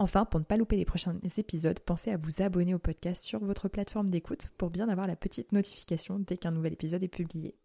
Enfin, 0.00 0.24
pour 0.24 0.38
ne 0.38 0.44
pas 0.44 0.56
louper 0.56 0.76
les 0.76 0.84
prochains 0.84 1.18
épisodes, 1.38 1.80
pensez 1.80 2.12
à 2.12 2.16
vous 2.16 2.40
abonner 2.40 2.72
au 2.72 2.78
podcast 2.78 3.24
sur 3.24 3.40
votre 3.40 3.68
plateforme 3.68 4.10
d'écoute 4.10 4.48
pour 4.56 4.70
bien 4.70 4.88
avoir 4.88 5.08
la 5.08 5.16
petite 5.16 5.50
notification 5.50 6.20
dès 6.20 6.36
qu'un 6.36 6.52
nouvel 6.52 6.74
épisode 6.74 7.02
est 7.02 7.08
publié. 7.08 7.56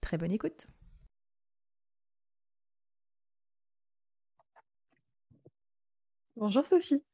Très 0.00 0.18
bonne 0.18 0.32
écoute 0.32 0.66
Bonjour 6.36 6.66
Sophie. 6.66 7.04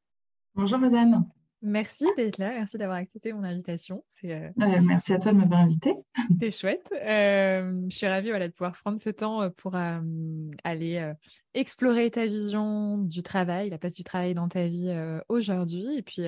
Bonjour 0.54 0.80
Rosanne. 0.80 1.28
Merci 1.60 2.06
d'être 2.16 2.38
là, 2.38 2.52
merci 2.52 2.78
d'avoir 2.78 2.98
accepté 2.98 3.32
mon 3.32 3.42
invitation. 3.42 4.04
Euh, 4.24 4.48
merci 4.56 5.12
à 5.12 5.18
toi 5.18 5.32
de 5.32 5.38
m'avoir 5.38 5.60
invité. 5.60 5.92
C'est 6.40 6.52
chouette. 6.52 6.88
Euh, 6.92 7.82
je 7.88 7.96
suis 7.96 8.06
ravie 8.06 8.30
voilà, 8.30 8.46
de 8.46 8.52
pouvoir 8.52 8.72
prendre 8.72 9.00
ce 9.00 9.10
temps 9.10 9.42
euh, 9.42 9.50
pour 9.50 9.74
aller 9.74 11.12
explorer 11.54 12.10
ta 12.12 12.26
vision 12.26 12.98
du 12.98 13.24
travail, 13.24 13.70
la 13.70 13.78
place 13.78 13.94
du 13.94 14.04
travail 14.04 14.34
dans 14.34 14.48
ta 14.48 14.68
vie 14.68 14.94
aujourd'hui, 15.28 15.96
et 15.96 16.02
puis 16.02 16.26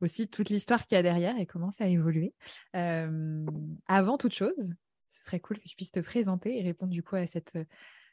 aussi 0.00 0.28
toute 0.28 0.48
l'histoire 0.48 0.86
qu'il 0.86 0.96
y 0.96 0.98
a 0.98 1.02
derrière 1.02 1.38
et 1.38 1.44
comment 1.44 1.70
ça 1.70 1.84
a 1.84 1.88
évolué. 1.88 2.32
avant 2.72 4.16
toute 4.16 4.34
chose, 4.34 4.72
ce 5.08 5.24
serait 5.24 5.40
cool 5.40 5.58
que 5.58 5.68
tu 5.68 5.76
puisses 5.76 5.92
te 5.92 6.00
présenter 6.00 6.58
et 6.58 6.62
répondre 6.62 6.92
du 6.92 7.02
coup 7.02 7.16
à 7.16 7.26
cette 7.26 7.58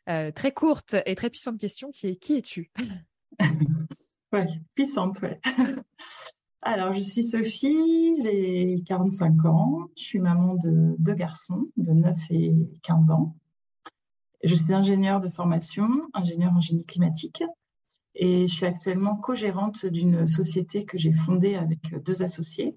très 0.05 0.51
courte 0.51 0.95
et 1.05 1.15
très 1.15 1.29
puissante 1.29 1.59
question 1.59 1.91
qui 1.91 2.07
est 2.07 2.15
qui 2.17 2.35
es-tu? 2.35 2.71
Ouais, 4.33 4.45
puissante, 4.75 5.21
ouais. 5.21 5.39
Alors, 6.63 6.91
je 6.91 6.99
suis 6.99 7.23
Sophie, 7.23 8.19
j'ai 8.23 8.81
45 8.85 9.45
ans, 9.45 9.87
je 9.95 10.03
suis 10.03 10.19
maman 10.19 10.55
de 10.55 10.95
deux 10.97 11.13
garçons 11.13 11.69
de 11.77 11.91
9 11.91 12.17
et 12.31 12.55
15 12.81 13.11
ans. 13.11 13.35
Je 14.43 14.55
suis 14.55 14.73
ingénieure 14.73 15.19
de 15.19 15.29
formation, 15.29 15.87
ingénieure 16.13 16.53
en 16.53 16.59
génie 16.59 16.85
climatique, 16.85 17.43
et 18.15 18.47
je 18.47 18.53
suis 18.53 18.65
actuellement 18.65 19.15
co-gérante 19.15 19.85
d'une 19.85 20.25
société 20.25 20.83
que 20.83 20.97
j'ai 20.97 21.11
fondée 21.11 21.55
avec 21.55 21.95
deux 22.03 22.23
associés, 22.23 22.75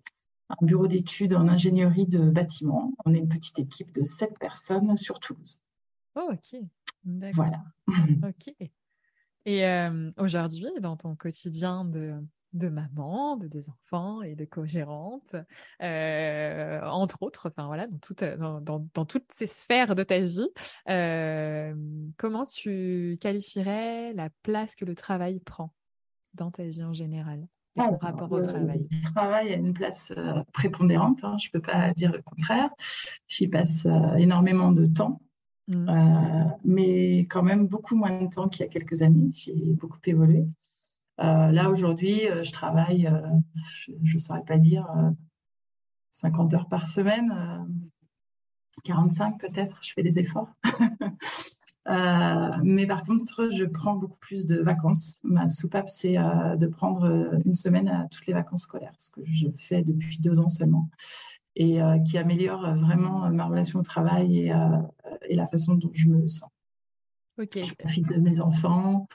un 0.50 0.66
bureau 0.66 0.86
d'études 0.86 1.32
en 1.32 1.48
ingénierie 1.48 2.06
de 2.06 2.30
bâtiment. 2.30 2.92
On 3.06 3.14
est 3.14 3.18
une 3.18 3.28
petite 3.28 3.58
équipe 3.58 3.92
de 3.92 4.02
sept 4.02 4.38
personnes 4.38 4.96
sur 4.98 5.18
Toulouse. 5.20 5.60
Oh, 6.16 6.30
ok. 6.32 6.60
Voilà. 7.32 7.64
ok. 7.88 8.54
Et 9.46 9.64
euh, 9.64 10.10
aujourd'hui, 10.18 10.68
dans 10.80 10.96
ton 10.96 11.16
quotidien 11.16 11.86
de 11.86 12.14
de 12.52 12.68
maman, 12.68 13.36
de 13.36 13.46
des 13.46 13.68
enfants 13.68 14.22
et 14.22 14.34
de 14.34 14.44
co-gérante, 14.44 15.36
euh, 15.82 16.80
entre 16.82 17.22
autres, 17.22 17.48
enfin 17.48 17.66
voilà, 17.66 17.86
dans, 18.38 18.60
dans, 18.60 19.04
toutes 19.04 19.30
ces 19.32 19.46
sphères 19.46 19.94
de 19.94 20.02
ta 20.02 20.18
vie. 20.20 20.48
Euh, 20.88 21.74
comment 22.16 22.46
tu 22.46 23.18
qualifierais 23.20 24.12
la 24.14 24.30
place 24.42 24.74
que 24.74 24.84
le 24.84 24.94
travail 24.94 25.40
prend 25.40 25.72
dans 26.34 26.50
ta 26.50 26.64
vie 26.64 26.82
en 26.82 26.92
général 26.92 27.46
et 27.76 27.80
ton 27.80 27.96
rapport 27.98 28.32
au 28.32 28.42
travail 28.42 28.88
Le 28.90 29.12
travail? 29.12 29.52
a 29.52 29.56
une 29.56 29.72
place 29.72 30.12
euh, 30.16 30.42
prépondérante, 30.52 31.22
hein, 31.22 31.36
je 31.38 31.48
ne 31.48 31.52
peux 31.52 31.62
pas 31.62 31.92
dire 31.92 32.10
le 32.10 32.20
contraire. 32.22 32.70
J'y 33.28 33.46
passe 33.46 33.86
énormément 34.18 34.72
de 34.72 34.86
temps. 34.86 35.20
Mmh. 35.68 36.50
mais 36.64 37.18
quand 37.30 37.44
même 37.44 37.68
beaucoup 37.68 37.94
moins 37.94 38.22
de 38.22 38.28
temps 38.28 38.48
qu'il 38.48 38.62
y 38.62 38.64
a 38.64 38.68
quelques 38.68 39.02
années. 39.02 39.30
J'ai 39.32 39.54
beaucoup 39.74 40.00
évolué. 40.04 40.44
Euh, 41.20 41.50
là, 41.50 41.68
aujourd'hui, 41.68 42.28
euh, 42.28 42.44
je 42.44 42.52
travaille, 42.52 43.06
euh, 43.06 43.20
je 44.02 44.14
ne 44.14 44.18
saurais 44.18 44.44
pas 44.44 44.58
dire, 44.58 44.86
50 46.12 46.54
heures 46.54 46.68
par 46.68 46.86
semaine, 46.86 47.66
45 48.84 49.38
peut-être, 49.38 49.78
je 49.82 49.92
fais 49.92 50.02
des 50.02 50.18
efforts. 50.18 50.50
mais 52.62 52.86
par 52.86 53.04
contre, 53.04 53.50
je 53.52 53.64
prends 53.64 53.96
beaucoup 53.96 54.18
plus 54.18 54.46
de 54.46 54.60
vacances. 54.60 55.20
Ma 55.24 55.48
soupape, 55.48 55.88
c'est 55.88 56.16
de 56.16 56.66
prendre 56.66 57.40
une 57.44 57.54
semaine 57.54 57.88
à 57.88 58.06
toutes 58.10 58.26
les 58.26 58.34
vacances 58.34 58.62
scolaires, 58.62 58.94
ce 58.98 59.10
que 59.10 59.22
je 59.24 59.48
fais 59.56 59.82
depuis 59.82 60.18
deux 60.18 60.40
ans 60.40 60.48
seulement, 60.48 60.88
et 61.56 61.80
qui 62.06 62.18
améliore 62.18 62.74
vraiment 62.74 63.30
ma 63.30 63.46
relation 63.46 63.80
au 63.80 63.82
travail 63.82 64.38
et, 64.38 64.52
et, 65.28 65.34
la 65.34 65.46
façon 65.46 65.74
dont 65.74 65.90
je 65.92 66.08
me 66.08 66.26
sens. 66.26 66.50
Ok. 67.38 67.58
Je 67.62 67.74
profite 67.74 68.14
de 68.14 68.20
mes 68.20 68.40
enfants, 68.40 69.06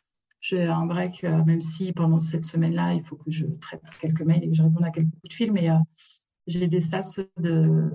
j'ai 0.47 0.63
un 0.63 0.85
break, 0.85 1.23
euh, 1.23 1.43
même 1.43 1.59
si 1.59 1.91
pendant 1.91 2.19
cette 2.19 2.45
semaine-là, 2.45 2.93
il 2.93 3.03
faut 3.03 3.15
que 3.15 3.31
je 3.31 3.47
traite 3.59 3.81
quelques 3.99 4.21
mails 4.21 4.43
et 4.43 4.49
que 4.49 4.53
je 4.53 4.61
réponde 4.61 4.83
à 4.83 4.91
quelques 4.91 5.09
coups 5.09 5.29
de 5.29 5.33
fil, 5.33 5.51
mais 5.51 5.71
euh, 5.71 5.77
j'ai 6.45 6.67
des 6.67 6.81
sas 6.81 7.19
de, 7.37 7.89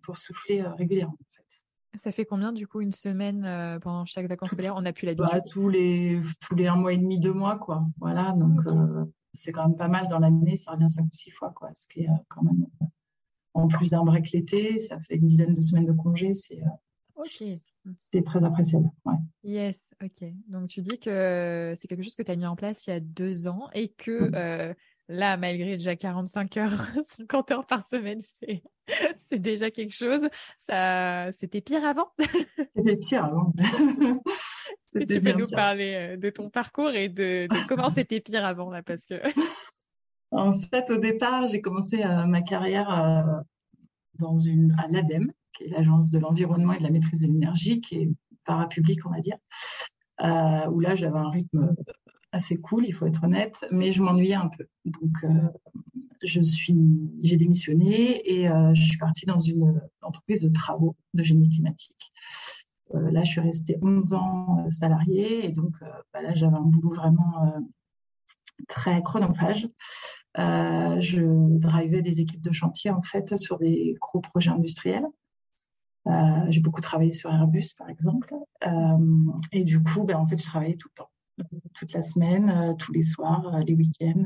pour 0.00 0.16
souffler 0.16 0.60
euh, 0.60 0.72
régulièrement. 0.74 1.18
En 1.20 1.34
fait. 1.34 1.98
Ça 1.98 2.12
fait 2.12 2.24
combien 2.24 2.52
du 2.52 2.68
coup 2.68 2.80
une 2.80 2.92
semaine 2.92 3.42
pendant 3.82 4.04
chaque 4.04 4.28
vacances 4.28 4.50
scolaires? 4.50 4.76
On 4.76 4.82
n'a 4.82 4.92
plus 4.92 5.06
l'habitude. 5.06 5.28
Bah, 5.32 5.40
tous 5.40 5.68
les 5.68 6.20
tous 6.40 6.54
les 6.54 6.68
un 6.68 6.76
mois 6.76 6.92
et 6.92 6.96
demi, 6.96 7.18
deux 7.18 7.32
mois, 7.32 7.58
quoi. 7.58 7.84
Voilà, 7.98 8.34
donc 8.36 8.60
c'est 9.32 9.50
quand 9.50 9.66
même 9.66 9.76
pas 9.76 9.88
mal 9.88 10.06
dans 10.06 10.20
l'année. 10.20 10.56
Ça 10.56 10.70
revient 10.70 10.88
cinq 10.88 11.06
ou 11.06 11.14
six 11.14 11.32
fois, 11.32 11.50
quoi. 11.50 11.70
Ce 11.74 11.88
qui 11.88 12.02
est 12.02 12.08
quand 12.28 12.44
même 12.44 12.68
en 13.54 13.66
plus 13.66 13.90
d'un 13.90 14.04
break 14.04 14.30
l'été, 14.30 14.78
ça 14.78 15.00
fait 15.00 15.16
une 15.16 15.26
dizaine 15.26 15.54
de 15.54 15.60
semaines 15.60 15.86
de 15.86 15.92
congé. 15.92 16.32
C'est 16.32 16.62
ok. 17.16 17.42
C'est 17.96 18.24
très 18.24 18.44
appréciable. 18.44 18.90
Ouais. 19.04 19.14
Yes, 19.42 19.94
ok. 20.02 20.28
Donc 20.48 20.68
tu 20.68 20.82
dis 20.82 20.98
que 20.98 21.74
c'est 21.76 21.88
quelque 21.88 22.02
chose 22.02 22.16
que 22.16 22.22
tu 22.22 22.30
as 22.30 22.36
mis 22.36 22.46
en 22.46 22.56
place 22.56 22.86
il 22.86 22.90
y 22.90 22.92
a 22.92 23.00
deux 23.00 23.48
ans 23.48 23.68
et 23.72 23.88
que 23.88 24.30
mm. 24.30 24.34
euh, 24.34 24.74
là, 25.08 25.36
malgré 25.36 25.76
déjà 25.76 25.96
45 25.96 26.56
heures, 26.58 26.72
50 27.06 27.50
heures 27.52 27.66
par 27.66 27.82
semaine, 27.82 28.20
c'est, 28.20 28.62
c'est 29.28 29.38
déjà 29.38 29.70
quelque 29.70 29.94
chose. 29.94 30.28
Ça, 30.58 31.32
c'était 31.32 31.60
pire 31.60 31.84
avant? 31.84 32.12
c'était 32.76 32.96
pire 32.96 33.24
avant. 33.24 33.52
c'était 34.86 35.14
tu 35.14 35.20
peux 35.22 35.32
nous 35.32 35.48
parler 35.48 35.94
euh, 35.94 36.16
de 36.16 36.30
ton 36.30 36.50
parcours 36.50 36.90
et 36.90 37.08
de, 37.08 37.48
comment 37.66 37.90
c'était 37.90 38.20
pire 38.20 38.44
avant 38.44 38.70
là, 38.70 38.82
parce 38.82 39.06
que. 39.06 39.14
en 40.32 40.52
fait, 40.52 40.90
au 40.90 40.98
départ, 40.98 41.48
j'ai 41.48 41.62
commencé 41.62 42.02
euh, 42.02 42.26
ma 42.26 42.42
carrière 42.42 43.42
dans 44.18 44.36
une 44.36 44.76
à 44.78 44.86
l'ADEME 44.88 45.32
qui 45.52 45.64
est 45.64 45.68
l'Agence 45.68 46.10
de 46.10 46.18
l'environnement 46.18 46.72
et 46.72 46.78
de 46.78 46.82
la 46.82 46.90
maîtrise 46.90 47.20
de 47.20 47.26
l'énergie, 47.26 47.80
qui 47.80 47.96
est 47.96 48.10
parapublique, 48.44 49.06
on 49.06 49.10
va 49.10 49.20
dire, 49.20 49.36
euh, 50.22 50.66
où 50.70 50.80
là, 50.80 50.94
j'avais 50.94 51.18
un 51.18 51.28
rythme 51.28 51.74
assez 52.32 52.56
cool, 52.58 52.86
il 52.86 52.92
faut 52.92 53.06
être 53.06 53.24
honnête, 53.24 53.64
mais 53.70 53.90
je 53.90 54.02
m'ennuyais 54.02 54.34
un 54.34 54.48
peu. 54.48 54.66
Donc, 54.84 55.24
euh, 55.24 55.48
j'ai 56.22 57.36
démissionné 57.36 58.30
et 58.30 58.48
euh, 58.48 58.74
je 58.74 58.82
suis 58.82 58.98
partie 58.98 59.24
dans 59.24 59.38
une 59.38 59.80
entreprise 60.02 60.40
de 60.40 60.50
travaux 60.50 60.94
de 61.14 61.22
génie 61.22 61.48
climatique. 61.48 62.12
là, 62.92 63.22
je 63.24 63.30
suis 63.30 63.40
restée 63.40 63.78
11 63.80 64.14
ans 64.14 64.70
salariée 64.70 65.46
et 65.46 65.52
donc 65.52 65.76
bah 66.12 66.20
là, 66.22 66.34
j'avais 66.34 66.56
un 66.56 66.68
boulot 66.72 66.90
vraiment 66.90 67.54
très 68.68 69.00
chronophage. 69.00 69.68
je 70.36 71.58
drivais 71.58 72.02
des 72.02 72.20
équipes 72.20 72.42
de 72.42 72.52
chantier 72.52 72.90
en 72.90 73.00
fait 73.00 73.38
sur 73.38 73.58
des 73.58 73.96
gros 73.98 74.20
projets 74.20 74.50
industriels. 74.50 75.06
Euh, 76.06 76.46
j'ai 76.48 76.60
beaucoup 76.60 76.80
travaillé 76.80 77.12
sur 77.12 77.30
Airbus, 77.30 77.74
par 77.76 77.88
exemple. 77.88 78.34
Euh, 78.66 79.32
et 79.52 79.64
du 79.64 79.82
coup, 79.82 80.04
ben, 80.04 80.16
en 80.16 80.26
fait, 80.26 80.38
je 80.38 80.46
travaillais 80.46 80.76
tout 80.76 80.88
le 80.88 81.02
temps, 81.02 81.10
toute 81.74 81.92
la 81.92 82.02
semaine, 82.02 82.50
euh, 82.50 82.74
tous 82.74 82.92
les 82.92 83.02
soirs, 83.02 83.58
les 83.66 83.74
week-ends. 83.74 84.24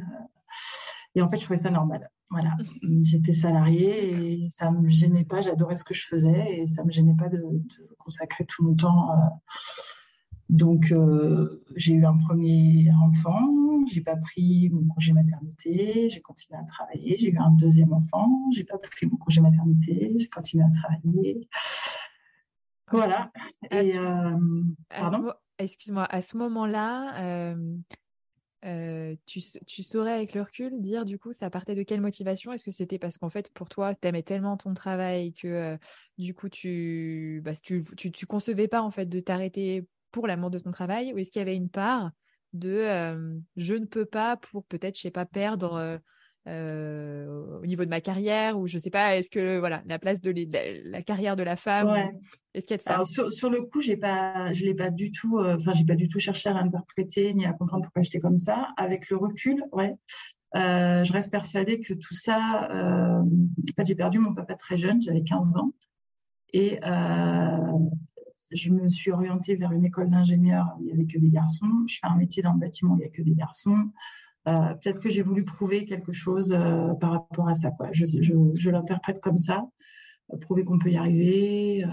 et 1.15 1.23
en 1.23 1.29
fait, 1.29 1.37
je 1.37 1.45
trouvais 1.45 1.59
ça 1.59 1.71
normal. 1.71 2.11
Voilà, 2.31 2.57
j'étais 3.03 3.33
salariée 3.33 4.45
et 4.45 4.49
ça 4.49 4.71
me 4.71 4.89
gênait 4.89 5.25
pas. 5.25 5.41
J'adorais 5.41 5.75
ce 5.75 5.85
que 5.85 5.95
je 5.95 6.07
faisais 6.07 6.59
et 6.59 6.67
ça 6.67 6.85
me 6.85 6.91
gênait 6.91 7.17
pas 7.17 7.29
de, 7.29 7.39
de 7.39 7.95
consacrer 7.99 8.45
tout 8.45 8.65
mon 8.65 8.75
temps. 8.75 9.11
donc, 10.49 10.95
j'ai 11.77 11.95
eu 11.95 12.07
un 12.07 12.17
premier 12.17 12.91
enfant. 13.03 13.64
J'ai 13.87 14.01
pas 14.01 14.17
pris 14.17 14.71
mon 14.71 14.87
congé 14.87 15.13
maternité, 15.13 16.09
j'ai 16.09 16.21
continué 16.21 16.59
à 16.59 16.65
travailler, 16.65 17.17
j'ai 17.17 17.31
eu 17.31 17.39
un 17.39 17.51
deuxième 17.51 17.93
enfant, 17.93 18.29
j'ai 18.53 18.65
pas 18.65 18.79
pris 18.79 19.07
mon 19.07 19.17
congé 19.17 19.41
maternité, 19.41 20.15
j'ai 20.17 20.29
continué 20.29 20.65
à 20.65 20.71
travailler. 20.71 21.49
Voilà. 22.91 23.33
Et, 23.71 23.95
Excuse-moi, 25.59 26.05
à 26.05 26.21
ce 26.21 26.37
moment-là, 26.37 27.55
euh, 28.65 29.15
tu, 29.27 29.43
saurais 29.83 30.13
avec 30.13 30.33
le 30.33 30.41
recul 30.41 30.81
dire 30.81 31.05
du 31.05 31.19
coup 31.19 31.35
ça 31.35 31.51
partait 31.51 31.75
de 31.75 31.83
quelle 31.83 32.01
motivation? 32.01 32.51
Est-ce 32.51 32.65
que 32.65 32.71
c'était 32.71 32.99
parce 32.99 33.19
qu'en 33.19 33.29
fait 33.29 33.51
pour 33.53 33.69
toi 33.69 33.95
tu 33.95 34.09
aimais 34.09 34.23
tellement 34.23 34.57
ton 34.57 34.73
travail 34.73 35.35
que 35.35 35.49
euh, 35.49 35.77
du 36.17 36.33
coup 36.33 36.49
tu, 36.49 37.43
bah, 37.45 37.53
tu, 37.63 37.85
tu, 37.95 38.27
concevais 38.27 38.67
pas 38.67 38.81
en 38.81 38.91
fait 38.91 39.05
de 39.05 39.21
t'arrêter 39.21 39.87
pour 40.13 40.27
l'amour 40.27 40.49
de 40.51 40.59
ton 40.59 40.71
travail? 40.71 41.13
Ou 41.13 41.19
est-ce 41.19 41.31
qu'il 41.31 41.41
y 41.41 41.43
avait 41.43 41.57
une 41.57 41.69
part 41.69 42.11
de 42.55 42.71
euh, 42.71 43.39
je 43.57 43.75
ne 43.75 43.85
peux 43.85 44.07
pas 44.07 44.37
pour 44.37 44.65
peut-être 44.65 44.97
je 44.97 45.03
sais 45.03 45.11
pas 45.11 45.27
perdre 45.27 46.01
euh, 46.47 47.59
au 47.63 47.67
niveau 47.67 47.85
de 47.85 47.91
ma 47.91 48.01
carrière 48.01 48.59
ou 48.59 48.67
je 48.67 48.77
sais 48.77 48.91
pas 48.91 49.17
est-ce 49.17 49.31
que 49.31 49.59
voilà 49.59 49.83
la 49.87 49.99
place 49.99 50.21
de, 50.21 50.35
la 50.85 51.03
carrière 51.03 51.37
de 51.37 51.43
la 51.43 51.57
femme 51.57 51.89
est-ce 52.53 52.67
qu'il 52.67 52.75
y 52.75 52.75
a 52.75 52.79
de 52.79 52.83
ça? 52.83 53.03
Sur, 53.05 53.33
sur, 53.33 53.49
le 53.49 53.63
coup 53.63 53.81
j'ai 53.81 53.97
pas 53.97 54.53
je 54.53 54.65
l'ai 54.65 54.75
pas 54.75 54.91
du 54.91 55.11
tout 55.11 55.39
euh, 55.39 55.57
enfin 55.57 55.73
j'ai 55.73 55.87
pas 55.87 55.95
du 55.95 56.07
tout 56.09 56.19
cherché 56.19 56.51
à 56.51 56.53
l'interpréter 56.53 57.33
ni 57.33 57.47
à 57.47 57.55
comprendre 57.55 57.85
pourquoi 57.85 58.03
j'étais 58.03 58.21
comme 58.21 58.37
ça. 58.37 58.69
Avec 58.77 59.09
le 59.09 59.17
recul 59.17 59.65
ouais 59.73 59.95
euh, 60.55 61.03
je 61.03 61.13
reste 61.13 61.33
persuadée 61.33 61.81
que 61.81 61.95
tout 61.95 62.15
ça 62.15 62.69
euh, 62.71 63.23
j'ai 63.85 63.95
perdu 63.95 64.19
mon 64.19 64.35
papa 64.35 64.55
très 64.55 64.77
jeune 64.77 65.01
j'avais 65.01 65.23
15 65.23 65.57
ans. 65.57 65.73
Et 66.53 66.79
je 68.55 68.71
me 68.71 68.89
suis 68.89 69.11
orientée 69.11 69.55
vers 69.55 69.73
une 69.73 69.85
école 69.85 70.09
d'ingénieur 70.09 70.67
où 70.79 70.85
il 70.85 70.89
y 70.89 70.93
avait 70.93 71.07
que 71.07 71.19
des 71.19 71.29
garçons 71.29 71.69
je 71.89 71.99
fais 72.01 72.07
un 72.07 72.17
métier 72.17 72.43
dans 72.43 72.53
le 72.53 72.61
bâtiment 72.61 72.95
où 72.95 72.99
il 72.99 73.03
y 73.03 73.07
a 73.07 73.11
que 73.11 73.23
des 73.23 73.35
garçons 73.35 73.91
euh, 74.47 74.75
peut-être 74.75 75.01
que 75.01 75.09
j'ai 75.09 75.23
voulu 75.23 75.45
prouver 75.45 75.87
quelque 75.87 76.13
chose 76.13 76.53
euh, 76.53 76.93
par 76.95 77.13
rapport 77.13 77.49
à 77.49 77.55
ça. 77.55 77.71
Quoi. 77.71 77.89
Je, 77.93 78.05
je, 78.05 78.35
je 78.55 78.71
l'interprète 78.71 79.21
comme 79.21 79.39
ça, 79.39 79.65
euh, 80.33 80.37
prouver 80.37 80.65
qu'on 80.65 80.79
peut 80.79 80.91
y 80.91 80.97
arriver, 80.97 81.85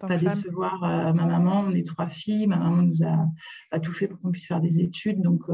pas 0.00 0.18
décevoir 0.18 0.80
ma 0.80 1.12
maman. 1.12 1.64
On 1.66 1.72
est 1.72 1.86
trois 1.86 2.08
filles, 2.08 2.46
ma 2.46 2.58
maman 2.58 2.82
nous 2.82 3.02
a, 3.02 3.26
a 3.70 3.80
tout 3.80 3.92
fait 3.92 4.08
pour 4.08 4.20
qu'on 4.20 4.30
puisse 4.30 4.46
faire 4.46 4.60
des 4.60 4.80
études, 4.80 5.22
donc 5.22 5.44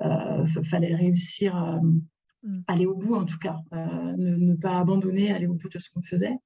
il 0.00 0.64
fallait 0.64 0.94
réussir, 0.94 1.56
mm. 2.42 2.62
aller 2.68 2.86
au 2.86 2.94
bout 2.94 3.16
en 3.16 3.24
tout 3.24 3.38
cas, 3.38 3.58
ne, 3.72 4.36
ne, 4.36 4.54
pas 4.54 4.78
abandonner, 4.78 5.32
aller 5.32 5.48
au 5.48 5.54
bout 5.54 5.68
de 5.68 5.78
ce 5.78 5.90
qu'on 5.90 6.02
faisait. 6.02 6.36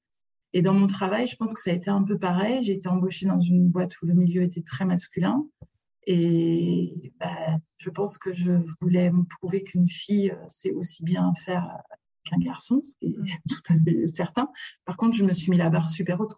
Et 0.54 0.62
dans 0.62 0.74
mon 0.74 0.86
travail, 0.86 1.26
je 1.26 1.36
pense 1.36 1.54
que 1.54 1.60
ça 1.60 1.70
a 1.70 1.74
été 1.74 1.90
un 1.90 2.02
peu 2.02 2.18
pareil. 2.18 2.62
J'ai 2.62 2.74
été 2.74 2.88
embauchée 2.88 3.26
dans 3.26 3.40
une 3.40 3.68
boîte 3.68 4.00
où 4.02 4.06
le 4.06 4.14
milieu 4.14 4.42
était 4.42 4.62
très 4.62 4.84
masculin. 4.84 5.46
Et 6.06 7.12
bah, 7.20 7.58
je 7.78 7.90
pense 7.90 8.18
que 8.18 8.32
je 8.32 8.52
voulais 8.80 9.10
me 9.10 9.22
prouver 9.24 9.62
qu'une 9.62 9.88
fille 9.88 10.30
euh, 10.30 10.48
sait 10.48 10.72
aussi 10.72 11.04
bien 11.04 11.32
faire 11.34 11.64
euh, 11.64 11.94
qu'un 12.24 12.38
garçon, 12.38 12.80
ce 12.82 12.96
qui 12.96 13.06
est 13.06 13.18
mm. 13.18 13.26
tout 13.48 13.72
à 13.72 13.76
fait 13.76 14.08
certain. 14.08 14.48
Par 14.84 14.96
contre, 14.96 15.16
je 15.16 15.24
me 15.24 15.32
suis 15.32 15.50
mis 15.50 15.58
la 15.58 15.70
barre 15.70 15.88
super 15.88 16.20
haute. 16.20 16.34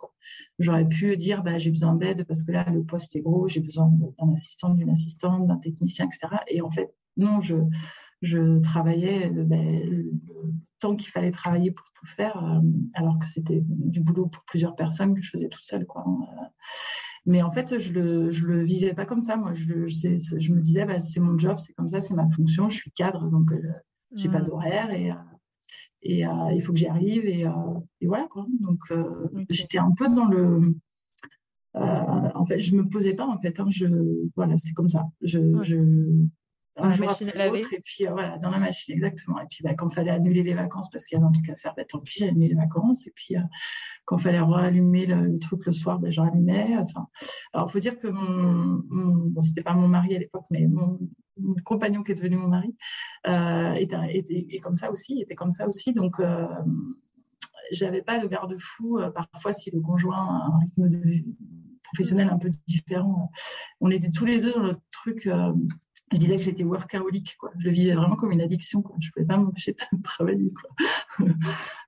J'aurais 0.58 0.86
pu 0.86 1.16
dire, 1.16 1.42
bah, 1.42 1.58
j'ai 1.58 1.70
besoin 1.70 1.94
d'aide 1.94 2.24
parce 2.24 2.44
que 2.44 2.52
là, 2.52 2.68
le 2.70 2.84
poste 2.84 3.16
est 3.16 3.20
gros, 3.20 3.48
j'ai 3.48 3.60
besoin 3.60 3.90
d'un 4.18 4.32
assistant, 4.32 4.74
d'une 4.74 4.90
assistante, 4.90 5.46
d'un 5.46 5.58
technicien, 5.58 6.06
etc. 6.06 6.42
Et 6.48 6.60
en 6.60 6.70
fait, 6.70 6.94
non, 7.16 7.40
je, 7.40 7.56
je 8.22 8.60
travaillais 8.60 9.26
euh, 9.26 9.44
bah, 9.44 9.56
le 9.56 10.12
temps 10.84 10.96
qu'il 10.96 11.10
fallait 11.10 11.30
travailler 11.30 11.70
pour 11.70 11.86
tout 11.94 12.06
faire, 12.06 12.36
alors 12.92 13.18
que 13.18 13.24
c'était 13.24 13.62
du 13.64 14.00
boulot 14.00 14.26
pour 14.26 14.44
plusieurs 14.44 14.76
personnes 14.76 15.14
que 15.14 15.22
je 15.22 15.30
faisais 15.30 15.48
toute 15.48 15.64
seule. 15.64 15.86
Quoi. 15.86 16.04
Mais 17.26 17.42
en 17.42 17.50
fait, 17.50 17.78
je 17.78 17.92
le, 17.94 18.28
je 18.28 18.44
le 18.46 18.62
vivais 18.62 18.92
pas 18.92 19.06
comme 19.06 19.20
ça. 19.20 19.36
Moi, 19.36 19.54
je, 19.54 19.86
je, 19.86 20.38
je 20.38 20.52
me 20.52 20.60
disais, 20.60 20.84
bah, 20.84 21.00
c'est 21.00 21.20
mon 21.20 21.38
job, 21.38 21.58
c'est 21.58 21.72
comme 21.72 21.88
ça, 21.88 22.00
c'est 22.00 22.14
ma 22.14 22.28
fonction, 22.28 22.68
je 22.68 22.76
suis 22.76 22.90
cadre, 22.90 23.30
donc 23.30 23.52
euh, 23.52 23.62
j'ai 24.14 24.28
pas 24.28 24.40
mmh. 24.40 24.46
d'horaire 24.46 24.90
et, 24.90 25.10
euh, 25.10 25.14
et 26.02 26.26
euh, 26.26 26.52
il 26.52 26.60
faut 26.62 26.72
que 26.72 26.78
j'y 26.78 26.86
arrive 26.86 27.24
et, 27.24 27.46
et, 28.00 28.06
voilà 28.06 28.26
quoi. 28.28 28.46
Donc 28.60 28.80
j'étais 29.48 29.78
un 29.78 29.92
peu 29.96 30.06
dans 30.08 30.26
le. 30.26 30.76
en 31.74 32.44
fait, 32.44 32.58
je 32.58 32.76
me 32.76 32.86
posais 32.86 33.14
pas 33.14 33.26
en 33.26 33.38
fait. 33.38 33.58
Hein, 33.58 33.68
je 33.70 33.86
voilà, 34.36 34.58
c'était 34.58 34.74
comme 34.74 34.90
ça. 34.90 35.06
Je, 35.22 35.62
je 35.62 35.78
dans 36.76 36.86
la 36.86 36.96
machine 36.96 37.28
à 37.30 37.36
laver. 37.36 37.64
Et 37.72 37.80
puis 37.80 38.06
voilà, 38.06 38.38
dans 38.38 38.50
la 38.50 38.58
machine, 38.58 38.94
exactement. 38.94 39.40
Et 39.40 39.46
puis 39.48 39.60
bah, 39.62 39.74
quand 39.74 39.88
il 39.88 39.94
fallait 39.94 40.10
annuler 40.10 40.42
les 40.42 40.54
vacances 40.54 40.90
parce 40.90 41.06
qu'il 41.06 41.16
y 41.16 41.20
avait 41.20 41.28
un 41.28 41.32
truc 41.32 41.48
à 41.48 41.54
faire, 41.54 41.74
bah, 41.76 41.84
tant 41.84 42.00
pis, 42.00 42.18
j'ai 42.18 42.28
annulé 42.28 42.48
les 42.48 42.54
vacances. 42.54 43.06
Et 43.06 43.12
puis 43.14 43.36
quand 44.04 44.18
il 44.18 44.22
fallait 44.22 44.40
rallumer 44.40 45.06
le, 45.06 45.38
truc 45.38 45.64
le 45.66 45.72
soir, 45.72 45.98
ben, 45.98 46.10
je 46.10 46.20
rallumais. 46.20 46.76
Enfin, 46.78 47.08
alors, 47.52 47.68
il 47.68 47.72
faut 47.72 47.80
dire 47.80 47.98
que 47.98 48.08
mon, 48.08 48.82
bon, 48.88 49.42
c'était 49.42 49.62
pas 49.62 49.74
mon 49.74 49.88
mari 49.88 50.14
à 50.16 50.18
l'époque, 50.18 50.46
mais 50.50 50.66
mon, 50.66 50.98
compagnon 51.64 52.02
qui 52.04 52.12
est 52.12 52.14
devenu 52.14 52.36
mon 52.36 52.48
mari 52.48 52.76
euh, 53.26 53.72
était, 53.72 54.60
comme 54.62 54.76
ça 54.76 54.90
aussi, 54.92 55.20
était 55.20 55.34
comme 55.34 55.52
ça 55.52 55.66
aussi. 55.66 55.92
Donc, 55.92 56.20
euh, 56.20 56.46
j'avais 57.72 58.02
pas 58.02 58.18
de 58.18 58.28
garde-fou. 58.28 58.98
Euh, 58.98 59.10
parfois, 59.10 59.52
si 59.52 59.70
le 59.70 59.80
conjoint 59.80 60.16
a 60.16 60.46
un 60.46 60.58
rythme 60.58 60.88
de 60.88 60.98
vie 60.98 61.24
professionnel 61.82 62.28
un 62.30 62.38
peu 62.38 62.50
différent, 62.66 63.30
on 63.80 63.90
était 63.90 64.10
tous 64.10 64.26
les 64.26 64.38
deux 64.38 64.52
dans 64.52 64.62
notre 64.62 64.82
truc. 64.92 65.28
Euh, 66.14 66.16
je 66.16 66.20
disais 66.20 66.36
que 66.36 66.42
j'étais 66.42 66.64
workaholic, 66.64 67.36
quoi. 67.38 67.50
Je 67.58 67.66
le 67.66 67.72
vivais 67.72 67.94
vraiment 67.94 68.16
comme 68.16 68.32
une 68.32 68.40
addiction, 68.40 68.82
quoi. 68.82 68.96
Je 69.00 69.10
pouvais 69.10 69.26
pas 69.26 69.36
m'empêcher 69.36 69.72
de 69.72 69.78
travailler, 70.02 70.52
quoi. 70.52 70.70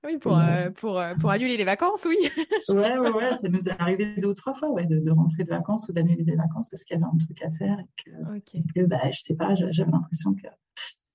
Oui, 0.03 0.17
pour, 0.21 0.37
euh, 0.37 0.69
pour, 0.71 0.99
euh, 0.99 1.13
pour 1.15 1.31
annuler 1.31 1.57
les 1.57 1.63
vacances, 1.63 2.05
oui. 2.07 2.17
ouais, 2.69 2.97
ouais, 2.97 3.11
ouais, 3.11 3.37
ça 3.37 3.47
nous 3.49 3.67
est 3.67 3.81
arrivé 3.81 4.15
deux 4.17 4.27
ou 4.27 4.33
trois 4.33 4.53
fois, 4.53 4.69
ouais, 4.71 4.85
de, 4.85 4.99
de 4.99 5.11
rentrer 5.11 5.43
de 5.43 5.49
vacances 5.49 5.87
ou 5.89 5.93
d'annuler 5.93 6.23
des 6.23 6.35
vacances 6.35 6.69
parce 6.69 6.83
qu'il 6.83 6.95
y 6.95 7.01
avait 7.01 7.09
un 7.11 7.17
truc 7.17 7.41
à 7.41 7.51
faire 7.51 7.77
et 7.79 8.03
que, 8.03 8.73
que 8.73 8.85
bah, 8.85 9.09
je 9.09 9.19
sais 9.19 9.35
pas, 9.35 9.55
j'avais 9.55 9.91
l'impression 9.91 10.33
que 10.33 10.47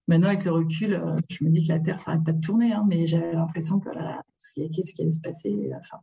maintenant, 0.09 0.29
avec 0.29 0.45
le 0.45 0.53
recul, 0.53 0.95
euh, 0.95 1.17
je 1.29 1.45
me 1.45 1.51
dis 1.51 1.67
que 1.67 1.73
la 1.73 1.81
Terre 1.81 2.01
s'arrête 2.01 2.25
pas 2.25 2.33
de 2.33 2.41
tourner, 2.41 2.73
hein, 2.73 2.85
mais 2.89 3.07
j'avais 3.07 3.33
l'impression 3.33 3.81
que 3.81 3.91
qu'est-ce 4.55 4.93
qui 4.95 5.03
allait 5.03 5.13
se 5.13 5.21
passer, 5.21 5.71
enfin. 5.77 5.99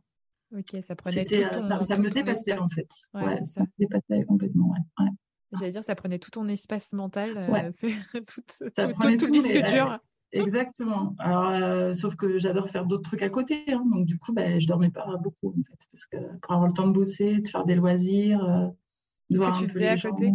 Ok, 0.52 0.82
ça 0.82 0.96
prenait 0.96 1.24
tout 1.24 1.36
ton, 1.52 1.62
ça, 1.62 1.80
ça 1.82 1.96
me 1.96 2.10
dépassait 2.10 2.58
en 2.58 2.68
fait. 2.68 2.88
Ouais, 3.14 3.36
ça. 3.36 3.44
ça 3.44 3.60
me 3.62 3.68
dépassait 3.78 4.24
complètement, 4.24 4.70
ouais. 4.70 5.04
ouais. 5.04 5.10
J'allais 5.58 5.72
dire, 5.72 5.84
ça 5.84 5.94
prenait 5.94 6.18
tout 6.18 6.30
ton 6.30 6.48
espace 6.48 6.92
mental, 6.92 7.36
euh, 7.36 7.70
tout, 8.12 8.42
ça 8.48 8.86
tout, 8.86 8.92
prenait 8.92 9.16
tout, 9.16 9.26
le 9.26 9.32
disque 9.32 9.64
dur. 9.64 9.98
Exactement. 10.32 11.16
Alors, 11.18 11.48
euh, 11.48 11.92
sauf 11.92 12.14
que 12.14 12.38
j'adore 12.38 12.68
faire 12.68 12.86
d'autres 12.86 13.02
trucs 13.02 13.22
à 13.22 13.30
côté. 13.30 13.64
Hein. 13.68 13.84
donc, 13.90 14.06
du 14.06 14.18
coup, 14.18 14.32
ben, 14.32 14.60
je 14.60 14.66
dormais 14.68 14.90
pas 14.90 15.16
beaucoup, 15.16 15.48
en 15.48 15.62
fait. 15.62 15.88
Parce 15.92 16.06
que 16.06 16.16
pour 16.38 16.52
avoir 16.52 16.68
le 16.68 16.72
temps 16.72 16.86
de 16.86 16.92
bosser, 16.92 17.38
de 17.38 17.48
faire 17.48 17.64
des 17.64 17.74
loisirs, 17.74 18.44
euh, 18.44 18.68
de 19.30 19.38
voir 19.38 19.58
que 19.58 19.64
tu 19.64 19.70
faisais 19.70 19.88
à 19.88 19.96
côté? 19.96 20.32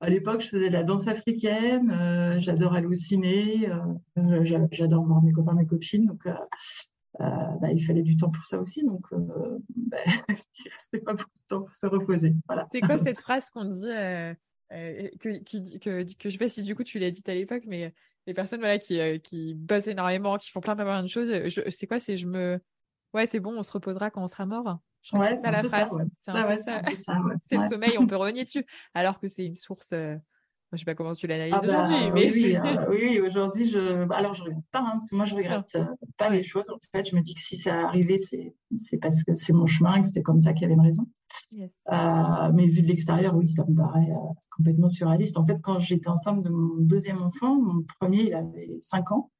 À 0.00 0.08
l'époque, 0.08 0.40
je 0.40 0.48
faisais 0.48 0.68
de 0.68 0.72
la 0.72 0.84
danse 0.84 1.06
africaine. 1.06 2.38
j'adore 2.38 2.76
ciné. 2.94 3.68
j'adore 4.42 5.04
voir 5.04 5.22
mes 5.22 5.32
copains, 5.32 5.54
mes 5.54 5.66
copines. 5.66 6.06
Donc, 6.06 6.26
euh, 6.26 6.34
bah, 7.18 7.70
il 7.72 7.84
fallait 7.84 8.02
du 8.02 8.16
temps 8.16 8.30
pour 8.30 8.44
ça 8.44 8.58
aussi, 8.58 8.84
donc 8.84 9.06
euh, 9.12 9.58
bah, 9.76 9.98
il 10.28 10.70
restait 10.72 11.00
pas 11.00 11.12
beaucoup 11.12 11.30
de 11.30 11.46
temps 11.48 11.62
pour 11.62 11.74
se 11.74 11.86
reposer. 11.86 12.34
Voilà. 12.46 12.66
C'est 12.72 12.80
quoi 12.80 12.98
cette 12.98 13.18
phrase 13.18 13.50
qu'on 13.50 13.64
dit 13.64 13.88
euh, 13.88 14.34
que, 15.20 15.38
qui, 15.38 15.78
que, 15.78 16.02
que 16.02 16.28
je 16.28 16.30
sais 16.30 16.38
pas 16.38 16.48
si 16.48 16.62
du 16.62 16.74
coup 16.74 16.84
tu 16.84 16.98
l'as 16.98 17.10
dit 17.10 17.22
à 17.26 17.34
l'époque, 17.34 17.64
mais 17.66 17.94
les 18.26 18.34
personnes 18.34 18.60
voilà 18.60 18.78
qui, 18.78 18.98
qui 19.20 19.54
bossent 19.54 19.86
énormément, 19.86 20.36
qui 20.36 20.50
font 20.50 20.60
plein 20.60 20.74
plein, 20.74 21.02
de 21.02 21.08
choses, 21.08 21.30
c'est 21.68 21.86
quoi 21.86 22.00
C'est 22.00 22.16
je 22.16 22.26
me 22.26 22.60
ouais 23.12 23.26
c'est 23.26 23.40
bon, 23.40 23.56
on 23.56 23.62
se 23.62 23.72
reposera 23.72 24.10
quand 24.10 24.22
on 24.22 24.28
sera 24.28 24.46
mort. 24.46 24.78
ouais, 25.12 25.36
c'est 25.36 25.42
ça 25.42 25.50
la 25.50 25.62
phrase. 25.62 25.90
C'est 26.18 27.56
le 27.56 27.68
sommeil, 27.68 27.96
on 27.98 28.06
peut 28.06 28.16
renier 28.16 28.44
dessus, 28.44 28.66
alors 28.94 29.20
que 29.20 29.28
c'est 29.28 29.44
une 29.44 29.56
source 29.56 29.94
je 30.74 30.80
sais 30.80 30.84
pas 30.84 30.94
comment 30.94 31.14
tu 31.14 31.26
l'analyses 31.26 31.54
ah 31.56 31.60
bah, 31.60 31.82
aujourd'hui, 31.82 32.10
mais 32.12 32.32
oui, 32.32 32.56
euh, 32.56 32.86
oui, 32.90 33.20
aujourd'hui, 33.20 33.68
je, 33.68 34.04
bah, 34.04 34.16
alors 34.16 34.34
je 34.34 34.42
regrette 34.42 34.64
pas, 34.72 34.80
hein, 34.80 34.98
moi 35.12 35.24
je 35.24 35.34
regrette 35.34 35.70
ah. 35.74 35.78
euh, 35.78 36.06
pas 36.16 36.28
les 36.30 36.42
choses. 36.42 36.68
En 36.70 36.78
fait, 36.92 37.08
je 37.08 37.16
me 37.16 37.20
dis 37.20 37.34
que 37.34 37.40
si 37.40 37.56
ça 37.56 37.86
arrivait, 37.86 38.18
c'est, 38.18 38.54
c'est 38.76 38.98
parce 38.98 39.22
que 39.22 39.34
c'est 39.34 39.52
mon 39.52 39.66
chemin, 39.66 40.00
que 40.00 40.06
c'était 40.06 40.22
comme 40.22 40.38
ça 40.38 40.52
qu'il 40.52 40.62
y 40.62 40.64
avait 40.66 40.74
une 40.74 40.80
raison. 40.80 41.06
Euh, 41.92 42.52
mais 42.52 42.66
vu 42.66 42.82
de 42.82 42.88
l'extérieur, 42.88 43.34
oui, 43.36 43.48
ça 43.48 43.64
me 43.68 43.74
paraît 43.74 44.12
complètement 44.56 44.88
surréaliste. 44.88 45.36
En 45.36 45.46
fait, 45.46 45.60
quand 45.62 45.78
j'étais 45.78 46.08
enceinte 46.08 46.42
de 46.42 46.48
mon 46.48 46.76
deuxième 46.78 47.22
enfant, 47.22 47.60
mon 47.60 47.82
premier, 48.00 48.24
il 48.24 48.34
avait 48.34 48.78
5 48.80 49.12
ans. 49.12 49.30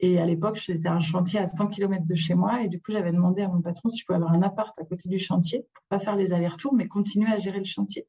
Et 0.00 0.18
à 0.18 0.26
l'époque, 0.26 0.56
j'étais 0.56 0.88
un 0.88 1.00
chantier 1.00 1.40
à 1.40 1.46
100 1.46 1.68
km 1.68 2.04
de 2.04 2.14
chez 2.14 2.34
moi. 2.34 2.62
Et 2.62 2.68
du 2.68 2.80
coup, 2.80 2.92
j'avais 2.92 3.12
demandé 3.12 3.42
à 3.42 3.48
mon 3.48 3.60
patron 3.60 3.88
si 3.88 3.98
je 3.98 4.04
pouvais 4.04 4.16
avoir 4.16 4.32
un 4.32 4.42
appart 4.42 4.78
à 4.78 4.84
côté 4.84 5.08
du 5.08 5.18
chantier 5.18 5.66
pour 5.74 5.84
pas 5.88 5.98
faire 5.98 6.16
les 6.16 6.32
allers-retours, 6.32 6.74
mais 6.74 6.86
continuer 6.86 7.30
à 7.30 7.38
gérer 7.38 7.58
le 7.58 7.64
chantier. 7.64 8.06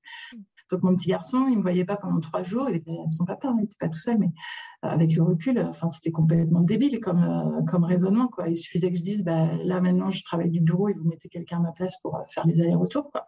Donc 0.70 0.84
mon 0.84 0.96
petit 0.96 1.10
garçon, 1.10 1.48
il 1.50 1.58
me 1.58 1.62
voyait 1.62 1.86
pas 1.86 1.98
pendant 1.98 2.20
trois 2.20 2.44
jours. 2.44 2.70
Il 2.70 2.76
était 2.76 2.92
avec 2.92 3.12
son 3.12 3.26
papa, 3.26 3.52
il 3.56 3.62
n'était 3.62 3.76
pas 3.80 3.90
tout 3.90 3.98
seul, 3.98 4.18
mais 4.20 4.28
euh, 4.86 4.90
avec 4.90 5.16
le 5.16 5.24
recul, 5.24 5.60
enfin 5.60 5.90
c'était 5.92 6.12
complètement 6.12 6.62
débile 6.62 7.00
comme 7.00 7.24
euh, 7.24 7.64
comme 7.64 7.84
raisonnement 7.84 8.28
quoi. 8.28 8.48
Il 8.50 8.58
suffisait 8.58 8.92
que 8.92 8.98
je 8.98 9.04
dise, 9.04 9.24
bah, 9.24 9.50
là 9.64 9.82
maintenant 9.82 10.12
je 10.12 10.24
travaille 10.24 10.52
du 10.52 10.62
bureau 10.62 10.90
et 10.90 10.94
vous 10.94 11.08
mettez 11.08 11.30
quelqu'un 11.30 11.58
à 11.58 11.62
ma 11.62 11.72
place 11.72 12.00
pour 12.02 12.16
euh, 12.16 12.24
faire 12.30 12.46
les 12.46 12.62
allers-retours 12.62 13.12
quoi. 13.12 13.28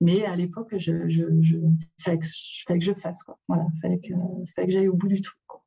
Mais 0.00 0.24
à 0.24 0.36
l'époque, 0.36 0.74
je, 0.76 1.08
je, 1.08 1.22
je 1.40 1.56
fallait 2.00 2.18
que, 2.18 2.26
fallait 2.66 2.78
que 2.78 2.84
je 2.84 2.92
fasse 2.92 3.22
quoi. 3.22 3.38
Voilà, 3.48 3.66
fallait 3.80 4.00
que 4.00 4.12
fallait 4.54 4.66
que 4.66 4.72
j'aille 4.72 4.88
au 4.88 4.96
bout 4.96 5.08
du 5.08 5.20
quoi. 5.46 5.62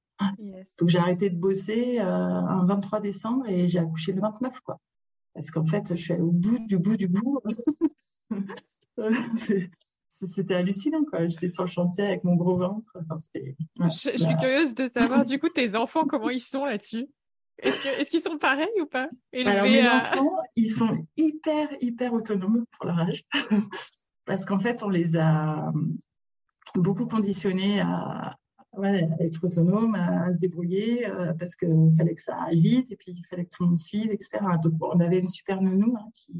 Donc 0.79 0.89
j'ai 0.89 1.00
arrêté 1.00 1.29
de 1.29 1.38
bosser 1.38 2.00
un 2.00 2.65
23 2.65 3.01
décembre 3.01 3.47
et 3.47 3.67
j'ai 3.67 3.79
accouché 3.79 4.13
le 4.13 4.21
29 4.21 4.62
quoi. 4.62 4.79
Parce 5.33 5.51
qu'en 5.51 5.65
fait, 5.65 5.95
je 5.95 6.01
suis 6.01 6.13
allée 6.13 6.24
au 6.24 6.31
bout 6.31 6.57
du 6.67 6.79
bout 6.79 6.97
du 6.97 7.07
bout. 7.07 7.39
c'était 10.25 10.55
hallucinant, 10.55 11.03
quoi. 11.05 11.27
J'étais 11.27 11.50
sur 11.50 11.63
le 11.63 11.69
chantier 11.69 12.05
avec 12.05 12.24
mon 12.24 12.36
gros 12.36 12.57
ventre. 12.57 12.91
Enfin, 12.95 13.17
je, 13.89 14.17
suis 14.17 14.38
curieuse 14.38 14.74
de 14.74 14.89
savoir, 14.89 15.25
du 15.25 15.39
coup, 15.39 15.50
tes 15.53 15.75
enfants, 15.75 16.05
comment 16.05 16.29
ils 16.29 16.39
sont 16.39 16.65
là-dessus? 16.65 17.07
Est-ce 17.59 18.09
qu'ils 18.09 18.21
sont 18.21 18.38
pareils 18.38 18.81
ou 18.81 18.86
pas? 18.86 19.09
Alors, 19.33 19.63
mes 19.63 19.88
enfants, 19.88 20.38
ils 20.55 20.71
sont 20.71 21.05
hyper, 21.17 21.69
hyper 21.81 22.13
autonomes 22.13 22.65
pour 22.71 22.86
leur 22.86 23.00
âge. 23.00 23.24
Parce 24.25 24.45
qu'en 24.45 24.59
fait, 24.59 24.83
on 24.83 24.89
les 24.89 25.17
a 25.17 25.71
beaucoup 26.75 27.07
conditionnés 27.07 27.79
à, 27.79 28.36
être 29.19 29.43
autonomes, 29.43 29.95
à, 29.95 30.31
se 30.33 30.39
débrouiller, 30.39 31.07
euh, 31.07 31.33
parce 31.33 31.55
qu'il 31.55 31.89
fallait 31.97 32.13
que 32.13 32.21
ça 32.21 32.38
aille 32.43 32.59
vite, 32.59 32.91
et 32.91 32.95
puis 32.95 33.13
il 33.13 33.25
fallait 33.25 33.45
que 33.45 33.50
tout 33.50 33.63
le 33.63 33.69
monde 33.69 33.79
suive, 33.79 34.12
etc. 34.12 34.38
Donc, 34.62 34.74
on 34.81 35.00
avait 35.00 35.17
une 35.17 35.27
super 35.27 35.62
nounou 35.62 35.95
hein, 35.97 36.09
qui, 36.13 36.33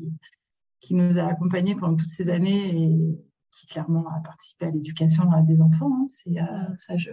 qui 0.82 0.94
nous 0.96 1.18
a 1.18 1.24
accompagnés 1.24 1.76
pendant 1.76 1.96
toutes 1.96 2.10
ces 2.10 2.30
années 2.30 2.76
et 2.76 3.18
qui 3.52 3.68
clairement 3.68 4.08
a 4.10 4.20
participé 4.22 4.68
à 4.68 4.72
l'éducation 4.72 5.26
des 5.44 5.62
enfants. 5.62 5.92
Hein. 5.94 6.06
C'est 6.10 6.40
euh, 6.40 6.76
ça, 6.78 6.98
je 6.98 7.12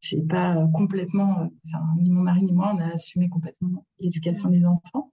j'ai 0.00 0.22
pas 0.22 0.56
euh, 0.56 0.66
complètement, 0.68 1.40
euh, 1.40 1.46
enfin 1.66 1.84
ni 2.00 2.10
mon 2.10 2.22
mari 2.22 2.42
ni 2.42 2.52
moi, 2.52 2.72
on 2.74 2.78
a 2.78 2.92
assumé 2.92 3.28
complètement 3.28 3.84
l'éducation 3.98 4.50
des 4.50 4.64
enfants. 4.64 5.12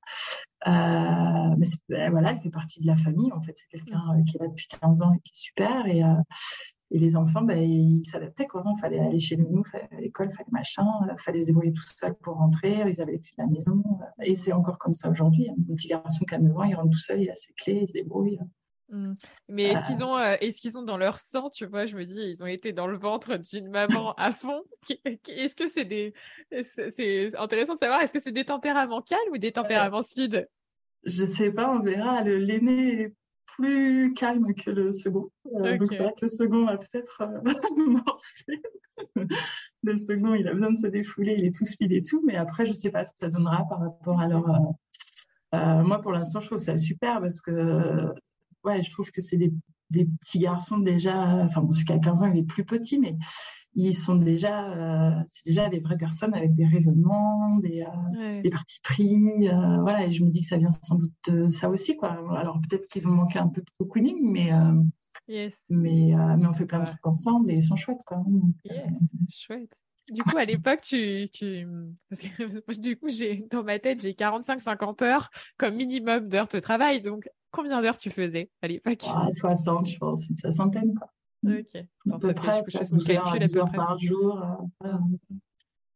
Euh, 0.67 1.55
mais 1.57 1.67
ben, 1.89 2.11
voilà, 2.11 2.31
elle 2.31 2.39
fait 2.39 2.49
partie 2.49 2.81
de 2.81 2.87
la 2.87 2.95
famille. 2.95 3.31
En 3.33 3.41
fait, 3.41 3.55
c'est 3.57 3.67
quelqu'un 3.67 4.01
qui 4.27 4.37
est 4.37 4.39
là 4.39 4.47
depuis 4.47 4.67
15 4.67 5.01
ans 5.01 5.13
et 5.13 5.19
qui 5.19 5.31
est 5.31 5.37
super. 5.37 5.87
Et, 5.87 6.01
et 6.91 6.99
les 6.99 7.17
enfants, 7.17 7.41
ben, 7.41 7.57
ils 7.57 8.05
s'adaptaient 8.05 8.47
quoi. 8.47 8.63
Il 8.65 8.79
fallait 8.79 8.99
aller 8.99 9.19
chez 9.19 9.37
nous, 9.37 9.63
fallait 9.63 9.89
à 9.91 10.01
l'école, 10.01 10.31
fallait 10.31 10.49
machin, 10.51 10.85
fallait 11.17 11.41
se 11.41 11.47
débrouiller 11.47 11.73
tout 11.73 11.83
seul 11.97 12.15
pour 12.15 12.35
rentrer. 12.35 12.83
Ils 12.87 13.01
avaient 13.01 13.13
les 13.13 13.19
clés 13.19 13.35
de 13.37 13.43
la 13.43 13.47
maison. 13.47 13.83
Et 14.23 14.35
c'est 14.35 14.53
encore 14.53 14.77
comme 14.77 14.93
ça 14.93 15.09
aujourd'hui. 15.09 15.49
Un 15.49 15.75
petit 15.75 15.87
garçon 15.87 16.25
qui 16.25 16.35
a 16.35 16.39
9 16.39 16.57
ans, 16.57 16.63
il 16.63 16.75
rentre 16.75 16.91
tout 16.91 16.99
seul, 16.99 17.21
il 17.21 17.29
a 17.29 17.35
ses 17.35 17.53
clés, 17.53 17.81
il 17.83 17.87
se 17.87 17.93
débrouille. 17.93 18.39
Mmh. 18.89 19.13
Mais 19.49 19.63
est-ce 19.63 19.85
qu'ils 19.87 20.03
ont, 20.03 20.17
euh, 20.17 20.35
est-ce 20.41 20.61
qu'ils 20.61 20.77
ont 20.77 20.83
dans 20.83 20.97
leur 20.97 21.17
sang, 21.17 21.49
tu 21.49 21.65
vois, 21.65 21.85
je 21.85 21.95
me 21.95 22.05
dis, 22.05 22.21
ils 22.21 22.43
ont 22.43 22.47
été 22.47 22.71
dans 22.71 22.87
le 22.87 22.97
ventre 22.97 23.37
d'une 23.37 23.69
maman 23.69 24.13
à 24.13 24.31
fond. 24.31 24.63
Est-ce 25.27 25.55
que 25.55 25.67
c'est 25.67 25.85
des, 25.85 26.13
c'est 26.61 27.35
intéressant 27.35 27.73
de 27.73 27.79
savoir, 27.79 28.01
est-ce 28.01 28.13
que 28.13 28.19
c'est 28.19 28.31
des 28.31 28.45
tempéraments 28.45 29.01
calmes 29.01 29.31
ou 29.31 29.37
des 29.37 29.51
tempéraments 29.51 30.03
speed? 30.03 30.47
Je 31.03 31.25
sais 31.25 31.51
pas, 31.51 31.69
on 31.69 31.79
verra. 31.79 32.23
L'aîné 32.23 33.01
est 33.01 33.13
plus 33.45 34.13
calme 34.13 34.53
que 34.53 34.69
le 34.69 34.91
second. 34.91 35.29
Euh, 35.61 35.77
donc 35.77 35.87
c'est 35.89 36.03
vrai 36.03 36.13
que 36.13 36.25
le 36.25 36.29
second 36.29 36.65
va 36.65 36.77
peut-être 36.77 37.21
euh, 37.21 39.15
le 39.83 39.97
second, 39.97 40.35
il 40.35 40.47
a 40.47 40.53
besoin 40.53 40.71
de 40.71 40.77
se 40.77 40.87
défouler, 40.87 41.35
il 41.37 41.45
est 41.45 41.55
tout 41.55 41.65
speed 41.65 41.91
et 41.91 42.03
tout, 42.03 42.21
mais 42.25 42.35
après, 42.35 42.65
je 42.65 42.73
sais 42.73 42.91
pas 42.91 43.05
ce 43.05 43.13
que 43.13 43.19
ça 43.19 43.29
donnera 43.29 43.67
par 43.67 43.79
rapport 43.79 44.19
à 44.19 44.27
leur. 44.27 44.45
moi, 45.53 46.01
pour 46.01 46.11
l'instant, 46.11 46.39
je 46.39 46.47
trouve 46.47 46.59
ça 46.59 46.77
super 46.77 47.21
parce 47.21 47.41
que 47.41 48.13
ouais, 48.65 48.81
je 48.81 48.91
trouve 48.91 49.11
que 49.11 49.21
c'est 49.21 49.37
des, 49.37 49.51
petits 49.91 50.39
garçons 50.39 50.79
déjà, 50.79 51.15
enfin, 51.45 51.61
bon, 51.61 51.71
celui 51.71 51.85
qui 51.85 51.93
a 51.93 51.99
15 51.99 52.23
ans, 52.23 52.27
il 52.27 52.39
est 52.39 52.43
plus 52.43 52.65
petit, 52.65 52.99
mais 52.99 53.15
ils 53.75 53.95
sont 53.95 54.15
déjà, 54.15 54.71
euh, 54.71 55.21
c'est 55.29 55.45
déjà 55.47 55.69
des 55.69 55.79
vraies 55.79 55.97
personnes 55.97 56.33
avec 56.33 56.55
des 56.55 56.65
raisonnements, 56.65 57.57
des, 57.57 57.83
euh, 57.83 58.49
partis 58.49 58.79
pris. 58.81 59.47
Euh, 59.47 59.81
voilà, 59.81 60.05
et 60.05 60.11
je 60.11 60.23
me 60.23 60.29
dis 60.29 60.41
que 60.41 60.47
ça 60.47 60.57
vient 60.57 60.71
sans 60.71 60.95
doute 60.95 61.13
de 61.27 61.49
ça 61.49 61.69
aussi, 61.69 61.95
quoi. 61.95 62.17
Alors 62.37 62.59
peut-être 62.61 62.87
qu'ils 62.87 63.07
ont 63.07 63.11
manqué 63.11 63.37
un 63.37 63.47
peu 63.47 63.61
de 63.61 63.69
cocooning, 63.77 64.19
mais, 64.21 64.51
mais, 65.27 65.51
mais 65.69 66.47
on 66.47 66.53
fait 66.53 66.65
plein 66.65 66.79
de 66.79 66.85
trucs 66.85 67.05
ensemble 67.05 67.51
et 67.51 67.55
ils 67.55 67.63
sont 67.63 67.75
chouettes, 67.75 68.03
quoi. 68.05 68.23
yes, 68.63 69.11
chouette. 69.29 69.77
Du 70.11 70.21
coup, 70.23 70.37
à 70.37 70.45
l'époque, 70.45 70.81
tu, 70.81 71.27
tu, 71.31 71.67
parce 72.09 72.21
que 72.21 72.81
du 72.81 72.97
coup, 72.97 73.09
j'ai 73.09 73.45
dans 73.49 73.63
ma 73.63 73.79
tête, 73.79 74.01
j'ai 74.01 74.13
45-50 74.13 75.03
heures 75.03 75.29
comme 75.57 75.75
minimum 75.75 76.29
d'heures 76.29 76.47
de 76.47 76.59
travail. 76.59 77.01
Donc, 77.01 77.27
combien 77.51 77.81
d'heures 77.81 77.97
tu 77.97 78.11
faisais 78.11 78.49
à 78.61 78.67
l'époque? 78.67 79.03
60, 79.31 79.89
je 79.89 79.97
pense, 79.97 80.29
une 80.29 80.37
soixantaine. 80.37 80.93
Quoi. 80.93 81.11
Ok. 81.57 81.75
à 82.11 82.17
peu 82.19 82.33
près, 82.33 82.61
je 82.67 83.03
fais 83.03 83.15
calcul 83.15 83.57
heures 83.57 83.71
par 83.71 83.97
jour. 83.97 84.41
Euh, 84.83 84.93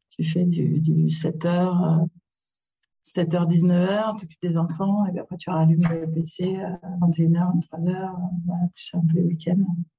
Tu 0.10 0.24
fais 0.24 0.46
du, 0.46 0.80
du 0.80 1.10
7 1.10 1.46
h 1.46 2.08
7h, 3.06 3.48
19h, 3.48 4.20
tu 4.20 4.26
occupes 4.26 4.42
des 4.42 4.58
enfants, 4.58 5.06
et 5.08 5.12
puis 5.12 5.20
après 5.20 5.38
tu 5.38 5.50
rallumes 5.50 5.88
le 5.90 6.12
PC 6.12 6.58
à 6.58 6.80
21h, 7.02 7.60
23h, 7.72 8.72
plus 8.74 8.92
un 8.94 9.02
peu 9.08 9.20
le 9.20 9.26
week-end. 9.28 9.58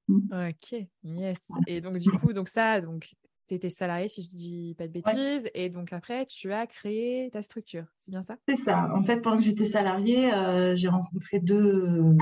Ok, 0.09 0.87
yes. 1.03 1.49
Et 1.67 1.81
donc, 1.81 1.99
du 1.99 2.11
coup, 2.11 2.33
donc 2.33 2.49
ça, 2.49 2.81
donc 2.81 3.15
tu 3.51 3.57
étais 3.57 3.71
salarié, 3.71 4.09
si 4.09 4.23
je 4.23 4.29
dis 4.29 4.75
pas 4.79 4.87
de 4.87 4.93
bêtises, 4.93 5.51
et 5.55 5.71
donc 5.71 5.93
après, 5.93 6.25
tu 6.27 6.53
as 6.53 6.69
créé 6.69 7.31
ta 7.33 7.43
structure. 7.43 7.85
C'est 8.01 8.13
bien 8.13 8.23
ça? 8.23 8.37
C'est 8.47 8.57
ça. 8.57 8.89
En 8.95 9.03
fait, 9.03 9.21
pendant 9.21 9.39
que 9.39 9.43
j'étais 9.43 9.65
salariée, 9.65 10.33
euh, 10.33 10.77
j'ai 10.77 10.87
rencontré 10.87 11.41
deux 11.41 12.17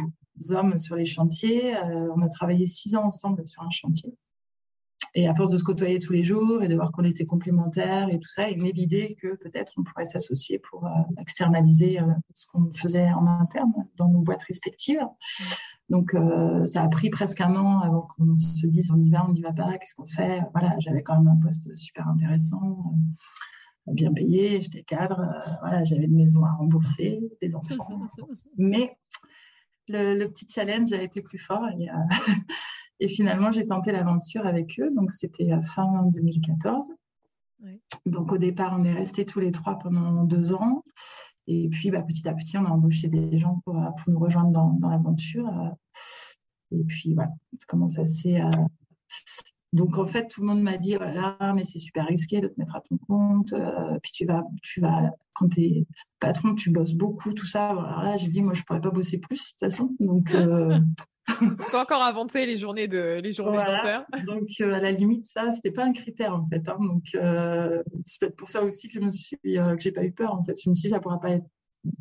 hommes 0.50 0.78
sur 0.78 0.96
les 0.96 1.04
chantiers. 1.04 1.76
Euh, 1.76 2.08
on 2.16 2.22
a 2.22 2.28
travaillé 2.30 2.64
six 2.64 2.96
ans 2.96 3.04
ensemble 3.04 3.46
sur 3.46 3.62
un 3.62 3.70
chantier. 3.70 4.14
Et 5.18 5.26
à 5.26 5.34
force 5.34 5.50
de 5.50 5.56
se 5.56 5.64
côtoyer 5.64 5.98
tous 5.98 6.12
les 6.12 6.22
jours 6.22 6.62
et 6.62 6.68
de 6.68 6.74
voir 6.74 6.92
qu'on 6.92 7.04
était 7.04 7.26
complémentaires 7.26 8.08
et 8.08 8.20
tout 8.20 8.28
ça, 8.28 8.48
il 8.48 8.62
m'est 8.62 8.72
l'idée 8.72 9.16
que 9.20 9.36
peut-être 9.36 9.72
on 9.76 9.82
pourrait 9.82 10.04
s'associer 10.04 10.58
pour 10.58 10.86
euh, 10.86 10.90
externaliser 11.20 11.98
ce 12.34 12.46
qu'on 12.46 12.72
faisait 12.72 13.10
en 13.12 13.26
interne 13.26 13.72
dans 13.96 14.08
nos 14.08 14.20
boîtes 14.20 14.44
respectives. 14.44 15.00
Mmh. 15.00 15.44
Donc, 15.90 16.14
euh, 16.14 16.64
ça 16.66 16.82
a 16.82 16.88
pris 16.88 17.08
presque 17.08 17.40
un 17.40 17.56
an 17.56 17.80
avant 17.80 18.02
qu'on 18.02 18.36
se 18.36 18.66
dise 18.66 18.90
on 18.90 19.00
y 19.00 19.10
va, 19.10 19.24
on 19.26 19.32
n'y 19.32 19.40
va 19.40 19.52
pas, 19.52 19.78
qu'est-ce 19.78 19.94
qu'on 19.94 20.06
fait? 20.06 20.42
Voilà, 20.52 20.74
j'avais 20.80 21.02
quand 21.02 21.18
même 21.18 21.28
un 21.28 21.40
poste 21.42 21.74
super 21.76 22.06
intéressant, 22.08 22.92
euh, 23.88 23.92
bien 23.92 24.12
payé, 24.12 24.60
j'étais 24.60 24.82
cadre, 24.82 25.20
euh, 25.20 25.50
voilà, 25.60 25.84
j'avais 25.84 26.04
une 26.04 26.16
maison 26.16 26.44
à 26.44 26.52
rembourser, 26.52 27.20
des 27.40 27.56
enfants. 27.56 28.02
Mais 28.58 28.98
le, 29.88 30.26
petit 30.26 30.46
challenge 30.48 30.92
a 30.92 31.02
été 31.02 31.22
plus 31.22 31.38
fort 31.38 31.66
et, 31.78 31.88
et 33.00 33.08
finalement, 33.08 33.50
j'ai 33.50 33.64
tenté 33.66 33.92
l'aventure 33.92 34.46
avec 34.46 34.78
eux. 34.80 34.90
Donc, 34.94 35.12
c'était 35.12 35.50
fin 35.62 36.04
2014. 36.06 36.84
Donc, 38.06 38.32
au 38.32 38.38
départ, 38.38 38.76
on 38.78 38.84
est 38.84 38.92
restés 38.92 39.24
tous 39.24 39.40
les 39.40 39.52
trois 39.52 39.78
pendant 39.78 40.24
deux 40.24 40.52
ans. 40.52 40.82
Et 41.46 41.68
puis, 41.68 41.90
bah, 41.90 42.02
petit 42.02 42.28
à 42.28 42.34
petit, 42.34 42.58
on 42.58 42.64
a 42.66 42.70
embauché 42.70 43.08
des 43.08 43.38
gens 43.38 43.60
pour, 43.64 43.78
euh, 43.78 43.88
pour 43.98 44.12
nous 44.12 44.18
rejoindre 44.18 44.50
dans, 44.50 44.72
dans 44.74 44.90
l'aventure. 44.90 45.48
Euh. 45.48 45.70
Et 46.70 46.84
puis, 46.84 47.14
voilà, 47.14 47.30
comment 47.66 47.88
ça 47.88 48.04
s'est. 48.04 48.40
Euh. 48.40 48.50
Donc, 49.72 49.96
en 49.98 50.06
fait, 50.06 50.28
tout 50.28 50.42
le 50.42 50.46
monde 50.46 50.62
m'a 50.62 50.76
dit 50.76 50.96
voilà, 50.96 51.36
mais 51.54 51.64
c'est 51.64 51.78
super 51.78 52.06
risqué 52.06 52.40
de 52.40 52.48
te 52.48 52.58
mettre 52.58 52.76
à 52.76 52.80
ton 52.80 52.98
compte. 52.98 53.54
puis, 54.02 54.12
tu 54.12 54.24
vas, 54.26 54.44
tu 54.62 54.80
vas, 54.80 55.10
quand 55.32 55.48
tu 55.48 55.62
es 55.62 55.86
patron, 56.20 56.54
tu 56.54 56.70
bosses 56.70 56.94
beaucoup, 56.94 57.32
tout 57.32 57.46
ça. 57.46 57.70
Alors 57.70 58.02
là, 58.02 58.16
j'ai 58.16 58.28
dit 58.28 58.42
moi, 58.42 58.54
je 58.54 58.62
pourrais 58.62 58.80
pas 58.80 58.90
bosser 58.90 59.18
plus, 59.18 59.38
de 59.38 59.66
toute 59.66 59.72
façon. 59.72 59.94
Donc, 60.00 60.30
pas 61.72 61.82
encore 61.82 62.02
inventé 62.02 62.46
les 62.46 62.56
journées 62.56 62.88
de 62.88 63.20
les 63.22 63.32
journées 63.32 63.58
Donc 64.26 64.48
euh, 64.60 64.74
à 64.74 64.80
la 64.80 64.92
limite 64.92 65.26
ça 65.26 65.50
c'était 65.52 65.70
pas 65.70 65.84
un 65.84 65.92
critère 65.92 66.34
en 66.34 66.46
fait. 66.48 66.66
Hein. 66.68 66.78
donc 66.80 67.04
euh, 67.14 67.82
c'est 68.04 68.20
peut-être 68.20 68.36
pour 68.36 68.48
ça 68.48 68.62
aussi 68.62 68.88
que 68.88 68.94
je 68.94 69.00
me 69.00 69.10
suis 69.10 69.38
euh, 69.46 69.76
que 69.76 69.82
j'ai 69.82 69.92
pas 69.92 70.04
eu 70.04 70.12
peur 70.12 70.34
en 70.34 70.42
fait. 70.44 70.54
Je 70.62 70.70
me 70.70 70.74
suis 70.74 70.88
dit 70.88 70.94
ça 70.94 71.00
pourra 71.00 71.20
pas 71.20 71.30
être 71.30 71.46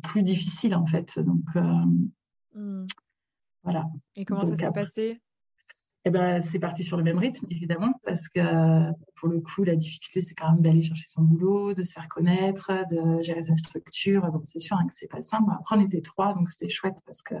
plus 0.02 0.22
difficile 0.22 0.74
en 0.74 0.86
fait. 0.86 1.18
Donc 1.18 1.44
hmm. 2.54 2.86
voilà. 3.62 3.84
Et 4.16 4.24
comment 4.24 4.46
ça 4.46 4.56
s'est 4.56 4.72
passé? 4.72 5.20
eh 6.04 6.10
ben, 6.10 6.40
c'est 6.40 6.58
parti 6.58 6.84
sur 6.84 6.96
le 6.96 7.02
même 7.02 7.18
rythme, 7.18 7.46
évidemment, 7.50 7.92
parce 8.02 8.28
que 8.28 8.40
pour 9.16 9.28
le 9.28 9.40
coup, 9.40 9.62
la 9.64 9.76
difficulté, 9.76 10.22
c'est 10.22 10.34
quand 10.34 10.52
même 10.52 10.62
d'aller 10.62 10.80
chercher 10.80 11.04
son 11.06 11.22
boulot, 11.22 11.74
de 11.74 11.82
se 11.82 11.92
faire 11.92 12.08
connaître, 12.08 12.72
de 12.90 13.22
gérer 13.22 13.42
sa 13.42 13.54
structure. 13.56 14.22
Donc, 14.32 14.42
c'est 14.46 14.58
sûr 14.58 14.76
hein, 14.78 14.86
que 14.86 14.94
c'est 14.94 15.08
pas 15.08 15.20
simple. 15.20 15.52
Après, 15.58 15.76
on 15.76 15.80
était 15.82 16.00
trois, 16.00 16.32
donc 16.32 16.48
c'était 16.48 16.70
chouette 16.70 16.96
parce 17.04 17.20
que 17.20 17.34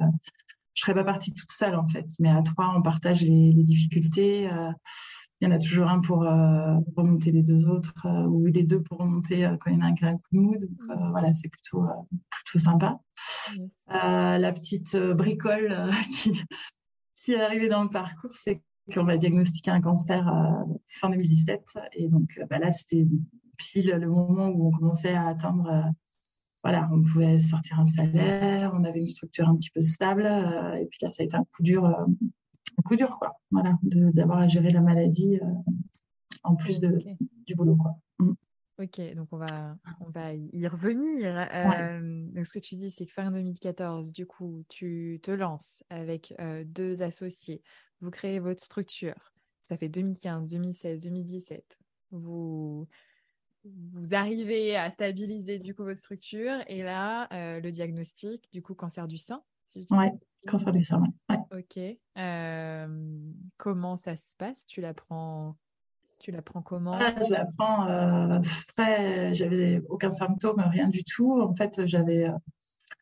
je 0.78 0.82
serais 0.82 0.94
pas 0.94 1.02
partie 1.02 1.34
toute 1.34 1.50
seule 1.50 1.74
en 1.74 1.86
fait, 1.88 2.06
mais 2.20 2.30
à 2.30 2.40
trois, 2.42 2.72
on 2.76 2.82
partage 2.82 3.22
les, 3.22 3.52
difficultés. 3.52 4.48
Euh, 4.48 4.70
il 5.40 5.48
y 5.48 5.52
en 5.52 5.54
a 5.54 5.58
toujours 5.58 5.88
un 5.88 6.00
pour 6.00 6.22
euh, 6.22 6.76
remonter 6.96 7.32
les 7.32 7.42
deux 7.42 7.68
autres, 7.68 8.06
euh, 8.06 8.26
ou 8.26 8.46
les 8.46 8.62
deux 8.62 8.80
pour 8.80 8.98
remonter 8.98 9.50
quand 9.58 9.70
il 9.72 9.76
y 9.76 9.80
en 9.80 9.84
a 9.84 9.86
un 9.86 9.94
qui 9.94 10.04
a 10.04 10.08
un 10.08 10.16
coup 10.18 10.28
de 10.30 10.38
mou. 10.38 10.56
Donc 10.56 10.78
mm. 10.88 11.10
voilà, 11.10 11.34
c'est 11.34 11.48
plutôt, 11.48 11.84
plutôt 12.30 12.58
sympa. 12.64 13.00
la 13.88 14.52
petite 14.52 14.96
bricole 14.96 15.90
qui, 16.14 16.40
qui 17.16 17.32
est 17.32 17.40
arrivée 17.40 17.68
dans 17.68 17.82
le 17.82 17.90
parcours, 17.90 18.36
c'est 18.36 18.62
qu'on 18.94 19.02
m'a 19.02 19.16
diagnostiqué 19.16 19.72
un 19.72 19.80
cancer 19.80 20.32
fin 20.86 21.10
2017. 21.10 21.60
Et 21.94 22.06
donc 22.06 22.38
bah 22.48 22.58
là, 22.60 22.70
c'était 22.70 23.04
pile 23.56 23.90
le 24.00 24.08
moment 24.08 24.46
où 24.46 24.68
on 24.68 24.70
commençait 24.70 25.14
à 25.14 25.26
atteindre 25.26 25.92
voilà, 26.64 26.88
on 26.92 27.02
pouvait 27.02 27.38
sortir 27.38 27.78
un 27.78 27.86
salaire, 27.86 28.72
on 28.74 28.84
avait 28.84 28.98
une 28.98 29.06
structure 29.06 29.48
un 29.48 29.56
petit 29.56 29.70
peu 29.70 29.80
stable, 29.80 30.26
euh, 30.26 30.74
et 30.74 30.86
puis 30.86 30.98
là, 31.02 31.10
ça 31.10 31.22
a 31.22 31.26
été 31.26 31.36
un 31.36 31.44
coup 31.44 31.62
dur, 31.62 31.84
euh, 31.84 32.04
un 32.78 32.82
coup 32.82 32.96
dur, 32.96 33.18
quoi. 33.18 33.40
Voilà, 33.50 33.76
d'avoir 33.82 34.38
à 34.38 34.48
gérer 34.48 34.70
la 34.70 34.80
maladie 34.80 35.38
euh, 35.40 35.72
en 36.42 36.56
plus 36.56 36.80
de, 36.80 36.98
du 37.46 37.54
boulot, 37.54 37.76
quoi. 37.76 37.96
Mm. 38.18 38.32
Ok, 38.80 39.14
donc 39.16 39.28
on 39.32 39.38
va, 39.38 39.76
on 40.00 40.10
va 40.10 40.34
y 40.34 40.68
revenir. 40.68 41.34
donc 42.32 42.46
ce 42.46 42.52
que 42.52 42.60
tu 42.60 42.76
dis, 42.76 42.92
c'est 42.92 43.06
que 43.06 43.12
fin 43.12 43.32
2014, 43.32 44.12
du 44.12 44.24
coup, 44.24 44.62
tu 44.68 45.18
te 45.20 45.32
lances 45.32 45.82
avec 45.90 46.32
deux 46.66 47.02
associés, 47.02 47.60
vous 48.00 48.10
créez 48.10 48.38
votre 48.38 48.62
structure. 48.62 49.32
Ça 49.64 49.76
fait 49.76 49.88
2015, 49.88 50.48
2016, 50.50 51.00
2017. 51.00 51.78
Vous 52.12 52.86
vous 53.64 54.14
arrivez 54.14 54.76
à 54.76 54.90
stabiliser 54.90 55.58
du 55.58 55.74
coup 55.74 55.84
votre 55.84 55.98
structure 55.98 56.56
et 56.66 56.82
là 56.82 57.28
euh, 57.32 57.60
le 57.60 57.70
diagnostic 57.70 58.48
du 58.52 58.62
coup 58.62 58.74
cancer 58.74 59.06
du 59.06 59.18
sein. 59.18 59.42
Si 59.70 59.86
ouais, 59.90 60.12
cancer 60.46 60.72
du 60.72 60.82
sein. 60.82 61.02
Ouais. 61.28 61.38
Ok. 61.52 61.78
comment 63.56 63.96
ça 63.96 64.16
se 64.16 64.34
passe? 64.36 64.66
Tu 64.66 64.80
la 64.80 64.94
prends 64.94 65.56
tu 66.18 66.32
la 66.32 66.42
prends 66.42 66.62
comment? 66.62 66.98
Ah, 67.00 67.14
Je 67.22 67.32
la 67.32 67.44
prends 67.44 68.40
très. 68.76 69.34
J'avais 69.34 69.82
aucun 69.88 70.10
symptôme, 70.10 70.60
rien 70.60 70.88
du 70.88 71.04
tout. 71.04 71.40
En 71.40 71.54
fait, 71.54 71.86
j'avais 71.86 72.28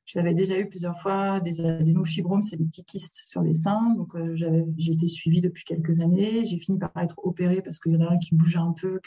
j'avais 0.06 0.34
déjà 0.34 0.56
eu 0.56 0.68
plusieurs 0.68 1.00
fois 1.00 1.40
des 1.40 1.60
adénofibromes, 1.60 2.42
c'est 2.42 2.56
des 2.56 2.64
petits 2.64 2.84
kystes 2.84 3.16
sur 3.16 3.42
les 3.42 3.54
seins. 3.54 3.94
Donc, 3.96 4.14
euh, 4.14 4.36
j'ai 4.76 4.92
été 4.92 5.08
suivie 5.08 5.40
depuis 5.40 5.64
quelques 5.64 6.00
années. 6.00 6.44
J'ai 6.44 6.58
fini 6.58 6.78
par 6.78 6.92
être 6.96 7.18
opérée 7.24 7.60
parce 7.60 7.80
qu'il 7.80 7.92
y 7.92 7.96
en 7.96 8.06
a 8.06 8.12
un 8.12 8.18
qui 8.18 8.36
bougeait 8.36 8.58
un 8.58 8.72
peu, 8.72 9.00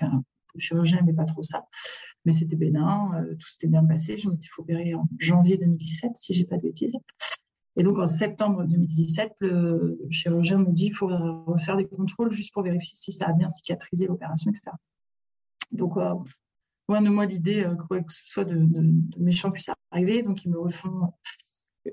qu'un 0.51 0.59
chirurgien 0.59 0.97
n'aimait 0.97 1.13
pas 1.13 1.25
trop 1.25 1.43
ça. 1.43 1.65
Mais 2.25 2.31
c'était 2.31 2.55
bénin, 2.55 3.11
euh, 3.15 3.35
tout 3.35 3.47
s'était 3.47 3.67
bien 3.67 3.85
passé. 3.85 4.17
Je 4.17 4.29
m'étais 4.29 4.47
fait 4.47 4.61
opérer 4.61 4.93
en 4.95 5.07
janvier 5.17 5.57
2017, 5.57 6.11
si 6.15 6.33
j'ai 6.33 6.45
pas 6.45 6.57
de 6.57 6.63
bêtises. 6.63 6.95
Et 7.75 7.83
donc, 7.83 7.97
en 7.97 8.07
septembre 8.07 8.65
2017, 8.65 9.33
le 9.41 9.97
chirurgien 10.09 10.57
me 10.57 10.71
dit 10.71 10.85
qu'il 10.85 10.95
faut 10.95 11.07
refaire 11.07 11.77
des 11.77 11.87
contrôles 11.87 12.31
juste 12.31 12.53
pour 12.53 12.63
vérifier 12.63 12.95
si 12.95 13.11
ça 13.11 13.27
a 13.27 13.33
bien 13.33 13.49
cicatrisé 13.49 14.07
l'opération, 14.07 14.51
etc. 14.51 14.71
Donc, 15.71 15.97
euh, 15.97 16.13
loin 16.89 17.01
de 17.01 17.09
moi 17.09 17.25
l'idée 17.25 17.63
euh, 17.63 17.75
que 17.75 18.11
ce 18.11 18.29
soit 18.29 18.45
de, 18.45 18.55
de, 18.55 19.19
méchants 19.19 19.51
puisse 19.51 19.69
arriver. 19.91 20.23
Donc, 20.23 20.43
ils 20.43 20.49
me 20.49 20.59
refont 20.59 21.13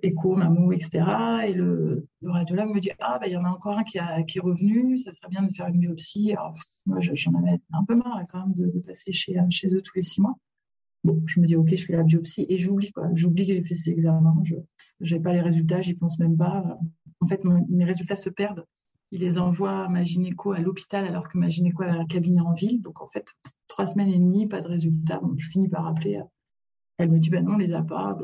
écho, 0.02 0.34
mammo, 0.34 0.72
etc. 0.72 1.04
Et 1.46 1.54
le, 1.54 2.06
radiologue 2.22 2.74
me 2.74 2.80
dit 2.80 2.90
Ah, 3.00 3.18
bah, 3.18 3.26
il 3.26 3.32
y 3.32 3.36
en 3.36 3.44
a 3.44 3.50
encore 3.50 3.78
un 3.78 3.84
qui, 3.84 3.98
est 3.98 4.40
revenu, 4.40 4.98
ça 4.98 5.12
serait 5.12 5.28
bien 5.28 5.42
de 5.42 5.52
faire 5.52 5.68
une 5.68 5.78
biopsie. 5.78 6.32
Alors, 6.32 6.54
moi, 6.86 6.98
j'en 7.00 7.34
avais 7.34 7.58
un 7.72 7.84
peu 7.84 7.94
marre 7.94 8.22
quand 8.30 8.46
même 8.46 8.52
de, 8.54 8.80
passer 8.80 9.12
chez, 9.12 9.38
chez 9.50 9.68
eux 9.74 9.82
tous 9.82 9.94
les 9.96 10.02
six 10.02 10.20
mois. 10.20 10.36
Bon, 11.04 11.22
je 11.26 11.40
me 11.40 11.46
dis 11.46 11.56
Ok, 11.56 11.74
je 11.74 11.84
fais 11.84 11.92
la 11.92 12.02
biopsie 12.02 12.46
et 12.48 12.58
j'oublie 12.58 12.92
quoi. 12.92 13.08
J'oublie 13.14 13.46
que 13.46 13.54
j'ai 13.54 13.62
fait 13.62 13.74
ces 13.74 13.90
examens. 13.90 14.42
Je 15.00 15.14
n'ai 15.14 15.20
pas 15.20 15.32
les 15.32 15.40
résultats, 15.40 15.80
j'y 15.80 15.94
pense 15.94 16.18
même 16.18 16.36
pas. 16.36 16.78
En 17.20 17.26
fait, 17.26 17.42
mes 17.44 17.84
résultats 17.84 18.16
se 18.16 18.28
perdent 18.28 18.64
il 19.12 19.20
les 19.20 19.38
envoie 19.38 19.84
à 19.84 19.88
ma 19.88 20.02
gynéco 20.02 20.52
à 20.52 20.58
l'hôpital 20.58 21.06
alors 21.06 21.28
que 21.28 21.38
ma 21.38 21.48
gynéco 21.48 21.82
avait 21.82 21.98
un 21.98 22.06
cabinet 22.06 22.40
en 22.40 22.52
ville. 22.52 22.82
Donc 22.82 23.00
en 23.00 23.06
fait, 23.06 23.34
trois 23.68 23.86
semaines 23.86 24.08
et 24.08 24.18
demie, 24.18 24.48
pas 24.48 24.60
de 24.60 24.68
résultat. 24.68 25.18
Donc 25.18 25.38
je 25.38 25.48
finis 25.48 25.68
par 25.68 25.86
appeler. 25.86 26.20
Elle 26.98 27.10
me 27.10 27.18
dit 27.18 27.30
ben 27.30 27.44
non, 27.44 27.54
on 27.54 27.58
les 27.58 27.72
a 27.72 27.82
pas. 27.82 28.18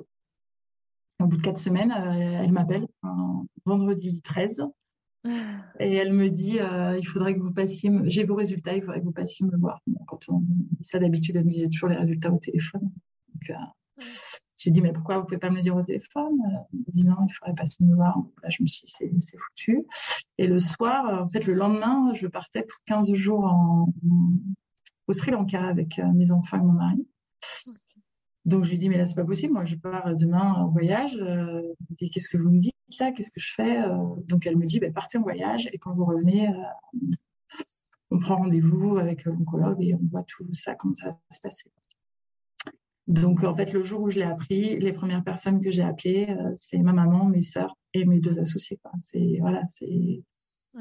Au 1.20 1.26
bout 1.26 1.36
de 1.36 1.42
quatre 1.42 1.58
semaines, 1.58 1.92
euh, 1.92 2.42
elle 2.42 2.52
m'appelle 2.52 2.86
vendredi 3.64 4.22
13 4.22 4.62
et 5.24 5.94
elle 5.94 6.12
me 6.12 6.30
dit 6.30 6.58
euh, 6.58 6.98
il 6.98 7.06
faudrait 7.06 7.34
que 7.34 7.40
vous 7.40 7.52
passiez, 7.52 7.90
j'ai 8.04 8.24
vos 8.24 8.34
résultats, 8.34 8.74
il 8.74 8.82
faudrait 8.82 9.00
que 9.00 9.04
vous 9.04 9.12
passiez 9.12 9.46
me 9.46 9.56
voir. 9.56 9.80
quand 10.06 10.28
on 10.28 10.42
ça 10.80 10.98
d'habitude, 10.98 11.36
elle 11.36 11.44
me 11.44 11.50
disait 11.50 11.68
toujours 11.68 11.90
les 11.90 11.96
résultats 11.96 12.32
au 12.32 12.38
téléphone. 12.38 12.82
Donc, 12.82 13.50
euh, 13.50 14.04
j'ai 14.56 14.70
dit, 14.70 14.80
mais 14.80 14.92
pourquoi 14.92 15.16
vous 15.16 15.22
ne 15.22 15.26
pouvez 15.26 15.38
pas 15.38 15.50
me 15.50 15.56
le 15.56 15.60
dire 15.60 15.76
au 15.76 15.82
téléphone? 15.82 16.38
Elle 16.72 16.78
me 16.78 16.92
dit, 16.92 17.06
non, 17.06 17.16
il 17.28 17.32
faudrait 17.32 17.54
passer 17.54 17.84
me 17.84 17.94
voir. 17.94 18.16
Là, 18.42 18.48
je 18.48 18.62
me 18.62 18.68
suis 18.68 18.84
dit, 18.84 19.20
c'est 19.20 19.38
foutu. 19.38 19.84
Et 20.38 20.46
le 20.46 20.58
soir, 20.58 21.24
en 21.24 21.28
fait, 21.28 21.46
le 21.46 21.54
lendemain, 21.54 22.12
je 22.14 22.26
partais 22.26 22.62
pour 22.62 22.78
15 22.86 23.12
jours 23.14 23.44
en, 23.44 23.92
au 25.08 25.12
Sri 25.12 25.32
Lanka 25.32 25.64
avec 25.64 26.00
mes 26.14 26.30
enfants 26.30 26.58
et 26.58 26.62
mon 26.62 26.72
mari. 26.72 27.06
Donc, 28.44 28.64
je 28.64 28.70
lui 28.70 28.78
dis, 28.78 28.88
mais 28.88 28.98
là, 28.98 29.06
c'est 29.06 29.14
pas 29.14 29.24
possible. 29.24 29.52
Moi, 29.52 29.64
je 29.64 29.76
pars 29.76 30.16
demain 30.16 30.54
en 30.54 30.68
voyage. 30.68 31.16
Euh, 31.20 31.62
qu'est-ce 31.98 32.28
que 32.28 32.36
vous 32.36 32.50
me 32.50 32.58
dites 32.58 32.74
là? 32.98 33.12
Qu'est-ce 33.12 33.30
que 33.30 33.40
je 33.40 33.54
fais? 33.54 33.80
Euh? 33.80 33.96
Donc, 34.26 34.46
elle 34.46 34.56
me 34.56 34.66
dit, 34.66 34.80
bah, 34.80 34.90
partez 34.92 35.18
en 35.18 35.22
voyage 35.22 35.68
et 35.72 35.78
quand 35.78 35.94
vous 35.94 36.04
revenez, 36.04 36.48
on 38.10 38.18
prend 38.18 38.36
rendez-vous 38.36 38.98
avec 38.98 39.24
l'oncologue 39.24 39.82
et 39.82 39.94
on 39.94 40.00
voit 40.10 40.24
tout 40.24 40.52
ça, 40.52 40.74
comment 40.74 40.94
ça 40.94 41.08
va 41.08 41.18
se 41.30 41.40
passer. 41.40 41.70
Donc, 43.08 43.42
en 43.42 43.54
fait, 43.54 43.72
le 43.72 43.82
jour 43.82 44.02
où 44.02 44.10
je 44.10 44.18
l'ai 44.18 44.24
appris, 44.24 44.78
les 44.78 44.92
premières 44.92 45.24
personnes 45.24 45.60
que 45.60 45.70
j'ai 45.70 45.82
appelées, 45.82 46.28
euh, 46.30 46.52
c'est 46.56 46.78
ma 46.78 46.92
maman, 46.92 47.26
mes 47.26 47.42
sœurs 47.42 47.76
et 47.94 48.04
mes 48.04 48.20
deux 48.20 48.38
associés. 48.38 48.78
C'est 49.00 49.38
voilà, 49.40 49.62
c'est. 49.68 50.22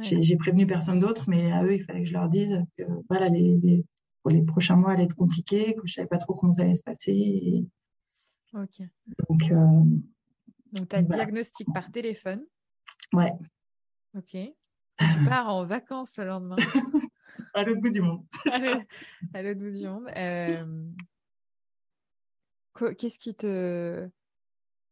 J'ai 0.02 0.38
prévenu 0.38 0.66
personne 0.66 1.00
d'autre, 1.02 1.30
mais 1.30 1.52
à 1.52 1.64
eux, 1.66 1.74
il 1.74 1.84
fallait 1.84 2.04
que 2.04 2.08
je 2.08 2.14
leur 2.14 2.30
dise 2.30 2.58
que 2.78 2.84
voilà, 3.10 3.28
les, 3.28 3.84
pour 4.22 4.32
les 4.32 4.42
prochains 4.44 4.76
mois 4.76 4.92
allaient 4.92 5.04
être 5.06 5.16
compliqués, 5.16 5.76
que 5.76 5.86
je 5.86 5.94
savais 5.94 6.08
pas 6.08 6.18
trop 6.18 6.34
comment 6.34 6.54
ça 6.54 6.64
allait 6.64 6.76
se 6.76 6.84
passer. 6.84 7.66
Ok. 8.54 8.82
Donc. 9.30 9.52
Euh, 9.52 9.84
Donc, 10.74 10.90
tu 10.90 10.96
as 10.96 11.02
le 11.02 11.08
diagnostic 11.08 11.68
par 11.74 11.92
téléphone. 11.92 12.44
Ouais. 13.14 13.32
Ok. 14.16 14.32
Tu 14.34 15.26
pars 15.28 15.50
en 15.50 15.66
vacances 15.66 16.18
le 16.18 16.26
lendemain. 16.26 16.56
à 17.54 17.64
l'autre 17.64 17.82
bout 17.82 17.90
du 17.90 18.02
monde. 18.02 18.26
à 19.34 19.42
l'autre 19.42 19.60
bout 19.60 19.72
du 19.72 19.88
monde. 19.88 20.08
Euh, 20.16 20.86
Qu'est-ce 22.98 23.20
qui 23.20 23.36
te. 23.36 24.10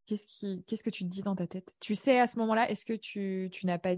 Qu'est-ce, 0.06 0.26
qui... 0.26 0.64
Qu'est-ce 0.66 0.82
que 0.82 0.90
tu 0.90 1.04
te 1.04 1.08
dis 1.08 1.22
dans 1.22 1.36
ta 1.36 1.46
tête? 1.46 1.74
Tu 1.80 1.94
sais 1.94 2.18
à 2.18 2.26
ce 2.26 2.38
moment-là, 2.38 2.68
est-ce 2.70 2.84
que 2.84 2.94
tu, 2.94 3.48
tu 3.52 3.66
n'as 3.66 3.78
pas. 3.78 3.94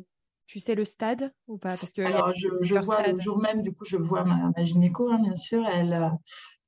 Tu 0.53 0.61
sais 0.61 0.75
le 0.75 0.85
stade 0.85 1.33
ou 1.49 1.57
pas? 1.57 1.71
Parce 1.71 1.95
que 1.95 2.03
Alors, 2.03 2.35
je, 2.35 2.47
je 2.61 2.75
vois 2.75 3.07
le 3.07 3.19
jour 3.19 3.39
même, 3.39 3.63
du 3.63 3.73
coup, 3.73 3.87
je 3.87 3.97
vois 3.97 4.23
ma, 4.23 4.53
ma 4.55 4.63
gynéco, 4.63 5.11
hein, 5.11 5.19
bien 5.19 5.35
sûr. 5.35 5.67
Elle, 5.67 5.95
euh, 5.95 6.11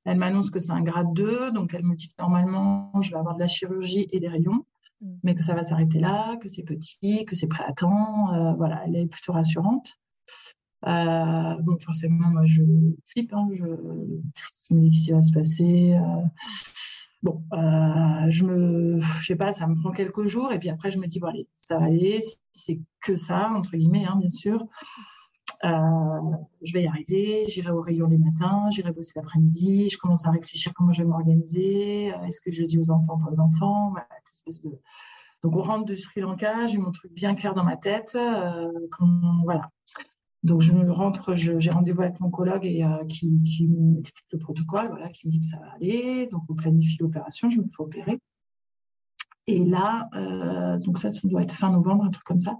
elle 0.07 0.17
m'annonce 0.17 0.49
que 0.49 0.59
c'est 0.59 0.71
un 0.71 0.81
grade 0.81 1.13
2, 1.13 1.51
donc 1.51 1.75
elle 1.75 1.85
me 1.85 1.95
dit 1.95 2.09
que 2.09 2.15
normalement, 2.19 2.91
je 3.03 3.11
vais 3.11 3.19
avoir 3.19 3.35
de 3.35 3.41
la 3.41 3.47
chirurgie 3.47 4.09
et 4.11 4.21
des 4.21 4.29
rayons, 4.29 4.65
mmh. 5.03 5.17
mais 5.23 5.35
que 5.35 5.43
ça 5.43 5.53
va 5.53 5.65
s'arrêter 5.65 6.01
là, 6.01 6.39
que 6.39 6.49
c'est 6.49 6.63
petit, 6.63 7.27
que 7.27 7.35
c'est 7.37 7.47
prêt 7.47 7.65
à 7.69 7.75
temps. 7.75 8.33
Euh, 8.33 8.55
voilà, 8.55 8.83
elle 8.87 8.97
est 8.97 9.07
plutôt 9.07 9.35
rassurante. 9.35 9.99
Euh, 10.87 11.55
bon, 11.61 11.77
forcément, 11.79 12.31
moi, 12.31 12.47
je 12.47 12.63
flippe. 13.05 13.35
Hein, 13.35 13.51
je, 13.53 13.67
je 14.71 14.75
me 14.75 14.81
dis 14.81 14.93
qu'est-ce 14.93 15.05
qui 15.05 15.13
va 15.13 15.21
se 15.21 15.33
passer. 15.33 15.93
Euh, 15.93 16.25
Bon, 17.25 17.43
euh, 17.55 18.27
je 18.29 18.45
me, 18.45 19.01
je 19.01 19.25
sais 19.25 19.35
pas, 19.35 19.51
ça 19.51 19.67
me 19.67 19.75
prend 19.77 19.93
quelques 19.93 20.27
jours 20.27 20.53
et 20.53 20.59
puis 20.59 20.69
après 20.69 20.91
je 20.91 20.99
me 20.99 21.07
dis 21.07 21.21
bon 21.21 21.29
allez, 21.29 21.49
ça 21.57 21.79
va 21.79 21.87
aller, 21.87 22.21
c'est 22.53 22.79
que 23.01 23.17
ça 23.17 23.51
entre 23.51 23.79
guillemets, 23.79 24.05
hein, 24.05 24.17
bien 24.19 24.29
sûr. 24.29 24.67
Euh, 25.65 25.71
je 26.61 26.73
vais 26.75 26.83
y 26.83 26.87
arriver, 26.87 27.47
j'irai 27.49 27.71
au 27.71 27.81
rayon 27.81 28.09
les 28.09 28.19
matins, 28.19 28.69
j'irai 28.71 28.93
bosser 28.93 29.15
l'après-midi, 29.17 29.89
je 29.89 29.97
commence 29.97 30.27
à 30.27 30.33
réfléchir 30.33 30.75
comment 30.75 30.93
je 30.93 31.03
vais 31.03 31.09
m'organiser, 31.09 32.13
euh, 32.13 32.27
est-ce 32.27 32.43
que 32.43 32.51
je 32.51 32.63
dis 32.63 32.79
aux 32.79 32.91
enfants, 32.91 33.17
pas 33.17 33.31
aux 33.31 33.41
enfants, 33.41 33.95
espèce 34.27 34.61
de... 34.61 34.79
Donc 35.43 35.57
on 35.57 35.63
rentre 35.63 35.87
du 35.87 35.97
Sri 35.97 36.21
Lanka, 36.21 36.67
j'ai 36.67 36.77
mon 36.77 36.93
truc 36.93 37.11
bien 37.15 37.35
clair 37.35 37.55
dans 37.55 37.65
ma 37.65 37.79
tête, 37.79 38.19
voilà. 39.45 39.71
Donc, 40.45 40.61
je 40.61 40.73
rentre, 40.75 41.35
j'ai 41.35 41.71
rendez-vous 41.71 42.03
avec 42.03 42.21
mon 42.21 42.31
collègue 42.31 42.67
et, 42.67 42.85
euh, 42.85 43.03
qui, 43.07 43.29
m'explique 43.67 44.27
le 44.31 44.39
protocole, 44.39 44.89
voilà, 44.89 45.09
qui 45.09 45.27
me 45.27 45.33
dit 45.33 45.41
que 45.41 45.47
ça 45.47 45.57
va 45.57 45.73
aller. 45.73 46.27
Donc, 46.27 46.43
on 46.51 46.55
planifie 46.55 46.99
l'opération, 47.01 47.49
je 47.49 47.61
me 47.61 47.65
fais 47.65 47.83
opérer. 47.83 48.21
Et 49.47 49.65
là, 49.65 50.09
euh, 50.15 50.79
donc 50.79 50.99
ça, 50.99 51.13
ça 51.13 51.27
doit 51.29 51.43
être 51.43 51.55
fin 51.55 51.71
novembre, 51.71 52.05
un 52.05 52.11
truc 52.11 52.25
comme 52.25 52.41
ça. 52.41 52.59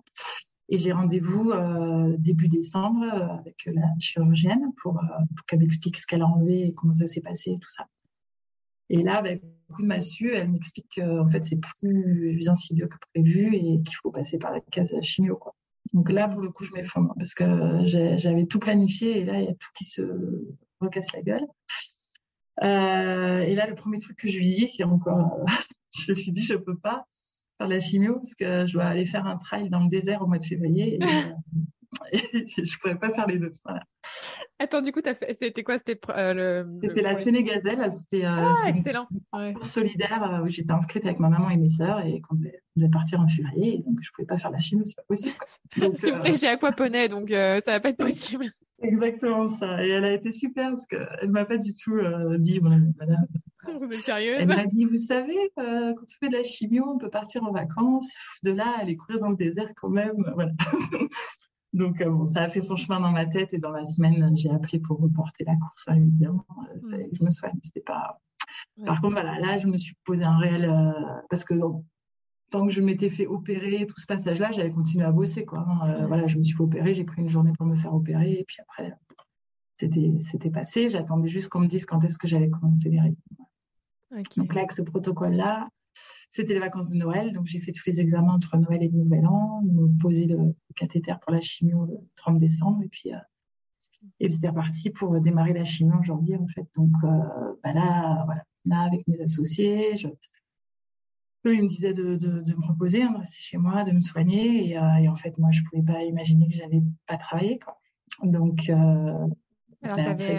Et 0.71 0.79
j'ai 0.79 0.93
rendez-vous 0.93 1.51
euh, 1.51 2.17
début 2.19 2.49
décembre 2.49 3.05
avec 3.05 3.57
la 3.67 3.87
chirurgienne 3.99 4.73
pour, 4.83 4.99
qu'elle 5.47 5.59
m'explique 5.59 5.99
ce 5.99 6.07
qu'elle 6.07 6.23
a 6.23 6.27
enlevé 6.27 6.67
et 6.67 6.75
comment 6.75 6.95
ça 6.95 7.07
s'est 7.07 7.21
passé 7.21 7.51
et 7.51 7.59
tout 7.59 7.71
ça. 7.71 7.87
Et 8.89 9.03
là, 9.03 9.17
avec 9.17 9.43
beaucoup 9.69 9.83
de 9.83 9.87
massue, 9.87 10.35
elle 10.35 10.51
m'explique 10.51 10.87
qu'en 10.95 11.29
fait, 11.29 11.45
c'est 11.45 11.61
plus 11.81 12.49
insidieux 12.49 12.89
que 12.89 12.97
prévu 13.13 13.55
et 13.55 13.83
qu'il 13.83 13.97
faut 14.03 14.11
passer 14.11 14.39
par 14.39 14.53
la 14.53 14.61
case 14.61 14.95
chimio. 15.03 15.37
Quoi. 15.37 15.55
Donc 15.93 16.11
là, 16.11 16.29
pour 16.29 16.41
le 16.41 16.51
coup, 16.51 16.65
je 16.65 16.73
m'effondre 16.73 17.15
parce 17.17 17.35
que 17.35 17.45
j'avais 17.85 18.47
tout 18.47 18.59
planifié 18.59 19.19
et 19.19 19.25
là, 19.25 19.39
il 19.41 19.45
y 19.45 19.49
a 19.49 19.55
tout 19.55 19.71
qui 19.77 19.85
se 19.85 20.03
recasse 20.81 21.13
la 21.13 21.23
gueule. 21.23 21.47
Euh, 22.63 23.41
et 23.41 23.55
là, 23.55 23.67
le 23.67 23.75
premier 23.75 23.99
truc 23.99 24.17
que 24.17 24.29
je 24.29 24.39
lui 24.39 24.49
dis, 24.49 24.69
qui 24.69 24.83
est 24.83 24.87
encore, 24.87 25.45
je 25.93 26.13
lui 26.13 26.31
dis, 26.31 26.43
je 26.43 26.55
peux 26.55 26.77
pas 26.77 27.07
faire 27.59 27.69
la 27.69 27.81
chimio 27.81 28.15
parce 28.15 28.35
que 28.35 28.67
je 28.67 28.73
dois 28.73 28.85
aller 28.85 29.07
faire 29.07 29.27
un 29.27 29.37
trail 29.37 29.71
dans 29.71 29.81
le 29.81 29.89
désert 29.89 30.23
au 30.23 30.27
mois 30.27 30.39
de 30.39 30.45
février 30.45 30.99
et, 32.13 32.13
et 32.35 32.65
je 32.65 32.79
pourrais 32.79 32.99
pas 32.99 33.13
faire 33.13 33.27
les 33.27 33.39
deux. 33.39 33.53
Voilà. 33.65 33.83
Attends, 34.61 34.83
du 34.83 34.93
coup, 34.93 35.01
c'était 35.33 35.65
quoi? 35.65 35.79
C'était 35.79 36.01
euh, 36.11 36.35
le. 36.63 36.79
C'était 36.81 37.03
la 37.03 37.21
Sénégazelle. 37.21 37.91
C'était 37.93 38.25
euh, 38.25 38.53
ah, 38.55 38.69
excellent. 38.69 39.09
Une 39.33 39.57
solidaire 39.57 40.23
euh, 40.23 40.45
où 40.45 40.49
j'étais 40.49 40.73
inscrite 40.73 41.05
avec 41.05 41.19
ma 41.19 41.29
maman 41.29 41.51
et 41.51 41.57
mes 41.57 41.69
sœurs 41.69 42.07
et 42.07 42.21
qu'on 42.21 42.37
devait, 42.37 42.89
partir 42.89 43.21
en 43.21 43.27
février. 43.27 43.83
donc, 43.85 43.99
je 44.01 44.13
pouvais 44.13 44.27
pas 44.27 44.37
faire 44.37 44.53
la 44.53 44.61
chimie, 44.61 44.87
c'est 44.87 44.97
pas 44.97 45.03
possible. 45.09 45.35
Donc, 45.79 45.99
S'il 45.99 46.15
vous 46.15 46.21
plaît, 46.21 46.35
j'ai 46.35 46.47
aquaponé, 46.47 47.09
donc 47.09 47.31
ça 47.31 47.61
va 47.67 47.81
pas 47.81 47.89
être 47.89 47.97
possible. 47.97 48.47
Exactement 48.83 49.47
ça. 49.47 49.85
Et 49.85 49.89
elle 49.89 50.05
a 50.05 50.13
été 50.13 50.31
super 50.31 50.71
parce 50.71 50.87
qu'elle 50.87 51.31
m'a 51.31 51.45
pas 51.45 51.57
du 51.57 51.75
tout 51.75 51.99
dit, 52.39 52.61
madame. 52.61 53.27
Vous 53.81 53.87
êtes 53.87 53.95
sérieuse? 53.95 54.37
Elle 54.41 54.49
m'a 54.49 54.67
dit, 54.67 54.85
vous 54.85 54.97
savez, 54.97 55.39
quand 55.57 55.95
on 55.95 56.19
fait 56.21 56.29
de 56.29 56.37
la 56.37 56.43
chimio, 56.43 56.85
on 56.87 56.99
peut 56.99 57.09
partir 57.09 57.43
en 57.45 57.51
vacances. 57.51 58.13
De 58.43 58.51
là, 58.51 58.75
aller 58.79 58.95
courir 58.97 59.21
dans 59.21 59.31
le 59.31 59.37
désert 59.37 59.71
quand 59.75 59.89
même. 59.89 60.13
Voilà. 60.35 60.53
Donc, 61.75 62.01
euh, 62.01 62.09
bon, 62.09 62.25
ça 62.25 62.43
a 62.43 62.49
fait 62.49 62.61
son 62.61 62.77
chemin 62.77 63.01
dans 63.01 63.11
ma 63.11 63.27
tête 63.27 63.53
et 63.53 63.59
dans 63.59 63.73
la 63.73 63.85
semaine, 63.85 64.33
j'ai 64.37 64.49
appelé 64.49 64.79
pour 64.79 65.01
reporter 65.01 65.45
la 65.45 65.57
course, 65.57 65.89
évidemment. 65.89 66.47
Euh, 66.93 67.05
je 67.13 67.25
me 67.25 67.31
soigne, 67.33 67.59
c'était 67.63 67.81
pas. 67.81 68.21
Par 68.87 69.01
contre, 69.01 69.15
voilà, 69.15 69.41
là, 69.41 69.59
je 69.59 69.67
me 69.67 69.77
suis 69.77 69.97
posé 70.05 70.23
un 70.25 70.39
réel. 70.39 70.67
Euh, 70.67 70.93
parce 71.29 71.45
que 71.45 71.55
tant 72.51 72.65
que 72.65 72.73
je 72.73 72.81
m'étais 72.81 73.11
fait 73.11 73.27
opérer, 73.27 73.87
tout 73.89 73.99
ce 73.99 74.07
passage-là, 74.07 74.53
j'avais 74.53 74.71
continué 74.71 75.05
à 75.05 75.11
bosser, 75.11 75.45
quoi. 75.45 75.67
Hein. 75.69 76.07
Voilà, 76.07 76.29
je 76.29 76.39
me 76.39 76.45
suis 76.45 76.57
fait 76.57 76.63
opérer, 76.63 76.95
j'ai 76.95 77.03
pris 77.03 77.23
une 77.23 77.29
journée 77.29 77.53
pour 77.59 77.67
me 77.67 77.75
faire 77.75 77.93
opérer 77.93 78.35
et 78.35 78.45
puis 78.45 78.59
après, 78.61 78.95
c'était 79.77 80.51
passé. 80.51 80.89
J'attendais 80.89 81.29
juste 81.29 81.49
qu'on 81.49 81.61
me 81.61 81.67
dise 81.67 81.87
quand 81.87 82.05
est-ce 82.05 82.19
que 82.19 82.29
j'allais 82.29 82.51
commencer 82.51 82.89
les 82.89 83.01
rythmes. 83.01 83.21
Donc 84.37 84.55
là, 84.55 84.61
avec 84.61 84.71
ce 84.71 84.83
protocole-là, 84.83 85.69
c'était 86.35 86.55
les 86.55 86.61
vacances 86.61 86.91
de 86.91 86.97
Noël, 86.97 87.33
donc 87.33 87.47
j'ai 87.47 87.61
fait 87.61 87.73
tous 87.73 87.87
les 87.87 88.01
examens 88.01 88.35
entre 88.35 88.57
Noël 88.57 88.83
et 88.83 88.89
le 88.89 88.99
Nouvel 88.99 89.27
An. 89.27 89.63
Ils 89.65 89.73
m'ont 89.73 89.97
posé 90.01 90.27
le 90.27 90.55
cathéter 90.75 91.15
pour 91.23 91.33
la 91.33 91.41
chimio 91.41 91.87
le 91.87 91.95
30 92.17 92.41
décembre, 92.41 92.83
et 92.83 92.89
puis, 92.89 93.11
et 94.21 94.31
c'était 94.31 94.49
reparti 94.49 94.91
pour 94.91 95.21
démarrer 95.21 95.53
la 95.53 95.65
chimio 95.65 95.95
en 95.95 96.03
janvier, 96.03 96.37
en 96.37 96.49
fait. 96.49 96.67
Donc 96.75 96.91
bah 97.03 97.73
là, 97.73 98.25
voilà, 98.25 98.43
là, 98.67 98.81
avec 98.81 99.07
mes 99.07 99.21
associés, 99.21 99.95
je, 99.97 100.09
eux, 101.47 101.55
ils 101.55 101.63
me 101.63 101.69
disaient 101.69 101.93
de, 101.93 102.17
de, 102.17 102.41
de, 102.41 102.55
me 102.55 102.67
reposer, 102.67 103.03
hein, 103.03 103.13
de 103.13 103.19
rester 103.19 103.41
chez 103.41 103.59
moi, 103.59 103.85
de 103.85 103.93
me 103.93 104.01
soigner. 104.01 104.71
Et, 104.71 104.79
euh, 104.79 104.97
et 104.97 105.09
en 105.09 105.17
fait, 105.17 105.37
moi, 105.39 105.51
je 105.53 105.61
ne 105.61 105.67
pouvais 105.67 105.83
pas 105.83 106.03
imaginer 106.05 106.49
que 106.49 106.55
j'allais 106.55 106.83
pas 107.07 107.17
travailler. 107.17 107.59
Quoi. 107.59 107.79
Donc, 108.23 108.69
euh, 108.69 108.75
Alors, 109.83 109.97
ben, 109.97 110.39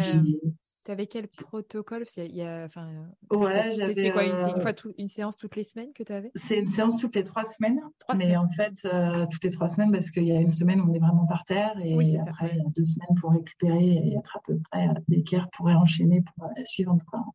tu 0.86 0.92
avais, 0.92 1.04
euh, 1.04 1.08
quel 1.10 1.28
protocole? 1.28 2.06
Parce 2.06 2.16
y 2.18 2.42
a, 2.42 2.66
enfin, 2.66 2.88
ouais, 3.32 3.74
C'est 3.94 4.12
quoi 4.12 4.24
une, 4.24 4.36
une, 4.36 4.62
fois 4.62 4.74
une 4.98 5.08
séance 5.08 5.38
toutes 5.38 5.56
les 5.56 5.64
semaines 5.64 5.92
que 5.94 6.04
tu 6.04 6.14
avais 6.14 6.32
C'est 6.36 6.58
une 6.58 6.68
séance 6.68 6.98
toutes 6.98 7.16
les 7.16 7.24
trois 7.24 7.44
semaines. 7.44 7.82
Trois 8.00 8.16
mais 8.16 8.24
semaines. 8.24 8.38
en 8.38 8.48
fait, 8.48 9.28
toutes 9.32 9.44
les 9.44 9.50
trois 9.50 9.68
semaines, 9.68 9.92
parce 9.92 10.12
qu'il 10.12 10.26
y 10.26 10.32
a 10.32 10.40
une 10.40 10.50
semaine 10.50 10.80
où 10.82 10.90
on 10.90 10.94
est 10.94 11.00
vraiment 11.00 11.26
par 11.26 11.44
terre. 11.44 11.74
Et 11.84 11.96
oui, 11.96 12.16
après, 12.18 12.52
il 12.54 12.58
y 12.58 12.62
a 12.62 12.70
deux 12.76 12.86
semaines 12.86 13.16
pour 13.20 13.32
récupérer 13.32 13.86
et 13.86 14.16
être 14.16 14.38
à 14.38 14.42
peu 14.46 14.58
près 14.72 14.90
d'équerre 15.08 15.50
pour 15.52 15.68
enchaîner 15.68 16.22
pour 16.22 16.50
la 16.56 16.66
suivante. 16.66 17.04
Quoi. 17.04 17.26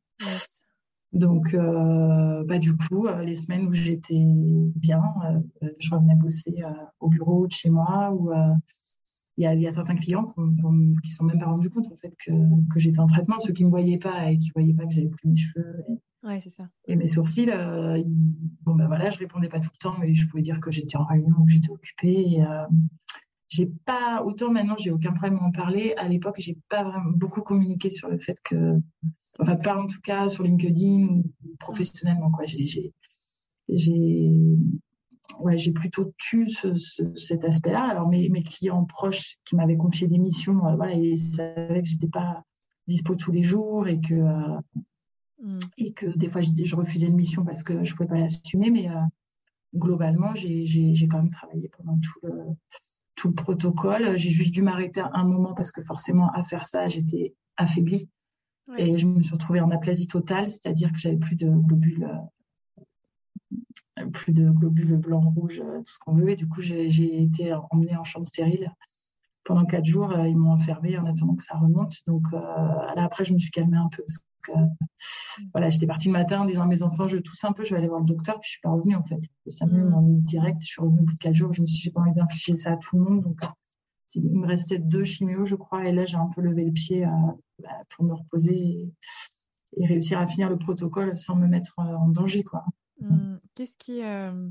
Donc, 1.12 1.54
euh, 1.54 2.44
bah, 2.44 2.58
du 2.58 2.76
coup, 2.76 3.06
euh, 3.06 3.24
les 3.24 3.34
semaines 3.34 3.66
où 3.66 3.72
j'étais 3.72 4.14
bien, 4.16 5.02
euh, 5.62 5.68
je 5.78 5.90
revenais 5.90 6.14
bosser 6.14 6.62
au 7.00 7.08
bureau 7.08 7.46
de 7.46 7.52
chez 7.52 7.70
moi 7.70 8.12
ou 8.12 8.30
il 9.40 9.44
y, 9.44 9.46
a, 9.46 9.54
y, 9.54 9.66
a 9.66 9.72
certains 9.72 9.96
clients 9.96 10.34
qui 10.36 10.42
ne 10.42 11.14
sont 11.14 11.24
même 11.24 11.38
pas 11.38 11.46
rendus 11.46 11.70
compte 11.70 11.90
en 11.90 11.96
fait 11.96 12.12
que, 12.26 12.30
que 12.70 12.78
j'étais 12.78 13.00
en 13.00 13.06
traitement, 13.06 13.38
ceux 13.38 13.54
qui 13.54 13.62
ne 13.62 13.68
me 13.68 13.70
voyaient 13.70 13.98
pas 13.98 14.30
et 14.30 14.36
qui 14.36 14.48
ne 14.48 14.52
voyaient 14.52 14.74
pas 14.74 14.84
que 14.84 14.92
j'avais 14.92 15.08
pris 15.08 15.28
mes 15.28 15.36
cheveux 15.36 15.82
et, 15.88 16.26
ouais, 16.26 16.40
ça. 16.40 16.68
et 16.86 16.94
mes 16.94 17.06
sourcils. 17.06 17.46
bon, 17.46 18.74
ben 18.74 18.86
voilà, 18.86 19.08
je 19.08 19.18
répondais 19.18 19.48
pas 19.48 19.60
tout 19.60 19.70
le 19.72 19.78
temps, 19.78 19.94
mais 19.98 20.14
je 20.14 20.28
pouvais 20.28 20.42
dire 20.42 20.60
que 20.60 20.70
j'étais 20.70 20.98
en 20.98 21.04
réunion 21.04 21.42
que 21.46 21.52
j'étais 21.52 21.70
occupée. 21.70 22.20
Et, 22.20 22.44
j'ai 23.48 23.66
pas 23.66 24.22
autant 24.24 24.52
maintenant 24.52 24.76
j'ai 24.78 24.92
aucun 24.92 25.12
problème 25.12 25.38
à 25.38 25.42
en 25.42 25.50
parler 25.50 25.92
à 25.96 26.06
l'époque 26.06 26.36
j'ai 26.38 26.56
pas 26.68 26.84
vraiment 26.84 27.10
beaucoup 27.10 27.40
communiqué 27.42 27.90
sur 27.90 28.08
le 28.08 28.20
fait 28.20 28.38
que 28.44 28.76
enfin 29.40 29.56
pas 29.56 29.76
en 29.76 29.88
tout 29.88 30.00
cas 30.00 30.28
sur 30.28 30.44
LinkedIn 30.44 31.08
ou 31.08 31.24
professionnellement 31.58 32.30
quoi 32.30 32.44
j'ai 32.46 32.92
j'ai 33.68 34.40
ouais 35.38 35.56
j'ai 35.58 35.72
plutôt 35.72 36.12
tué 36.18 36.46
ce, 36.48 36.74
cet 37.14 37.44
aspect 37.44 37.72
là 37.72 37.84
alors 37.84 38.08
mes, 38.08 38.28
mes 38.28 38.42
clients 38.42 38.84
proches 38.84 39.36
qui 39.44 39.56
m'avaient 39.56 39.76
confié 39.76 40.08
des 40.08 40.18
missions 40.18 40.66
euh, 40.66 40.76
voilà 40.76 40.94
ils 40.94 41.18
savaient 41.18 41.82
que 41.82 41.88
j'étais 41.88 42.08
pas 42.08 42.42
dispo 42.86 43.14
tous 43.14 43.32
les 43.32 43.42
jours 43.42 43.86
et 43.86 44.00
que 44.00 44.14
euh, 44.14 44.60
mm. 45.42 45.58
et 45.78 45.92
que 45.92 46.06
des 46.06 46.28
fois 46.28 46.40
je, 46.40 46.50
je, 46.64 46.76
refusais 46.76 47.06
une 47.06 47.16
mission 47.16 47.44
parce 47.44 47.62
que 47.62 47.84
je 47.84 47.94
pouvais 47.94 48.08
pas 48.08 48.18
l'assumer 48.18 48.70
mais 48.70 48.88
euh, 48.88 49.00
globalement 49.74 50.34
j'ai 50.34 51.08
quand 51.08 51.18
même 51.18 51.30
travaillé 51.30 51.68
pendant 51.68 51.98
tout 51.98 52.26
le 52.26 52.32
tout 53.20 53.28
le 53.28 53.34
protocole. 53.34 54.16
J'ai 54.16 54.30
juste 54.30 54.52
dû 54.52 54.62
m'arrêter 54.62 55.02
un 55.12 55.24
moment 55.24 55.52
parce 55.52 55.72
que 55.72 55.82
forcément, 55.82 56.30
à 56.32 56.42
faire 56.42 56.64
ça, 56.64 56.88
j'étais 56.88 57.34
affaiblie. 57.58 58.08
Et 58.78 58.96
je 58.96 59.06
me 59.06 59.20
suis 59.22 59.32
retrouvée 59.32 59.60
en 59.60 59.70
aplasie 59.70 60.06
totale, 60.06 60.48
c'est-à-dire 60.48 60.92
que 60.92 60.98
j'avais 60.98 61.16
plus 61.16 61.36
de 61.36 61.50
globules, 61.50 62.04
euh, 62.04 62.16
plus 64.06 64.32
de 64.32 64.50
globules 64.50 64.96
blancs, 64.96 65.34
rouges, 65.34 65.60
euh, 65.60 65.78
tout 65.78 65.92
ce 65.92 65.98
qu'on 65.98 66.14
veut. 66.14 66.30
Et 66.30 66.36
du 66.36 66.48
coup, 66.48 66.60
j'ai 66.60 67.22
été 67.22 67.52
emmenée 67.70 67.96
en 67.96 68.04
chambre 68.04 68.26
stérile. 68.26 68.72
Pendant 69.44 69.64
quatre 69.64 69.84
jours, 69.84 70.12
euh, 70.12 70.28
ils 70.28 70.36
m'ont 70.36 70.52
enfermée 70.52 70.98
en 70.98 71.06
attendant 71.06 71.34
que 71.34 71.42
ça 71.42 71.56
remonte. 71.56 71.96
Donc 72.06 72.32
là, 72.32 72.94
après, 72.96 73.24
je 73.24 73.32
me 73.32 73.38
suis 73.38 73.50
calmée 73.50 73.78
un 73.78 73.88
peu 73.88 74.02
voilà, 75.52 75.70
j'étais 75.70 75.86
partie 75.86 76.08
le 76.08 76.12
matin 76.12 76.40
en 76.40 76.44
disant 76.44 76.62
à 76.62 76.66
mes 76.66 76.82
enfants, 76.82 77.06
je 77.06 77.18
tousse 77.18 77.44
un 77.44 77.52
peu, 77.52 77.64
je 77.64 77.70
vais 77.70 77.78
aller 77.78 77.88
voir 77.88 78.00
le 78.00 78.06
docteur, 78.06 78.40
puis 78.40 78.48
je 78.48 78.50
suis 78.52 78.60
pas 78.60 78.70
revenue 78.70 78.96
en 78.96 79.02
fait. 79.02 79.20
Ça 79.46 79.66
me 79.66 79.84
m'a 79.84 80.00
mis 80.00 80.20
direct, 80.20 80.62
je 80.62 80.66
suis 80.66 80.80
revenue 80.80 81.00
au 81.00 81.04
bout 81.04 81.12
de 81.14 81.18
quatre 81.18 81.34
jours, 81.34 81.52
je 81.52 81.62
me 81.62 81.66
suis 81.66 81.76
dit, 81.76 81.82
j'ai 81.82 81.90
pas 81.90 82.00
envie 82.00 82.14
d'infliger 82.14 82.54
ça 82.56 82.72
à 82.72 82.76
tout 82.76 82.96
le 82.96 83.04
monde, 83.04 83.22
donc 83.22 83.40
il 84.14 84.22
me 84.22 84.46
restait 84.46 84.78
deux 84.78 85.04
chimios, 85.04 85.44
je 85.44 85.54
crois, 85.54 85.86
et 85.86 85.92
là 85.92 86.04
j'ai 86.04 86.16
un 86.16 86.26
peu 86.26 86.40
levé 86.40 86.64
le 86.64 86.72
pied 86.72 87.04
euh, 87.04 87.10
bah, 87.62 87.70
pour 87.90 88.04
me 88.04 88.14
reposer 88.14 88.90
et, 89.76 89.86
réussir 89.86 90.18
à 90.18 90.26
finir 90.26 90.50
le 90.50 90.58
protocole 90.58 91.16
sans 91.16 91.36
me 91.36 91.46
mettre 91.46 91.78
euh, 91.78 91.94
en 91.94 92.08
danger, 92.08 92.42
quoi. 92.42 92.64
Mmh. 93.00 93.38
Qu'est-ce 93.54 93.76
qui 93.76 93.98
il 93.98 94.04
euh, 94.04 94.50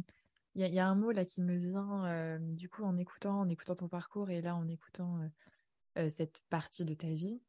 y, 0.55 0.79
a 0.79 0.87
un 0.87 0.95
mot 0.95 1.11
là 1.11 1.25
qui 1.25 1.41
me 1.41 1.55
vient 1.55 2.39
du 2.39 2.69
coup 2.69 2.83
en 2.83 2.97
écoutant, 2.97 3.39
en 3.39 3.49
écoutant 3.49 3.75
ton 3.75 3.87
parcours 3.87 4.29
et 4.29 4.41
là 4.41 4.55
en 4.55 4.67
écoutant 4.67 5.19
cette 6.09 6.41
partie 6.49 6.85
de 6.85 6.93
ta 6.93 7.07
vie 7.07 7.39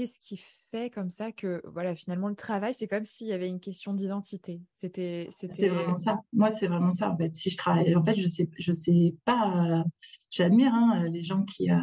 qu'est-ce 0.00 0.20
qui 0.20 0.40
fait 0.70 0.88
comme 0.88 1.10
ça 1.10 1.30
que 1.30 1.60
voilà 1.66 1.94
finalement 1.94 2.28
le 2.28 2.34
travail 2.34 2.72
c'est 2.72 2.88
comme 2.88 3.04
s'il 3.04 3.26
y 3.26 3.32
avait 3.32 3.48
une 3.48 3.60
question 3.60 3.92
d'identité? 3.92 4.62
C'était 4.72 5.28
c'est 5.30 5.68
vraiment 5.68 5.96
ça. 5.96 6.20
Moi 6.32 6.50
c'est 6.50 6.68
vraiment 6.68 6.90
ça 6.90 7.10
en 7.10 7.16
fait. 7.18 7.34
Si 7.36 7.50
je 7.50 7.58
travaille 7.58 7.94
en 7.94 8.02
fait 8.02 8.16
je 8.18 8.26
sais 8.26 8.48
je 8.58 8.72
sais 8.72 9.14
pas 9.24 9.84
j'admire 10.30 10.72
hein, 10.72 11.04
les 11.10 11.22
gens 11.22 11.42
qui 11.42 11.70
euh, 11.70 11.76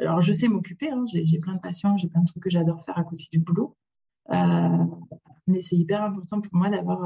alors 0.00 0.20
je 0.20 0.32
sais 0.32 0.48
m'occuper 0.48 0.90
hein, 0.90 1.04
j'ai 1.06 1.38
plein 1.38 1.54
de 1.54 1.60
passions 1.60 1.96
j'ai 1.96 2.08
plein 2.08 2.22
de 2.22 2.26
trucs 2.26 2.42
que 2.42 2.50
j'adore 2.50 2.82
faire 2.82 2.98
à 2.98 3.04
côté 3.04 3.24
du 3.32 3.38
boulot. 3.38 3.76
Euh, 4.30 4.84
mais 5.46 5.60
c'est 5.60 5.76
hyper 5.76 6.02
important 6.02 6.40
pour 6.40 6.54
moi 6.54 6.70
d'avoir 6.70 7.04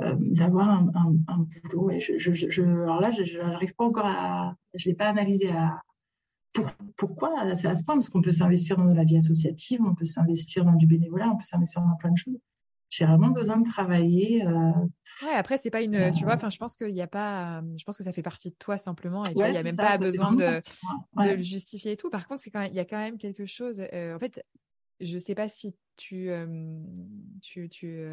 euh, 0.00 0.14
d'avoir 0.18 0.68
un, 0.68 0.90
un, 1.28 1.46
boulot 1.62 1.90
et 1.90 2.00
je, 2.00 2.18
je, 2.18 2.32
je, 2.32 2.62
alors 2.62 3.00
là 3.00 3.10
je 3.10 3.38
n'arrive 3.38 3.74
pas 3.74 3.84
encore 3.84 4.06
à 4.06 4.56
je 4.74 4.88
l'ai 4.88 4.94
pas 4.94 5.06
analysé 5.06 5.50
à, 5.50 5.80
pourquoi 6.96 7.54
c'est 7.54 7.66
à 7.66 7.74
ce 7.74 7.84
point? 7.84 7.94
Parce 7.94 8.08
qu'on 8.08 8.22
peut 8.22 8.30
s'investir 8.30 8.76
dans 8.76 8.84
la 8.84 9.04
vie 9.04 9.16
associative, 9.16 9.80
on 9.84 9.94
peut 9.94 10.04
s'investir 10.04 10.64
dans 10.64 10.74
du 10.74 10.86
bénévolat, 10.86 11.28
on 11.28 11.36
peut 11.36 11.44
s'investir 11.44 11.82
dans 11.82 11.96
plein 11.96 12.12
de 12.12 12.16
choses. 12.16 12.38
J'ai 12.90 13.06
vraiment 13.06 13.30
besoin 13.30 13.56
de 13.56 13.68
travailler. 13.68 14.46
Euh, 14.46 14.70
ouais, 15.26 15.34
après, 15.36 15.58
c'est 15.58 15.70
pas 15.70 15.82
une. 15.82 16.12
tu 16.12 16.24
vois, 16.24 16.34
enfin, 16.34 16.50
je 16.50 16.58
pense 16.58 16.76
qu'il 16.76 16.94
n'y 16.94 17.02
a 17.02 17.08
pas. 17.08 17.60
Je 17.76 17.82
pense 17.84 17.96
que 17.96 18.04
ça 18.04 18.12
fait 18.12 18.22
partie 18.22 18.50
de 18.50 18.56
toi 18.56 18.78
simplement. 18.78 19.24
Et 19.24 19.30
tu 19.30 19.34
vois, 19.34 19.48
il 19.48 19.52
n'y 19.52 19.58
a 19.58 19.64
même 19.64 19.74
pas 19.74 19.98
besoin 19.98 20.32
de, 20.32 20.60
de, 21.22 21.28
le 21.28 21.42
justifier 21.42 21.92
et 21.92 21.96
tout. 21.96 22.08
Par 22.08 22.28
contre, 22.28 22.42
quand 22.52 22.62
il 22.62 22.74
y 22.74 22.78
a 22.78 22.84
quand 22.84 22.98
même 22.98 23.18
quelque 23.18 23.46
chose. 23.46 23.82
Euh, 23.92 24.14
en 24.14 24.18
fait, 24.20 24.44
je 25.00 25.18
sais 25.18 25.34
pas 25.34 25.48
si 25.48 25.74
tu. 25.96 26.30
Euh, 26.30 26.46
tu, 27.42 27.68
tu 27.68 28.06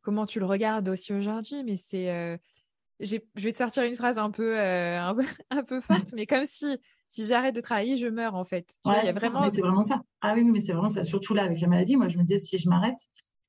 comment 0.00 0.26
tu 0.26 0.40
le 0.40 0.46
regardes 0.46 0.88
aussi 0.88 1.12
aujourd'hui, 1.12 1.64
mais 1.64 1.76
c'est. 1.76 2.38
je 3.00 3.18
vais 3.36 3.52
te 3.52 3.58
sortir 3.58 3.84
une 3.84 3.96
phrase 3.96 4.18
un 4.18 4.30
peu, 4.30 4.58
un 4.58 5.14
peu, 5.14 5.24
un 5.50 5.62
peu 5.62 5.80
forte, 5.80 6.12
mais 6.14 6.26
comme 6.26 6.46
si 6.46 6.78
si 7.12 7.26
j'arrête 7.26 7.54
de 7.54 7.60
travailler, 7.60 7.98
je 7.98 8.06
meurs 8.06 8.34
en 8.34 8.44
fait. 8.44 8.74
il 8.86 9.04
y 9.04 9.08
a 9.08 9.12
vraiment. 9.12 9.48
C'est 9.50 9.60
vraiment 9.60 9.84
ça. 9.84 10.00
Ah 10.22 10.32
oui, 10.34 10.44
mais 10.44 10.60
c'est 10.60 10.72
vraiment 10.72 10.88
ça. 10.88 11.04
Surtout 11.04 11.34
là 11.34 11.44
avec 11.44 11.60
la 11.60 11.68
maladie, 11.68 11.96
moi 11.96 12.08
je 12.08 12.16
me 12.16 12.24
disais 12.24 12.40
si 12.40 12.56
je 12.56 12.68
m'arrête, 12.68 12.96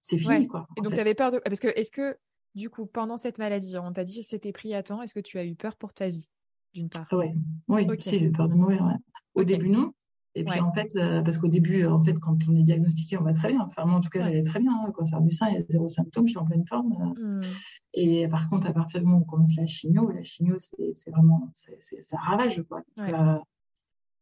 c'est 0.02 0.18
fini 0.18 0.48
quoi. 0.48 0.68
Et 0.78 0.82
donc 0.82 0.94
tu 0.94 1.00
avais 1.00 1.16
peur 1.16 1.32
de 1.32 1.40
parce 1.40 1.62
que 1.62 1.70
est-ce 1.70 1.92
que 1.92 2.18
du 2.56 2.70
coup 2.70 2.86
pendant 2.86 3.16
cette 3.16 3.38
maladie, 3.38 3.78
on 3.78 3.94
t'a 3.94 4.04
dit 4.04 4.20
que 4.20 4.26
c'était 4.26 4.52
pris 4.52 4.74
à 4.76 4.84
temps, 4.84 5.02
est-ce 5.02 5.14
que 5.14 5.22
tu 5.22 5.40
as 5.40 5.46
eu 5.46 5.56
peur 5.56 5.78
pour 5.78 5.94
ta 5.94 6.10
vie 6.10 6.28
d'une 6.74 6.90
part? 6.90 7.08
Oui, 7.14 7.28
oui, 7.70 8.02
si 8.02 8.20
j'ai 8.20 8.26
eu 8.26 8.32
peur 8.34 8.50
de 8.50 8.56
mourir. 8.56 8.86
Au 9.34 9.46
début 9.46 9.70
non. 9.70 9.94
Et 10.36 10.44
puis 10.44 10.60
en 10.60 10.72
fait, 10.72 10.96
euh, 10.96 11.22
parce 11.22 11.38
qu'au 11.38 11.48
début, 11.48 11.86
en 11.86 12.00
fait, 12.00 12.14
quand 12.16 12.38
on 12.50 12.56
est 12.56 12.64
diagnostiqué, 12.64 13.18
on 13.18 13.24
va 13.24 13.34
très 13.34 13.50
bien. 13.50 13.62
Enfin, 13.62 13.86
moi, 13.86 13.96
en 13.98 14.02
tout 14.02 14.10
cas, 14.10 14.24
j'allais 14.24 14.42
très 14.42 14.60
bien. 14.60 14.72
Hein. 14.72 14.86
Le 14.88 14.92
cancer 14.92 15.22
du 15.22 15.32
sein, 15.32 15.48
il 15.50 15.56
y 15.56 15.58
a 15.58 15.64
zéro 15.70 15.88
symptôme, 15.88 16.28
je 16.28 16.32
suis 16.32 16.40
en 16.40 16.46
pleine 16.46 16.66
forme. 16.66 17.16
Euh. 17.20 17.38
Mmh. 17.38 17.42
Et 17.94 18.28
par 18.28 18.50
contre, 18.50 18.68
à 18.68 18.74
partir 18.74 19.00
du 19.00 19.06
moment 19.06 19.20
où 19.20 19.22
on 19.22 19.26
commence 19.26 19.56
la 19.56 19.68
chimio, 19.68 20.10
la 20.10 20.24
chimio, 20.24 20.56
c'est 20.58 21.12
vraiment, 21.12 21.52
ça 21.54 22.18
ravage, 22.18 22.64
quoi. 22.68 22.82
Euh, 22.98 23.38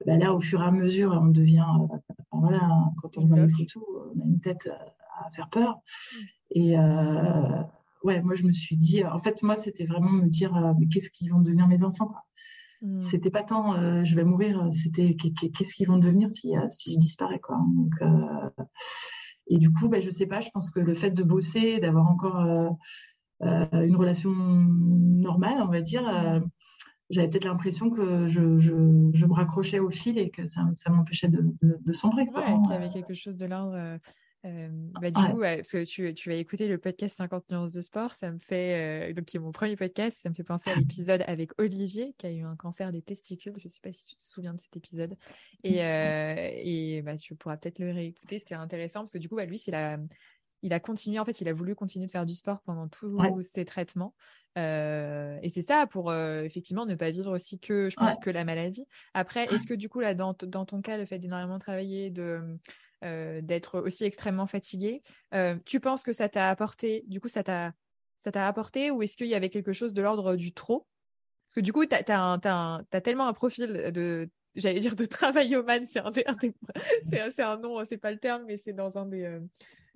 bah 0.05 0.17
là, 0.17 0.33
au 0.33 0.39
fur 0.39 0.61
et 0.61 0.65
à 0.65 0.71
mesure, 0.71 1.11
on 1.21 1.27
devient, 1.27 1.65
euh, 1.91 1.97
voilà, 2.31 2.61
quand 3.01 3.17
on 3.17 3.25
voit 3.25 3.39
les 3.39 3.49
photos, 3.49 3.83
on 4.15 4.21
a 4.21 4.25
une 4.25 4.39
tête 4.39 4.67
euh, 4.67 5.25
à 5.25 5.29
faire 5.29 5.49
peur. 5.49 5.75
Mm. 5.75 6.19
Et 6.51 6.77
euh, 6.77 7.61
ouais, 8.03 8.21
moi, 8.21 8.35
je 8.35 8.43
me 8.43 8.51
suis 8.51 8.75
dit, 8.77 9.05
en 9.05 9.19
fait, 9.19 9.43
moi, 9.43 9.55
c'était 9.55 9.85
vraiment 9.85 10.11
me 10.11 10.27
dire, 10.27 10.53
mais 10.79 10.87
qu'est-ce 10.87 11.09
qu'ils 11.11 11.31
vont 11.31 11.39
devenir 11.39 11.67
mes 11.67 11.83
enfants 11.83 12.07
quoi. 12.07 12.23
Mm. 12.81 13.01
C'était 13.01 13.29
pas 13.29 13.43
tant, 13.43 14.03
je 14.03 14.15
vais 14.15 14.23
mourir, 14.23 14.67
c'était 14.71 15.15
qu'est-ce 15.15 15.73
qu'ils 15.73 15.87
vont 15.87 15.97
devenir 15.97 16.29
si, 16.29 16.53
si 16.69 16.93
je 16.93 16.99
disparais, 16.99 17.39
quoi. 17.39 17.57
Donc, 17.75 17.93
et 19.47 19.57
du 19.57 19.71
coup, 19.71 19.89
bah, 19.89 19.99
je 19.99 20.09
sais 20.09 20.25
pas, 20.25 20.39
je 20.39 20.49
pense 20.53 20.71
que 20.71 20.79
le 20.79 20.95
fait 20.95 21.11
de 21.11 21.23
bosser, 21.23 21.79
d'avoir 21.79 22.07
encore 22.07 22.39
une 23.41 23.95
relation 23.95 24.31
normale, 24.31 25.61
on 25.61 25.67
va 25.67 25.81
dire, 25.81 26.41
j'avais 27.09 27.27
peut-être 27.27 27.45
l'impression 27.45 27.89
que 27.89 28.27
je, 28.27 28.57
je, 28.57 28.73
je, 29.13 29.25
me 29.25 29.33
raccrochais 29.33 29.79
au 29.79 29.89
fil 29.89 30.17
et 30.17 30.29
que 30.29 30.45
ça, 30.45 30.61
ça 30.75 30.89
m'empêchait 30.89 31.27
de, 31.27 31.43
de, 31.61 31.93
sombrer. 31.93 32.25
Quoi. 32.25 32.41
Ouais, 32.41 32.61
qu'il 32.63 32.71
y 32.71 32.75
avait 32.75 32.89
quelque 32.89 33.13
chose 33.13 33.37
de 33.37 33.45
l'ordre. 33.45 33.99
Euh, 34.45 34.69
bah, 34.99 35.11
du 35.11 35.21
coup, 35.21 35.39
parce 35.39 35.71
que 35.71 35.83
tu, 35.83 36.13
tu 36.13 36.29
vas 36.29 36.35
écouter 36.35 36.67
le 36.67 36.77
podcast 36.77 37.17
50 37.17 37.51
nuances 37.51 37.73
de 37.73 37.81
sport, 37.81 38.11
ça 38.11 38.31
me 38.31 38.39
fait, 38.39 39.09
euh, 39.09 39.13
donc 39.13 39.25
qui 39.25 39.37
est 39.37 39.39
mon 39.39 39.51
premier 39.51 39.75
podcast, 39.75 40.17
ça 40.17 40.29
me 40.29 40.35
fait 40.35 40.43
penser 40.43 40.71
à 40.71 40.75
l'épisode 40.75 41.23
avec 41.27 41.51
Olivier 41.59 42.15
qui 42.17 42.25
a 42.25 42.31
eu 42.31 42.43
un 42.43 42.55
cancer 42.55 42.91
des 42.91 43.01
testicules. 43.01 43.53
Je 43.57 43.67
ne 43.67 43.71
sais 43.71 43.79
pas 43.81 43.93
si 43.93 44.05
tu 44.05 44.15
te 44.15 44.27
souviens 44.27 44.53
de 44.53 44.59
cet 44.59 44.75
épisode. 44.75 45.15
Et, 45.63 45.83
euh, 45.83 46.35
et 46.55 47.01
bah, 47.03 47.17
tu 47.17 47.35
pourras 47.35 47.57
peut-être 47.57 47.79
le 47.79 47.91
réécouter, 47.91 48.39
c'était 48.39 48.55
intéressant 48.55 49.01
parce 49.01 49.13
que 49.13 49.19
du 49.19 49.29
coup, 49.29 49.35
bah, 49.35 49.45
lui, 49.45 49.59
c'est 49.59 49.71
la, 49.71 49.99
il 50.63 50.73
a 50.73 50.79
continué, 50.79 51.19
en 51.19 51.25
fait, 51.25 51.41
il 51.41 51.47
a 51.47 51.53
voulu 51.53 51.75
continuer 51.75 52.05
de 52.05 52.11
faire 52.11 52.25
du 52.25 52.33
sport 52.33 52.61
pendant 52.61 52.87
tous 52.87 53.41
ses 53.41 53.65
traitements. 53.65 54.13
Euh, 54.57 55.39
et 55.41 55.49
c'est 55.49 55.61
ça 55.61 55.87
pour 55.87 56.11
euh, 56.11 56.43
effectivement 56.43 56.85
ne 56.85 56.95
pas 56.95 57.09
vivre 57.09 57.33
aussi 57.33 57.57
que, 57.59 57.89
je 57.89 57.95
pense, 57.95 58.17
que 58.17 58.29
la 58.29 58.43
maladie. 58.43 58.85
Après, 59.13 59.45
est-ce 59.53 59.65
que 59.65 59.73
du 59.73 59.89
coup, 59.89 59.99
là, 59.99 60.13
dans, 60.13 60.35
dans 60.43 60.65
ton 60.65 60.81
cas, 60.81 60.97
le 60.97 61.05
fait 61.05 61.19
d'énormément 61.19 61.57
travailler, 61.57 62.09
de, 62.09 62.41
d'être 63.01 63.79
aussi 63.79 64.03
extrêmement 64.03 64.47
fatigué. 64.47 65.01
tu 65.65 65.79
penses 65.79 66.03
que 66.03 66.13
ça 66.13 66.29
t'a 66.29 66.49
apporté, 66.49 67.03
du 67.07 67.19
coup, 67.19 67.27
ça 67.27 67.43
t'a 67.43 67.73
ça 68.19 68.31
t'a 68.31 68.47
apporté 68.47 68.91
ou 68.91 69.01
est-ce 69.01 69.17
qu'il 69.17 69.27
y 69.27 69.35
avait 69.35 69.49
quelque 69.49 69.73
chose 69.73 69.93
de 69.93 70.01
l'ordre 70.01 70.35
du 70.35 70.53
trop? 70.53 70.87
Parce 71.47 71.55
que 71.55 71.61
du 71.61 71.73
coup, 71.73 71.85
tu 71.85 71.95
as, 71.95 73.01
tellement 73.03 73.27
un 73.27 73.33
profil 73.33 73.91
de, 73.91 74.29
j'allais 74.55 74.79
dire 74.79 74.95
de 74.95 75.05
travailloman, 75.19 75.85
c'est 75.85 75.99
un, 75.99 76.11
c'est 77.01 77.41
un 77.41 77.57
nom, 77.57 77.83
c'est 77.83 77.97
pas 77.97 78.11
le 78.11 78.19
terme, 78.19 78.43
mais 78.45 78.57
c'est 78.57 78.73
dans 78.73 78.97
un 78.97 79.07
des, 79.07 79.39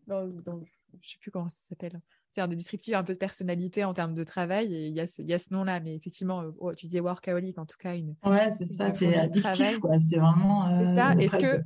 dans, 0.08 0.26
dans, 0.26 0.64
je 1.02 1.12
sais 1.12 1.18
plus 1.20 1.32
comment 1.32 1.50
ça 1.50 1.70
s'appelle 1.70 2.02
un 2.42 2.48
des 2.48 2.56
descriptifs 2.56 2.94
un 2.94 3.04
peu 3.04 3.14
de 3.14 3.20
personnalité 3.20 3.84
en 3.84 3.94
termes 3.94 4.14
de 4.14 4.24
travail. 4.24 4.74
Et 4.74 4.88
il 4.88 4.94
y 4.94 5.00
a 5.00 5.08
ce, 5.08 5.22
ce 5.22 5.54
nom-là, 5.54 5.80
mais 5.80 5.96
effectivement, 5.96 6.42
euh, 6.42 6.52
oh, 6.60 6.74
tu 6.74 6.86
disais 6.86 7.00
workaholic, 7.00 7.58
en 7.58 7.66
tout 7.66 7.78
cas. 7.78 7.96
Une, 7.96 8.16
ouais, 8.26 8.52
c'est 8.52 8.66
ça, 8.66 8.92
c'est 8.92 9.16
addictif, 9.16 9.80
quoi. 9.80 10.00
C'est 10.00 10.18
vraiment. 10.18 10.68
c'est 10.80 10.96
ça. 10.96 11.12
Euh, 11.12 11.20
Est-ce 11.20 11.38
que. 11.38 11.64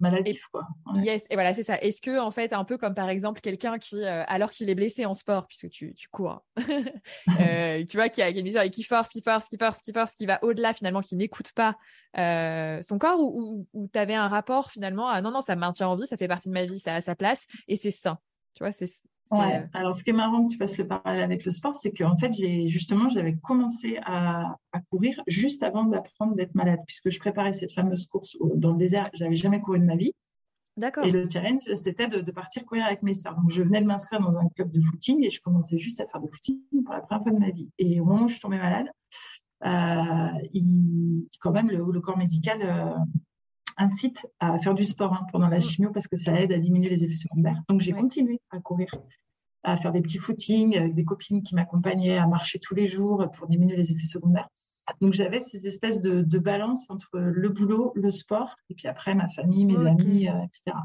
Maladif, 0.00 0.46
quoi. 0.48 0.66
Yes, 0.96 1.24
et 1.30 1.34
voilà, 1.34 1.52
c'est 1.52 1.62
ça. 1.62 1.78
Est-ce 1.78 2.00
que, 2.00 2.18
en 2.18 2.30
fait, 2.30 2.52
un 2.52 2.64
peu 2.64 2.78
comme 2.78 2.94
par 2.94 3.08
exemple 3.08 3.40
quelqu'un 3.40 3.78
qui, 3.78 4.02
euh, 4.02 4.24
alors 4.26 4.50
qu'il 4.50 4.68
est 4.70 4.74
blessé 4.74 5.06
en 5.06 5.14
sport, 5.14 5.46
puisque 5.46 5.68
tu, 5.70 5.94
tu 5.94 6.08
cours, 6.08 6.44
tu 6.56 7.96
vois, 7.96 8.08
qui 8.08 8.22
a, 8.22 8.30
une 8.30 8.46
et 8.46 8.70
qui 8.70 8.82
force, 8.82 9.08
qui 9.08 9.22
force, 9.22 9.48
qui 9.48 9.56
force, 9.56 9.82
qui 9.82 9.92
force, 9.92 10.14
qui 10.14 10.26
va 10.26 10.42
au-delà 10.42 10.72
finalement, 10.72 11.00
qui 11.00 11.16
n'écoute 11.16 11.52
pas 11.52 11.76
son 12.14 12.98
corps, 12.98 13.20
ou, 13.20 13.66
ou, 13.72 13.88
tu 13.92 13.98
avais 13.98 14.14
un 14.14 14.28
rapport 14.28 14.70
finalement 14.70 15.08
à 15.08 15.20
non, 15.20 15.30
non, 15.30 15.40
ça 15.40 15.54
me 15.54 15.60
maintient 15.60 15.88
en 15.88 15.96
vie, 15.96 16.06
ça 16.06 16.16
fait 16.16 16.28
partie 16.28 16.48
de 16.48 16.54
ma 16.54 16.64
vie, 16.64 16.78
ça 16.78 16.94
a 16.94 17.00
sa 17.00 17.14
place, 17.14 17.46
et 17.68 17.76
c'est 17.76 17.90
ça. 17.90 18.18
Tu 18.54 18.62
vois, 18.62 18.72
c'est 18.72 18.86
Ouais. 19.32 19.62
Euh, 19.62 19.66
Alors, 19.72 19.94
ce 19.94 20.04
qui 20.04 20.10
est 20.10 20.12
marrant 20.12 20.44
que 20.44 20.52
tu 20.52 20.58
fasses 20.58 20.76
le 20.76 20.86
parallèle 20.86 21.22
avec 21.22 21.44
le 21.46 21.50
sport, 21.50 21.74
c'est 21.74 21.90
qu'en 21.90 22.16
fait, 22.16 22.32
j'ai 22.34 22.68
justement, 22.68 23.08
j'avais 23.08 23.34
commencé 23.36 23.98
à, 24.04 24.56
courir 24.90 25.20
juste 25.26 25.62
avant 25.62 25.84
d'apprendre 25.84 26.34
d'être 26.36 26.54
malade, 26.54 26.80
puisque 26.86 27.10
je 27.10 27.18
préparais 27.18 27.54
cette 27.54 27.72
fameuse 27.72 28.06
course 28.06 28.36
dans 28.54 28.72
le 28.72 28.78
désert. 28.78 29.08
J'avais 29.14 29.34
jamais 29.34 29.60
couru 29.60 29.78
de 29.78 29.86
ma 29.86 29.96
vie. 29.96 30.12
D'accord. 30.76 31.04
Et 31.04 31.10
le 31.10 31.28
challenge, 31.28 31.62
c'était 31.74 32.08
de, 32.08 32.30
partir 32.30 32.64
courir 32.66 32.84
avec 32.84 33.02
mes 33.02 33.14
sœurs. 33.14 33.34
Donc, 33.36 33.50
je 33.50 33.62
venais 33.62 33.80
de 33.80 33.86
m'inscrire 33.86 34.20
dans 34.20 34.38
un 34.38 34.48
club 34.48 34.70
de 34.70 34.80
footing 34.82 35.24
et 35.24 35.30
je 35.30 35.40
commençais 35.40 35.78
juste 35.78 36.00
à 36.00 36.06
faire 36.06 36.20
du 36.20 36.28
footing 36.30 36.60
pour 36.84 36.92
la 36.92 37.00
première 37.00 37.22
fois 37.22 37.32
de 37.32 37.38
ma 37.38 37.50
vie. 37.50 37.70
Et 37.78 38.00
au 38.00 38.04
moment 38.04 38.24
où 38.24 38.28
je 38.28 38.38
tombée 38.38 38.58
malade, 38.58 38.88
euh, 39.64 40.38
il, 40.52 41.26
quand 41.40 41.52
même, 41.52 41.70
le, 41.70 42.00
corps 42.00 42.18
médical 42.18 42.58
euh, 42.62 42.94
incite 43.78 44.26
à 44.40 44.58
faire 44.58 44.74
du 44.74 44.84
sport 44.84 45.12
hein, 45.12 45.26
pendant 45.32 45.48
la 45.48 45.58
mm. 45.58 45.62
chimio 45.62 45.90
parce 45.90 46.08
que 46.08 46.16
ça 46.16 46.32
aide 46.40 46.52
à 46.52 46.58
diminuer 46.58 46.90
les 46.90 47.04
effets 47.04 47.14
secondaires. 47.14 47.60
Donc, 47.68 47.80
j'ai 47.80 47.92
continué 47.92 48.40
à 48.50 48.60
courir 48.60 48.88
à 49.64 49.76
faire 49.76 49.92
des 49.92 50.00
petits 50.00 50.18
footings 50.18 50.76
avec 50.76 50.94
des 50.94 51.04
copines 51.04 51.42
qui 51.42 51.54
m'accompagnaient 51.54 52.18
à 52.18 52.26
marcher 52.26 52.58
tous 52.58 52.74
les 52.74 52.86
jours 52.86 53.24
pour 53.34 53.46
diminuer 53.46 53.76
les 53.76 53.92
effets 53.92 54.04
secondaires. 54.04 54.48
Donc 55.00 55.12
j'avais 55.12 55.40
ces 55.40 55.66
espèces 55.66 56.00
de, 56.00 56.22
de, 56.22 56.38
balance 56.38 56.90
entre 56.90 57.18
le 57.18 57.48
boulot, 57.48 57.92
le 57.94 58.10
sport, 58.10 58.56
et 58.68 58.74
puis 58.74 58.88
après 58.88 59.14
ma 59.14 59.28
famille, 59.28 59.64
mes 59.64 59.86
amis, 59.86 60.28
euh, 60.28 60.42
etc. 60.42 60.76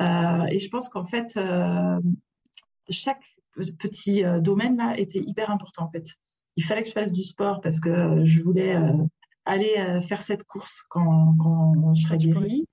Euh, 0.00 0.46
et 0.46 0.58
je 0.58 0.68
pense 0.70 0.88
qu'en 0.88 1.04
fait, 1.04 1.36
euh, 1.36 2.00
chaque 2.88 3.22
petit 3.78 4.22
domaine 4.40 4.76
là 4.76 4.98
était 4.98 5.20
hyper 5.20 5.50
important 5.50 5.84
en 5.84 5.90
fait. 5.90 6.06
Il 6.56 6.64
fallait 6.64 6.82
que 6.82 6.88
je 6.88 6.92
fasse 6.92 7.12
du 7.12 7.22
sport 7.22 7.60
parce 7.60 7.80
que 7.80 8.24
je 8.24 8.42
voulais 8.42 8.76
aller 9.48 10.00
faire 10.06 10.22
cette 10.22 10.44
course 10.44 10.84
quand, 10.88 11.34
quand 11.40 11.94
je 11.94 12.02
serais 12.02 12.18
guérie. 12.18 12.68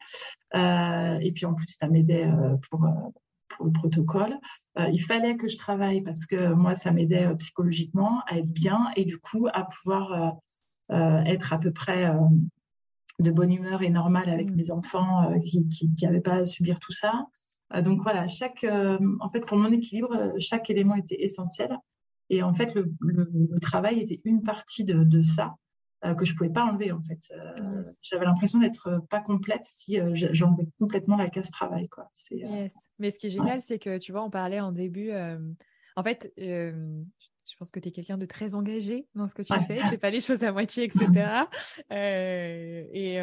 et 0.54 1.32
puis 1.34 1.46
en 1.46 1.54
plus, 1.54 1.76
ça 1.80 1.88
m'aidait 1.88 2.30
pour, 2.70 2.86
pour 3.50 3.66
le 3.66 3.72
protocole. 3.72 4.38
Euh, 4.78 4.90
il 4.92 5.00
fallait 5.00 5.38
que 5.38 5.48
je 5.48 5.58
travaille 5.58 6.02
parce 6.02 6.26
que 6.26 6.54
moi, 6.54 6.76
ça 6.76 6.92
m'aidait 6.92 7.26
euh, 7.26 7.36
psychologiquement 7.36 8.22
à 8.28 8.38
être 8.38 8.52
bien 8.52 8.88
et 8.96 9.06
du 9.06 9.18
coup 9.18 9.48
à 9.54 9.64
pouvoir 9.64 10.38
euh, 10.92 11.24
être 11.24 11.54
à 11.54 11.60
peu 11.60 11.72
près 11.72 12.12
de 13.20 13.32
bonne 13.32 13.52
humeur 13.52 13.82
et 13.82 13.90
normale 13.90 14.30
avec 14.30 14.52
mmh. 14.52 14.56
mes 14.56 14.72
enfants 14.72 15.40
qui 15.42 15.90
n'avaient 16.04 16.22
pas 16.22 16.36
à 16.36 16.46
subir 16.46 16.80
tout 16.80 16.92
ça. 16.92 17.26
donc 17.82 18.02
voilà, 18.04 18.28
chaque, 18.28 18.66
en 18.66 19.30
fait, 19.30 19.46
pour 19.46 19.58
mon 19.58 19.72
équilibre, 19.72 20.34
chaque 20.40 20.70
élément 20.70 20.96
était 20.96 21.24
essentiel. 21.24 21.76
Et 22.30 22.44
en 22.44 22.54
fait, 22.54 22.76
le, 22.76 23.60
travail 23.62 24.00
était 24.00 24.22
une 24.26 24.44
partie 24.44 24.84
de, 24.84 25.04
de 25.04 25.22
ça. 25.22 25.56
Euh, 26.06 26.14
que 26.14 26.26
je 26.26 26.36
pouvais 26.36 26.50
pas 26.50 26.64
enlever 26.64 26.92
en 26.92 27.02
fait. 27.02 27.20
Euh, 27.32 27.84
j'avais 28.02 28.26
l'impression 28.26 28.60
d'être 28.60 28.88
euh, 28.88 29.00
pas 29.10 29.22
complète 29.22 29.64
si 29.64 29.98
j'enlevais 30.14 30.68
complètement 30.80 31.18
la 31.18 31.30
case 31.30 31.50
travail 31.50 31.90
quoi. 31.90 32.12
Mais 33.00 33.12
ce 33.12 33.20
qui 33.20 33.28
est 33.28 33.32
génial, 33.32 33.62
c'est 33.62 33.80
que 33.80 33.98
tu 33.98 34.12
vois, 34.12 34.24
on 34.24 34.30
parlait 34.30 34.60
en 34.60 34.72
début. 34.72 35.12
En 35.96 36.04
fait, 36.04 36.32
je 36.38 37.56
pense 37.58 37.72
que 37.72 37.80
tu 37.80 37.90
es 37.90 37.92
quelqu'un 37.92 38.18
de 38.18 38.26
très 38.26 38.56
engagé 38.56 39.08
dans 39.16 39.28
ce 39.28 39.36
que 39.36 39.42
tu 39.42 39.54
fais. 39.66 39.78
Tu 39.78 39.88
fais 39.88 39.98
pas 39.98 40.10
les 40.10 40.20
choses 40.20 40.44
à 40.44 40.52
moitié, 40.52 40.86
etc. 40.86 41.46
et, 41.92 43.18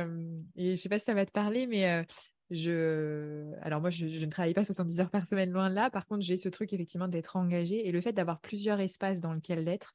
et 0.56 0.70
je 0.70 0.74
sais 0.76 0.88
pas 0.88 0.98
si 0.98 1.04
ça 1.04 1.14
va 1.14 1.26
te 1.26 1.32
parler, 1.32 1.66
mais 1.66 2.04
je 2.52 3.52
alors 3.62 3.80
moi 3.80 3.90
je, 3.90 4.04
ne 4.04 4.30
travaille 4.30 4.54
pas 4.54 4.64
70 4.64 5.00
heures 5.00 5.10
par 5.10 5.26
semaine 5.26 5.50
loin 5.50 5.70
de 5.70 5.74
là. 5.74 5.90
Par 5.90 6.06
contre 6.06 6.22
j'ai 6.22 6.36
ce 6.36 6.48
truc 6.48 6.72
effectivement 6.72 7.08
d'être 7.08 7.36
engagé 7.36 7.86
et 7.86 7.92
le 7.92 8.00
fait 8.00 8.12
d'avoir 8.12 8.40
plusieurs 8.40 8.80
espaces 8.80 9.20
dans 9.20 9.32
lequel 9.32 9.64
l'être 9.64 9.92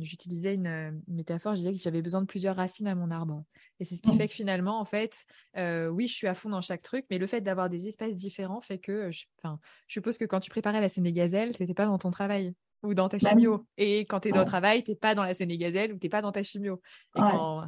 j'utilisais 0.00 0.54
une, 0.54 1.00
métaphore. 1.08 1.54
Je 1.54 1.60
disais 1.60 1.72
que 1.72 1.78
j'avais 1.78 2.02
besoin 2.02 2.20
de 2.20 2.26
plusieurs 2.26 2.56
racines 2.56 2.88
à 2.88 2.94
mon 2.94 3.10
arbre. 3.10 3.44
Et 3.80 3.84
c'est 3.84 3.96
ce 3.96 4.02
qui 4.02 4.10
mmh. 4.10 4.18
fait 4.18 4.28
que 4.28 4.34
finalement 4.34 4.80
en 4.80 4.84
fait 4.84 5.24
oui 5.56 6.06
je 6.06 6.14
suis 6.14 6.26
à 6.26 6.34
fond 6.34 6.48
dans 6.48 6.60
chaque 6.60 6.82
truc. 6.82 7.06
Mais 7.10 7.18
le 7.18 7.26
fait 7.26 7.40
d'avoir 7.40 7.70
des 7.70 7.88
espaces 7.88 8.14
différents 8.14 8.60
fait 8.60 8.78
que 8.78 9.10
je, 9.10 9.24
enfin 9.38 9.58
je 9.86 9.94
suppose 9.94 10.18
que 10.18 10.24
quand 10.24 10.40
tu 10.40 10.50
préparais 10.50 10.80
la 10.80 10.88
Sénégazelle 10.88 11.54
c'était 11.56 11.74
pas 11.74 11.86
dans 11.86 11.98
ton 11.98 12.10
travail 12.10 12.54
ou 12.82 12.94
dans 12.94 13.08
ta 13.08 13.18
bah 13.18 13.30
chimio. 13.30 13.66
Et 13.78 14.00
quand 14.00 14.20
tu 14.20 14.28
es 14.28 14.32
dans 14.32 14.40
le 14.40 14.46
travail 14.46 14.82
t'es 14.84 14.94
pas 14.94 15.14
dans 15.14 15.24
la 15.24 15.34
Sénégazelle 15.34 15.92
ou 15.92 15.98
t'es 15.98 16.08
pas 16.08 16.22
dans 16.22 16.32
ta 16.32 16.42
chimio. 16.42 16.80
Et 17.16 17.20
quand 17.20 17.64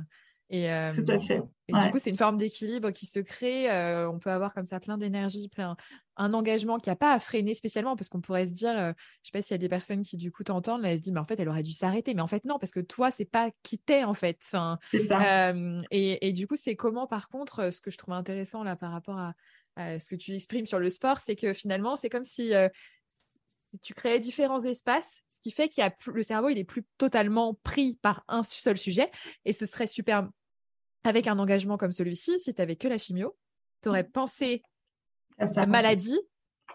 et, 0.51 0.69
Tout 0.95 1.13
à 1.13 1.19
fait. 1.19 1.43
Et 1.69 1.73
du 1.73 1.91
coup, 1.91 1.99
c'est 1.99 2.11
une 2.11 2.17
forme 2.17 2.39
d'équilibre 2.39 2.91
qui 2.91 3.07
se 3.07 3.21
crée. 3.21 3.69
on 4.07 4.19
peut 4.19 4.31
avoir 4.31 4.55
comme 4.55 4.65
ça 4.65 4.81
plein 4.81 4.99
d'énergie, 4.99 5.49
plein 5.49 5.77
un 6.19 6.35
engagement 6.35 6.79
qui 6.79 6.89
n'a 6.89 6.97
pas 6.97 7.13
à 7.13 7.21
freiner 7.21 7.55
spécialement, 7.55 7.97
parce 7.97 8.09
qu'on 8.09 8.21
pourrait 8.21 8.47
se 8.47 8.53
dire, 8.53 8.73
je 8.75 8.95
sais 9.23 9.31
pas 9.33 9.41
s'il 9.41 9.53
y 9.53 9.55
a 9.55 9.59
des 9.59 9.69
personnes 9.69 10.03
qui 10.03 10.17
du 10.17 10.33
coup 10.33 10.43
t'entendent, 10.43 10.83
là, 10.83 10.91
elles 10.91 10.99
se 10.99 11.03
disent, 11.05 11.13
mais 11.13 11.21
en 11.21 11.25
fait, 11.25 11.39
elle 11.39 11.49
aurait 11.49 11.63
dû 11.63 11.73
s'arrêter. 11.73 12.13
Mais 12.15 12.23
en 12.23 12.27
fait, 12.27 12.45
non, 12.45 12.59
parce 12.59 12.73
que 12.73 12.81
toi, 12.81 13.11
c'est 13.11 13.25
pas 13.25 13.51
qui 13.63 13.79
t'es 13.79 14.05
en 14.05 14.15
fait. 14.15 14.39
Enfin, 14.45 14.79
ça. 15.07 15.55
et, 15.91 16.27
et, 16.27 16.33
du 16.33 16.47
coup, 16.47 16.57
c'est 16.57 16.77
comment, 16.77 17.07
par 17.07 17.29
contre, 17.29 17.73
ce 17.73 17.81
que 17.81 17.91
je 17.91 17.99
trouve 17.99 18.15
intéressant 18.15 18.65
là 18.65 18.75
par 18.75 18.91
rapport 18.91 19.19
à, 19.19 19.35
ce 19.77 20.09
que 20.09 20.17
tu 20.17 20.35
exprimes 20.35 20.67
sur 20.67 20.81
le 20.81 20.91
sport, 20.91 21.19
c'est 21.19 21.37
que 21.37 21.53
finalement, 21.53 21.95
c'est 21.95 22.09
comme 22.09 22.25
si 22.25 22.53
si 23.71 23.79
tu 23.79 23.95
créais 23.95 24.19
différents 24.19 24.65
espaces, 24.65 25.23
ce 25.29 25.41
qui 25.41 25.51
fait 25.51 25.69
qu'il 25.69 25.83
y 25.83 25.87
a 25.87 25.95
le 26.07 26.23
cerveau, 26.23 26.49
il 26.49 26.59
est 26.59 26.65
plus 26.65 26.85
totalement 26.97 27.55
pris 27.63 27.99
par 28.01 28.25
un 28.29 28.43
seul 28.43 28.79
sujet, 28.79 29.11
et 29.45 29.53
ce 29.53 29.67
serait 29.67 29.87
super 29.87 30.29
avec 31.05 31.27
un 31.27 31.39
engagement 31.39 31.77
comme 31.77 31.93
celui-ci, 31.93 32.41
si 32.41 32.55
tu 32.55 32.61
n'avais 32.61 32.77
que 32.77 32.89
la 32.89 32.99
chimio, 32.99 33.37
tu 33.83 33.89
aurais 33.89 34.05
pensé 34.05 34.63
à 35.39 35.67
maladie 35.67 36.19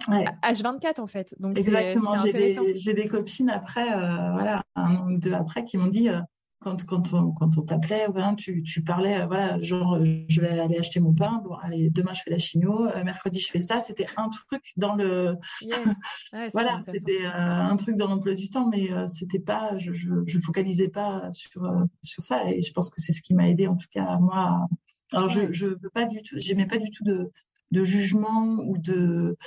H24 0.08 1.02
en 1.02 1.08
fait. 1.08 1.36
Donc 1.40 1.58
Exactement. 1.58 2.18
J'ai 2.18 2.94
des, 2.94 3.08
copines 3.08 3.50
après, 3.50 3.92
euh, 3.92 4.32
voilà, 4.32 4.64
un 4.76 4.96
an 4.96 5.12
ou 5.12 5.18
deux 5.18 5.34
après, 5.34 5.66
qui 5.66 5.78
m'ont 5.78 5.88
dit 5.88 6.10
euh, 6.10 6.20
quand, 6.64 6.86
quand 6.86 7.14
on, 7.14 7.32
quand 7.32 7.58
on 7.58 7.62
t'appelait, 7.62 8.08
tu, 8.38 8.64
tu, 8.64 8.84
parlais, 8.84 9.22
euh, 9.22 9.26
voilà, 9.26 9.62
genre, 9.62 9.96
euh, 9.96 10.24
je 10.28 10.42
vais 10.42 10.60
aller 10.60 10.78
acheter 10.78 11.00
mon 11.00 11.14
pain, 11.14 11.42
bon, 11.44 11.56
allez, 11.56 11.90
demain 11.90 12.14
je 12.14 12.22
fais 12.24 12.32
la 12.32 12.38
chimio, 12.38 12.88
euh, 12.88 13.04
mercredi 13.04 13.40
je 13.40 13.50
fais 13.50 13.60
ça. 13.60 13.82
C'était 13.82 14.08
un 14.18 14.30
truc 14.30 14.64
dans 14.78 14.96
le. 14.96 15.36
voilà, 16.54 16.80
c'était 16.82 17.26
un 17.26 17.76
truc 17.76 17.96
dans 17.98 18.08
l'emploi 18.08 18.34
du 18.34 18.50
temps, 18.50 18.68
mais 18.70 18.90
c'était 19.08 19.40
pas, 19.40 19.78
je, 19.78 19.92
je, 19.94 20.40
focalisais 20.40 20.90
pas 20.90 21.32
sur, 21.32 21.70
sur 22.02 22.24
ça. 22.24 22.50
Et 22.50 22.62
je 22.62 22.74
pense 22.74 22.90
que 22.90 23.00
c'est 23.00 23.12
ce 23.12 23.22
qui 23.22 23.34
m'a 23.34 23.50
aidé, 23.50 23.68
en 23.68 23.76
tout 23.76 23.88
cas, 23.92 24.18
moi. 24.18 24.68
Alors, 25.12 25.30
je, 25.30 25.52
je 25.52 25.68
veux 25.68 25.90
pas 25.94 26.06
du 26.06 26.24
tout, 26.24 26.36
j'aimais 26.38 26.66
pas 26.66 26.80
du 26.80 26.90
tout 26.90 27.04
de, 27.04 27.32
de 27.72 27.84
jugement 27.84 28.58
ou 28.66 28.78
de 28.78 29.38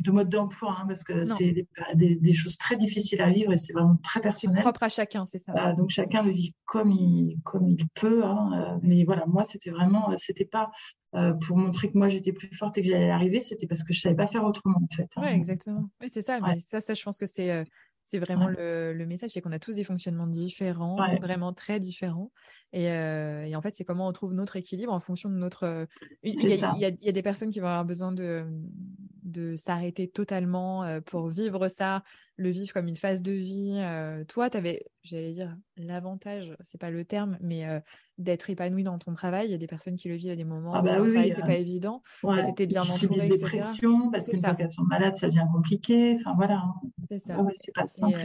de 0.00 0.10
mode 0.10 0.28
d'emploi, 0.28 0.76
hein, 0.80 0.84
parce 0.86 1.04
que 1.04 1.24
c'est 1.24 1.66
des, 1.94 2.32
choses 2.32 2.56
très 2.56 2.76
difficiles 2.76 3.20
à 3.20 3.30
vivre 3.30 3.52
et 3.52 3.56
c'est 3.56 3.72
vraiment 3.72 3.96
très 4.02 4.20
personnel. 4.20 4.60
propre 4.60 4.82
à 4.84 4.88
chacun, 4.88 5.26
c'est 5.26 5.38
ça. 5.38 5.72
donc 5.72 5.90
chacun 5.90 6.22
le 6.22 6.30
vit 6.30 6.54
comme 6.64 6.90
il, 6.90 7.38
comme 7.44 7.68
il 7.68 7.86
peut. 7.94 8.24
Hein, 8.24 8.50
euh, 8.54 8.78
mais 8.82 9.04
voilà, 9.04 9.26
moi, 9.26 9.44
c'était 9.44 9.70
vraiment, 9.70 10.14
c'était 10.16 10.44
pas 10.44 10.70
euh, 11.14 11.32
pour 11.34 11.56
montrer 11.56 11.90
que 11.90 11.98
moi 11.98 12.08
j'étais 12.08 12.32
plus 12.32 12.54
forte 12.54 12.78
et 12.78 12.82
que 12.82 12.88
j'allais 12.88 13.10
arriver, 13.10 13.40
c'était 13.40 13.66
parce 13.66 13.82
que 13.82 13.92
je 13.92 14.00
savais 14.00 14.14
pas 14.14 14.26
faire 14.26 14.44
autrement 14.44 14.78
en 14.82 14.94
fait. 14.94 15.08
Hein. 15.16 15.22
Oui, 15.24 15.28
exactement. 15.28 15.90
Oui, 16.00 16.08
c'est 16.12 16.22
ça. 16.22 16.40
Mais 16.40 16.60
ça, 16.60 16.80
ça, 16.80 16.94
je 16.94 17.02
pense 17.02 17.18
que 17.18 17.26
c'est 17.26 17.50
euh, 17.50 17.64
c'est 18.04 18.18
vraiment 18.18 18.48
le, 18.48 18.92
le, 18.92 19.06
message, 19.06 19.30
c'est 19.30 19.40
qu'on 19.40 19.52
a 19.52 19.60
tous 19.60 19.76
des 19.76 19.84
fonctionnements 19.84 20.26
différents, 20.26 20.96
vraiment 21.20 21.52
très 21.52 21.78
différents. 21.78 22.32
Et, 22.72 22.84
et 22.84 23.56
en 23.56 23.62
fait, 23.62 23.74
c'est 23.74 23.84
comment 23.84 24.06
on 24.06 24.12
trouve 24.12 24.32
notre 24.32 24.56
équilibre 24.56 24.92
en 24.92 25.00
fonction 25.00 25.28
de 25.28 25.34
notre. 25.34 25.86
Il 26.22 26.32
y, 26.34 26.64
a, 26.64 26.72
il, 26.76 26.80
y 26.80 26.84
a, 26.84 26.88
il 26.88 27.04
y, 27.04 27.08
a, 27.08 27.12
des 27.12 27.22
personnes 27.22 27.50
qui 27.50 27.60
vont 27.60 27.66
avoir 27.66 27.84
besoin 27.84 28.12
de, 28.12 28.44
de 29.24 29.56
s'arrêter 29.56 30.08
totalement 30.08 31.00
pour 31.06 31.28
vivre 31.28 31.68
ça, 31.68 32.04
le 32.36 32.50
vivre 32.50 32.72
comme 32.72 32.88
une 32.88 32.96
phase 32.96 33.22
de 33.22 33.32
vie. 33.32 33.82
toi, 34.28 34.50
tu 34.50 34.56
avais, 34.56 34.84
j'allais 35.02 35.32
dire, 35.32 35.56
l'avantage, 35.76 36.56
c'est 36.60 36.80
pas 36.80 36.90
le 36.90 37.04
terme, 37.04 37.38
mais 37.40 37.66
d'être 38.20 38.50
épanoui 38.50 38.84
dans 38.84 38.98
ton 38.98 39.14
travail. 39.14 39.48
Il 39.48 39.50
y 39.50 39.54
a 39.54 39.58
des 39.58 39.66
personnes 39.66 39.96
qui 39.96 40.08
le 40.08 40.14
vivent 40.14 40.32
à 40.32 40.36
des 40.36 40.44
moments 40.44 40.74
ah 40.74 40.82
bah 40.82 41.00
où 41.00 41.04
oui, 41.04 41.32
c'est 41.34 41.40
pas 41.40 41.56
évident. 41.56 42.02
Ouais, 42.22 42.42
tu 42.44 42.50
étais 42.50 42.66
bien 42.66 42.82
entourée, 42.82 43.28
des 43.28 43.38
pressions 43.38 44.10
parce 44.10 44.28
qu'une 44.28 44.40
fois 44.40 44.54
qu'elles 44.54 44.72
sont 44.72 44.84
malades, 44.84 45.16
ça 45.16 45.26
devient 45.26 45.46
compliqué. 45.50 46.16
Enfin 46.16 46.34
voilà. 46.36 46.56
Hein. 46.56 46.74
C'est 47.08 47.18
ça. 47.18 47.36
c'est 47.54 47.74
pas 47.74 47.86
simple. 47.86 48.20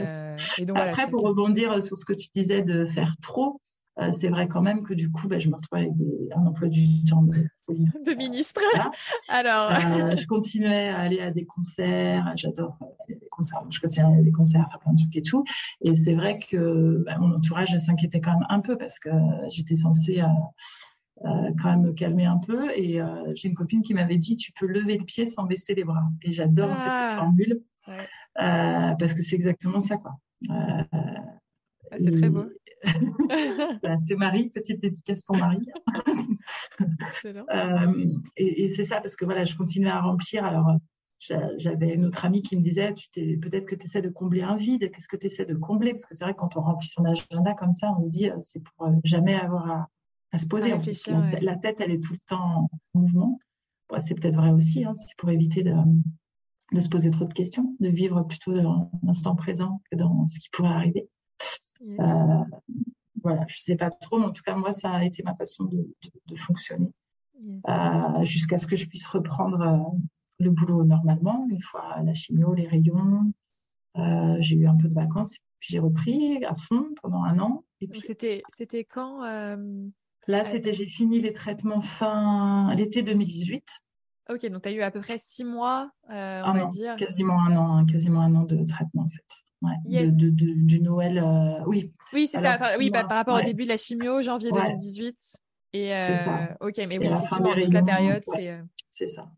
Et, 0.58 0.66
donc, 0.66 0.78
Après, 0.78 1.08
pour 1.10 1.22
rebondir 1.22 1.82
sur 1.82 1.96
ce 1.96 2.04
que 2.04 2.12
tu 2.12 2.28
disais 2.34 2.62
de 2.62 2.84
faire 2.84 3.16
trop, 3.20 3.60
c'est 4.12 4.28
vrai 4.28 4.46
quand 4.46 4.60
même 4.60 4.82
que 4.82 4.94
du 4.94 5.10
coup, 5.10 5.26
bah, 5.26 5.38
je 5.38 5.48
me 5.48 5.54
retrouve 5.54 5.78
avec 5.78 5.90
un 6.34 6.46
emploi 6.46 6.68
du 6.68 7.04
temps 7.04 7.22
de 7.22 8.14
ministre. 8.14 8.60
Alors, 9.28 9.70
je 10.16 10.26
continuais 10.26 10.88
à 10.88 10.98
aller 10.98 11.20
à 11.20 11.30
des 11.30 11.46
concerts. 11.46 12.32
J'adore 12.36 12.78
les 13.08 13.18
concerts. 13.30 13.64
Je 13.70 13.80
continuais 13.80 14.06
à 14.06 14.10
aller 14.10 14.20
à 14.20 14.24
des 14.24 14.32
concerts, 14.32 14.62
à 14.62 14.68
faire 14.68 14.80
plein 14.80 14.92
de 14.92 14.98
trucs 14.98 15.16
et 15.16 15.22
tout. 15.22 15.44
Et 15.80 15.94
c'est 15.94 16.14
vrai 16.14 16.38
que 16.38 17.02
bah, 17.06 17.16
mon 17.18 17.34
entourage 17.34 17.76
s'inquiétait 17.78 18.20
quand 18.20 18.32
même 18.32 18.46
un 18.48 18.60
peu 18.60 18.76
parce 18.76 18.98
que 18.98 19.10
j'étais 19.48 19.76
censée 19.76 20.22
quand 21.22 21.70
même 21.70 21.82
me 21.82 21.92
calmer 21.92 22.26
un 22.26 22.38
peu. 22.38 22.70
Et 22.76 23.00
j'ai 23.34 23.48
une 23.48 23.54
copine 23.54 23.82
qui 23.82 23.94
m'avait 23.94 24.18
dit 24.18 24.36
Tu 24.36 24.52
peux 24.52 24.66
lever 24.66 24.98
le 24.98 25.04
pied 25.04 25.24
sans 25.24 25.44
baisser 25.44 25.74
les 25.74 25.84
bras. 25.84 26.04
Et 26.22 26.32
j'adore 26.32 26.70
en 26.70 26.74
fait 26.74 26.90
cette 26.90 27.10
ah. 27.10 27.16
formule 27.16 27.62
parce 28.34 29.14
que 29.14 29.22
c'est 29.22 29.36
exactement 29.36 29.80
ça, 29.80 29.96
quoi. 29.96 30.18
Ah, 30.50 30.84
c'est 31.98 32.10
très 32.10 32.28
beau. 32.28 32.44
Bah, 33.82 33.98
c'est 33.98 34.14
Marie, 34.14 34.50
petite 34.50 34.80
dédicace 34.80 35.22
pour 35.24 35.36
Marie. 35.36 35.66
euh, 37.24 38.06
et, 38.36 38.64
et 38.64 38.74
c'est 38.74 38.84
ça, 38.84 39.00
parce 39.00 39.16
que 39.16 39.24
voilà, 39.24 39.44
je 39.44 39.56
continuais 39.56 39.90
à 39.90 40.00
remplir. 40.00 40.44
Alors, 40.44 40.70
j'avais 41.18 41.94
une 41.94 42.04
autre 42.04 42.24
amie 42.24 42.42
qui 42.42 42.56
me 42.56 42.62
disait 42.62 42.92
peut-être 43.14 43.66
que 43.66 43.74
tu 43.74 43.86
essaies 43.86 44.02
de 44.02 44.08
combler 44.08 44.42
un 44.42 44.54
vide. 44.54 44.90
Qu'est-ce 44.90 45.08
que 45.08 45.16
tu 45.16 45.26
essaies 45.26 45.46
de 45.46 45.54
combler? 45.54 45.90
Parce 45.90 46.06
que 46.06 46.14
c'est 46.14 46.24
vrai, 46.24 46.34
quand 46.34 46.56
on 46.56 46.60
remplit 46.60 46.88
son 46.88 47.04
agenda 47.04 47.54
comme 47.54 47.72
ça, 47.72 47.92
on 47.98 48.04
se 48.04 48.10
dit 48.10 48.30
euh, 48.30 48.36
c'est 48.40 48.62
pour 48.62 48.86
euh, 48.86 48.92
jamais 49.04 49.34
avoir 49.34 49.70
à, 49.70 49.88
à 50.32 50.38
se 50.38 50.46
poser. 50.46 50.70
la, 51.40 51.56
tête, 51.56 51.80
elle 51.80 51.92
est 51.92 52.02
tout 52.02 52.12
le 52.12 52.20
temps 52.26 52.68
en 52.94 52.98
mouvement. 52.98 53.38
c'est 53.98 54.14
peut-être 54.14 54.36
vrai 54.36 54.50
aussi, 54.50 54.84
hein, 54.84 54.94
c'est 54.94 55.16
pour 55.16 55.30
éviter 55.30 55.62
de, 55.62 55.74
de, 56.72 56.80
se 56.80 56.88
poser 56.88 57.10
trop 57.10 57.24
de 57.24 57.32
questions, 57.32 57.74
de 57.80 57.88
vivre 57.88 58.22
plutôt 58.22 58.52
dans 58.52 58.90
l'instant 59.02 59.34
présent 59.34 59.80
que 59.90 59.96
dans 59.96 60.26
ce 60.26 60.38
qui 60.38 60.50
pourrait 60.50 60.68
arriver. 60.68 61.08
Euh, 61.86 62.44
voilà, 63.22 63.44
je 63.48 63.58
sais 63.58 63.76
pas 63.76 63.90
trop, 63.90 64.18
mais 64.18 64.26
en 64.26 64.32
tout 64.32 64.42
cas, 64.42 64.54
moi, 64.54 64.70
ça 64.70 64.90
a 64.90 65.04
été 65.04 65.22
ma 65.22 65.34
façon 65.34 65.64
de, 65.64 65.86
fonctionner 66.36 66.90
euh, 67.68 68.22
jusqu'à 68.22 68.58
ce 68.58 68.66
que 68.66 68.76
je 68.76 68.86
puisse 68.86 69.06
reprendre 69.06 69.60
euh, 69.60 69.98
le 70.38 70.50
boulot 70.50 70.84
normalement, 70.84 71.46
une 71.50 71.60
fois 71.60 71.96
la 72.04 72.14
chimio, 72.14 72.54
les 72.54 72.66
rayons. 72.66 73.32
j'ai 74.38 74.56
eu 74.56 74.66
un 74.66 74.76
peu 74.76 74.88
de 74.88 74.94
vacances, 74.94 75.38
puis 75.58 75.70
j'ai 75.72 75.78
repris 75.78 76.44
à 76.44 76.54
fond 76.54 76.88
pendant 77.02 77.22
un 77.22 77.38
an. 77.38 77.64
Et 77.80 77.88
puis... 77.88 78.00
C'était, 78.00 78.42
c'était 78.54 78.84
quand 78.84 79.22
Là, 80.28 80.42
c'était, 80.42 80.72
j'ai 80.72 80.86
fini 80.86 81.20
les 81.20 81.32
traitements 81.32 81.80
fin 81.80 82.74
l'été 82.74 83.02
2018. 83.02 83.64
Ok, 84.28 84.44
donc 84.46 84.62
tu 84.62 84.68
as 84.68 84.72
eu 84.72 84.82
à 84.82 84.90
peu 84.90 85.00
près 85.00 85.18
six 85.24 85.44
mois, 85.44 85.90
on 86.08 86.12
va 86.12 86.64
dire. 86.66 86.96
Quasiment 86.96 87.40
un 87.40 87.56
an, 87.56 87.76
hein, 87.76 87.86
quasiment 87.86 88.20
un 88.22 88.34
an 88.34 88.42
de 88.42 88.62
traitement 88.64 89.02
en 89.02 89.08
fait 89.08 89.45
de, 89.62 90.30
du 90.30 90.80
Noël. 90.80 91.18
Euh, 91.18 91.64
oui. 91.66 91.92
Oui, 92.12 92.28
c'est 92.30 92.40
ça. 92.40 92.76
oui, 92.78 92.90
bah, 92.90 93.04
par 93.04 93.18
rapport 93.18 93.38
au 93.38 93.42
début 93.42 93.64
de 93.64 93.68
la 93.68 93.76
chimio, 93.76 94.22
janvier 94.22 94.50
2018. 94.52 95.16
Et 95.72 95.94
euh, 95.94 96.14
ça. 96.14 96.56
ok, 96.60 96.74
mais 96.88 96.98
oui, 96.98 97.06
effectivement, 97.06 97.52
toute 97.52 97.72
la 97.72 97.82
période, 97.82 98.22
c'est. 98.34 98.50
Euh, 98.50 98.62
c'est 98.90 99.08
ça. 99.08 99.30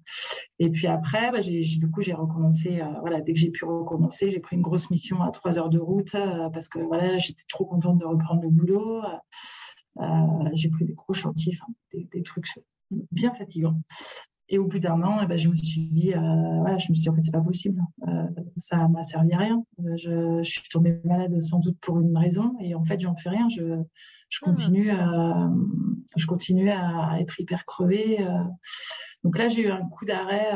Et 0.60 0.70
puis 0.70 0.86
après, 0.86 1.32
bah, 1.32 1.40
du 1.40 1.90
coup, 1.90 2.00
j'ai 2.00 2.12
recommencé. 2.12 2.80
voilà, 3.00 3.20
dès 3.20 3.32
que 3.32 3.38
j'ai 3.40 3.50
pu 3.50 3.64
recommencer, 3.64 4.30
j'ai 4.30 4.38
pris 4.38 4.54
une 4.54 4.62
grosse 4.62 4.88
mission 4.88 5.20
à 5.22 5.32
trois 5.32 5.58
heures 5.58 5.70
de 5.70 5.80
route 5.80 6.12
parce 6.52 6.68
que 6.68 6.78
voilà, 6.78 7.18
j'étais 7.18 7.42
trop 7.48 7.64
contente 7.64 7.98
de 7.98 8.04
reprendre 8.04 8.42
le 8.42 8.50
boulot. 8.50 9.02
j'ai 10.52 10.68
pris 10.68 10.84
des 10.84 10.94
gros 10.94 11.12
chantiers, 11.12 11.58
des, 11.92 12.22
trucs 12.22 12.46
bien 13.10 13.32
fatigants. 13.32 13.80
Et 14.50 14.58
au 14.58 14.66
bout 14.66 14.78
d'un 14.78 15.02
an, 15.02 15.20
eh 15.22 15.26
ben, 15.26 15.36
je 15.36 15.48
me 15.48 15.56
suis 15.56 15.88
dit, 15.90 16.14
euh, 16.14 16.18
je 16.18 16.90
me 16.90 16.94
suis 16.94 17.02
dit, 17.02 17.08
en 17.10 17.14
fait, 17.14 17.22
c'est 17.22 17.32
pas 17.32 17.40
possible. 17.40 17.82
Euh, 18.06 18.26
ça 18.56 18.88
m'a 18.88 19.02
servi 19.02 19.32
à 19.32 19.38
rien. 19.38 19.62
Euh, 19.80 19.96
je, 19.96 20.42
je, 20.42 20.50
suis 20.50 20.68
tombée 20.70 20.98
malade 21.04 21.38
sans 21.40 21.58
doute 21.58 21.76
pour 21.80 22.00
une 22.00 22.16
raison. 22.16 22.54
Et 22.60 22.74
en 22.74 22.82
fait, 22.82 22.98
j'en 22.98 23.14
fais 23.14 23.28
rien. 23.28 23.48
Je, 23.50 23.62
je 24.30 24.38
ah. 24.42 24.46
continue, 24.46 24.90
à, 24.90 25.50
je 26.16 26.26
continue 26.26 26.70
à 26.70 27.18
être 27.20 27.38
hyper 27.38 27.66
crevée. 27.66 28.22
Euh. 28.22 28.42
Donc 29.22 29.36
là, 29.36 29.48
j'ai 29.48 29.62
eu 29.62 29.70
un 29.70 29.86
coup 29.88 30.06
d'arrêt, 30.06 30.48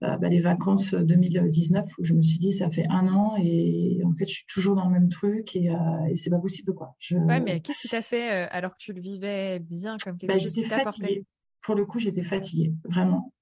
bah, 0.00 0.28
les 0.28 0.40
vacances 0.40 0.94
2019, 0.94 1.84
où 1.98 2.04
je 2.04 2.14
me 2.14 2.22
suis 2.22 2.38
dit, 2.38 2.52
ça 2.52 2.70
fait 2.70 2.86
un 2.88 3.06
an 3.08 3.34
et 3.36 4.00
en 4.04 4.14
fait, 4.14 4.26
je 4.26 4.32
suis 4.32 4.46
toujours 4.46 4.76
dans 4.76 4.86
le 4.86 4.92
même 4.92 5.08
truc 5.08 5.56
et, 5.56 5.70
et 6.08 6.16
c'est 6.16 6.30
pas 6.30 6.38
possible. 6.38 6.72
Quoi. 6.72 6.94
Je... 7.00 7.16
Ouais, 7.16 7.40
mais 7.40 7.60
qu'est-ce 7.60 7.82
qui 7.82 7.88
t'a 7.88 8.02
fait 8.02 8.28
alors 8.28 8.70
que 8.72 8.78
tu 8.78 8.92
le 8.92 9.00
vivais 9.00 9.58
bien 9.58 9.96
comme 10.02 10.18
quelque 10.18 10.32
bah, 10.32 10.38
chose 10.38 10.54
qui 10.54 10.64
pour 11.62 11.74
le 11.74 11.84
coup, 11.86 11.98
j'étais 11.98 12.22
fatiguée, 12.22 12.72
vraiment. 12.84 13.32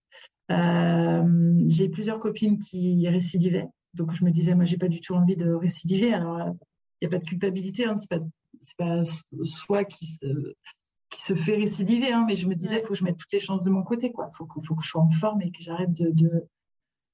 Euh, 0.51 1.55
j'ai 1.67 1.89
plusieurs 1.89 2.19
copines 2.19 2.59
qui 2.59 3.09
récidivaient. 3.09 3.69
Donc, 3.95 4.13
je 4.13 4.25
me 4.25 4.31
disais, 4.31 4.55
moi, 4.55 4.65
j'ai 4.65 4.79
pas 4.79 4.89
du 4.89 5.01
tout 5.01 5.15
envie 5.15 5.37
de 5.37 5.51
récidiver. 5.53 6.13
Alors, 6.13 6.55
il 7.01 7.09
n'y 7.09 7.15
a 7.15 7.19
pas 7.19 7.23
de 7.23 7.29
culpabilité. 7.29 7.85
Hein, 7.85 7.95
c'est 7.97 8.09
pas, 8.09 8.21
pas 8.79 9.03
soi 9.45 9.85
qui 9.85 10.07
se, 10.07 10.27
qui 11.11 11.23
se 11.23 11.35
fait 11.35 11.57
récidiver. 11.57 12.13
Hein, 12.13 12.25
mais 12.27 12.35
je 12.35 12.47
me 12.47 12.55
disais, 12.55 12.81
il 12.81 12.83
faut 12.83 12.93
que 12.93 12.99
je 12.99 13.05
mette 13.05 13.17
toutes 13.17 13.33
les 13.33 13.41
chances 13.41 13.65
de 13.65 13.71
mon 13.71 13.83
côté. 13.83 14.13
Il 14.13 14.37
faut, 14.37 14.47
faut, 14.65 14.75
que 14.75 14.83
je 14.83 14.89
sois 14.89 15.03
en 15.03 15.11
forme 15.11 15.43
et 15.43 15.51
que 15.51 15.63
j'arrête 15.63 15.93
de, 15.93 16.11
de, 16.11 16.45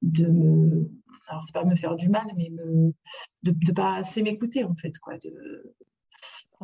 de, 0.02 0.26
me. 0.26 0.90
Alors, 1.28 1.42
c'est 1.42 1.54
pas 1.54 1.64
me 1.64 1.76
faire 1.76 1.96
du 1.96 2.08
mal, 2.08 2.26
mais 2.36 2.50
me, 2.50 2.92
de 3.42 3.50
ne 3.52 3.72
pas 3.72 3.96
assez 3.96 4.22
m'écouter, 4.22 4.64
en 4.64 4.74
fait. 4.74 4.98
Quoi, 4.98 5.18
de, 5.18 5.74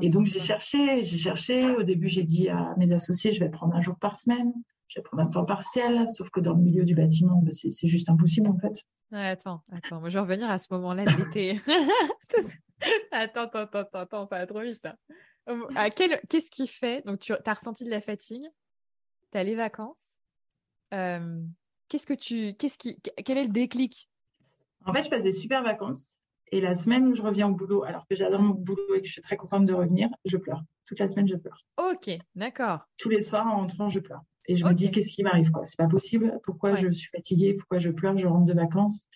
et 0.01 0.11
donc, 0.11 0.27
j'ai 0.27 0.41
cherché, 0.41 1.03
j'ai 1.03 1.17
cherché. 1.17 1.71
Au 1.77 1.83
début, 1.83 2.09
j'ai 2.09 2.23
dit 2.23 2.49
à 2.49 2.75
mes 2.79 2.93
associés, 2.93 3.33
je 3.33 3.41
vais 3.41 3.51
prendre 3.51 3.75
un 3.75 3.81
jour 3.81 3.97
par 3.99 4.17
semaine, 4.17 4.53
je 4.89 4.99
vais 4.99 5.03
prendre 5.03 5.23
un 5.23 5.27
temps 5.27 5.45
partiel, 5.45 6.09
sauf 6.09 6.31
que 6.31 6.41
dans 6.41 6.55
le 6.55 6.63
milieu 6.63 6.85
du 6.85 6.95
bâtiment, 6.95 7.41
bah, 7.43 7.51
c'est 7.53 7.89
juste 7.89 8.09
impossible, 8.09 8.49
en 8.49 8.59
fait. 8.59 8.87
attends, 9.13 9.63
attends, 9.71 10.01
moi, 10.01 10.09
je 10.09 10.15
vais 10.15 10.21
revenir 10.21 10.51
à 10.51 10.59
ce 10.59 10.69
moment-là 10.71 11.05
de 11.05 11.17
l'été. 11.17 11.59
attends, 13.13 13.43
attends, 13.43 13.59
attends, 13.61 13.99
attends, 13.99 14.27
ça 14.27 14.39
va 14.39 14.47
trop 14.47 14.61
vite, 14.61 14.81
ça. 14.81 14.97
Qu'est-ce 16.29 16.51
qui 16.51 16.67
fait 16.67 17.05
Donc, 17.05 17.21
tu 17.21 17.33
as 17.33 17.55
ressenti 17.55 17.85
de 17.85 17.91
la 17.91 18.01
fatigue, 18.01 18.47
tu 19.31 19.39
as 19.39 19.45
les 19.45 19.55
vacances? 19.55 20.19
Euh, 20.95 21.43
qu'est-ce 21.89 22.07
que 22.07 22.15
tu. 22.15 22.55
Qu'est-ce 22.55 22.79
qui... 22.79 23.01
Quel 23.25 23.39
est 23.39 23.45
le 23.45 23.53
déclic? 23.53 24.09
En 24.85 24.93
fait, 24.93 25.03
je 25.03 25.11
passe 25.11 25.23
des 25.23 25.33
super 25.33 25.63
vacances. 25.63 26.07
Et 26.55 26.61
la 26.61 26.75
semaine 26.75 27.07
où 27.07 27.15
je 27.15 27.23
reviens 27.23 27.49
au 27.49 27.55
boulot, 27.55 27.83
alors 27.83 28.07
que 28.07 28.15
j'adore 28.15 28.43
mon 28.43 28.53
boulot 28.53 28.95
et 28.95 29.01
que 29.01 29.07
je 29.07 29.13
suis 29.13 29.23
très 29.23 29.39
contente 29.39 29.65
de 29.65 29.73
revenir, 29.73 30.11
je 30.27 30.37
pleure. 30.37 30.63
Toute 30.87 30.99
la 30.99 31.09
semaine, 31.09 31.27
je 31.27 31.37
pleure. 31.37 31.57
Ok, 31.79 32.11
d'accord. 32.35 32.87
Tous 32.99 33.09
les 33.09 33.23
soirs, 33.23 33.47
en 33.47 33.57
rentrant, 33.57 33.89
je 33.89 34.01
pleure. 34.01 34.21
Et 34.47 34.55
je 34.55 34.67
me 34.67 34.75
dis, 34.75 34.91
qu'est-ce 34.91 35.11
qui 35.11 35.23
m'arrive 35.23 35.51
quoi? 35.51 35.65
C'est 35.65 35.79
pas 35.79 35.89
possible. 35.89 36.39
Pourquoi 36.45 36.75
je 36.75 36.91
suis 36.91 37.09
fatiguée? 37.09 37.55
Pourquoi 37.55 37.79
je 37.79 37.91
pleure? 37.91 38.19
Je 38.19 38.27
rentre 38.27 38.45
de 38.45 38.53
vacances. 38.53 39.09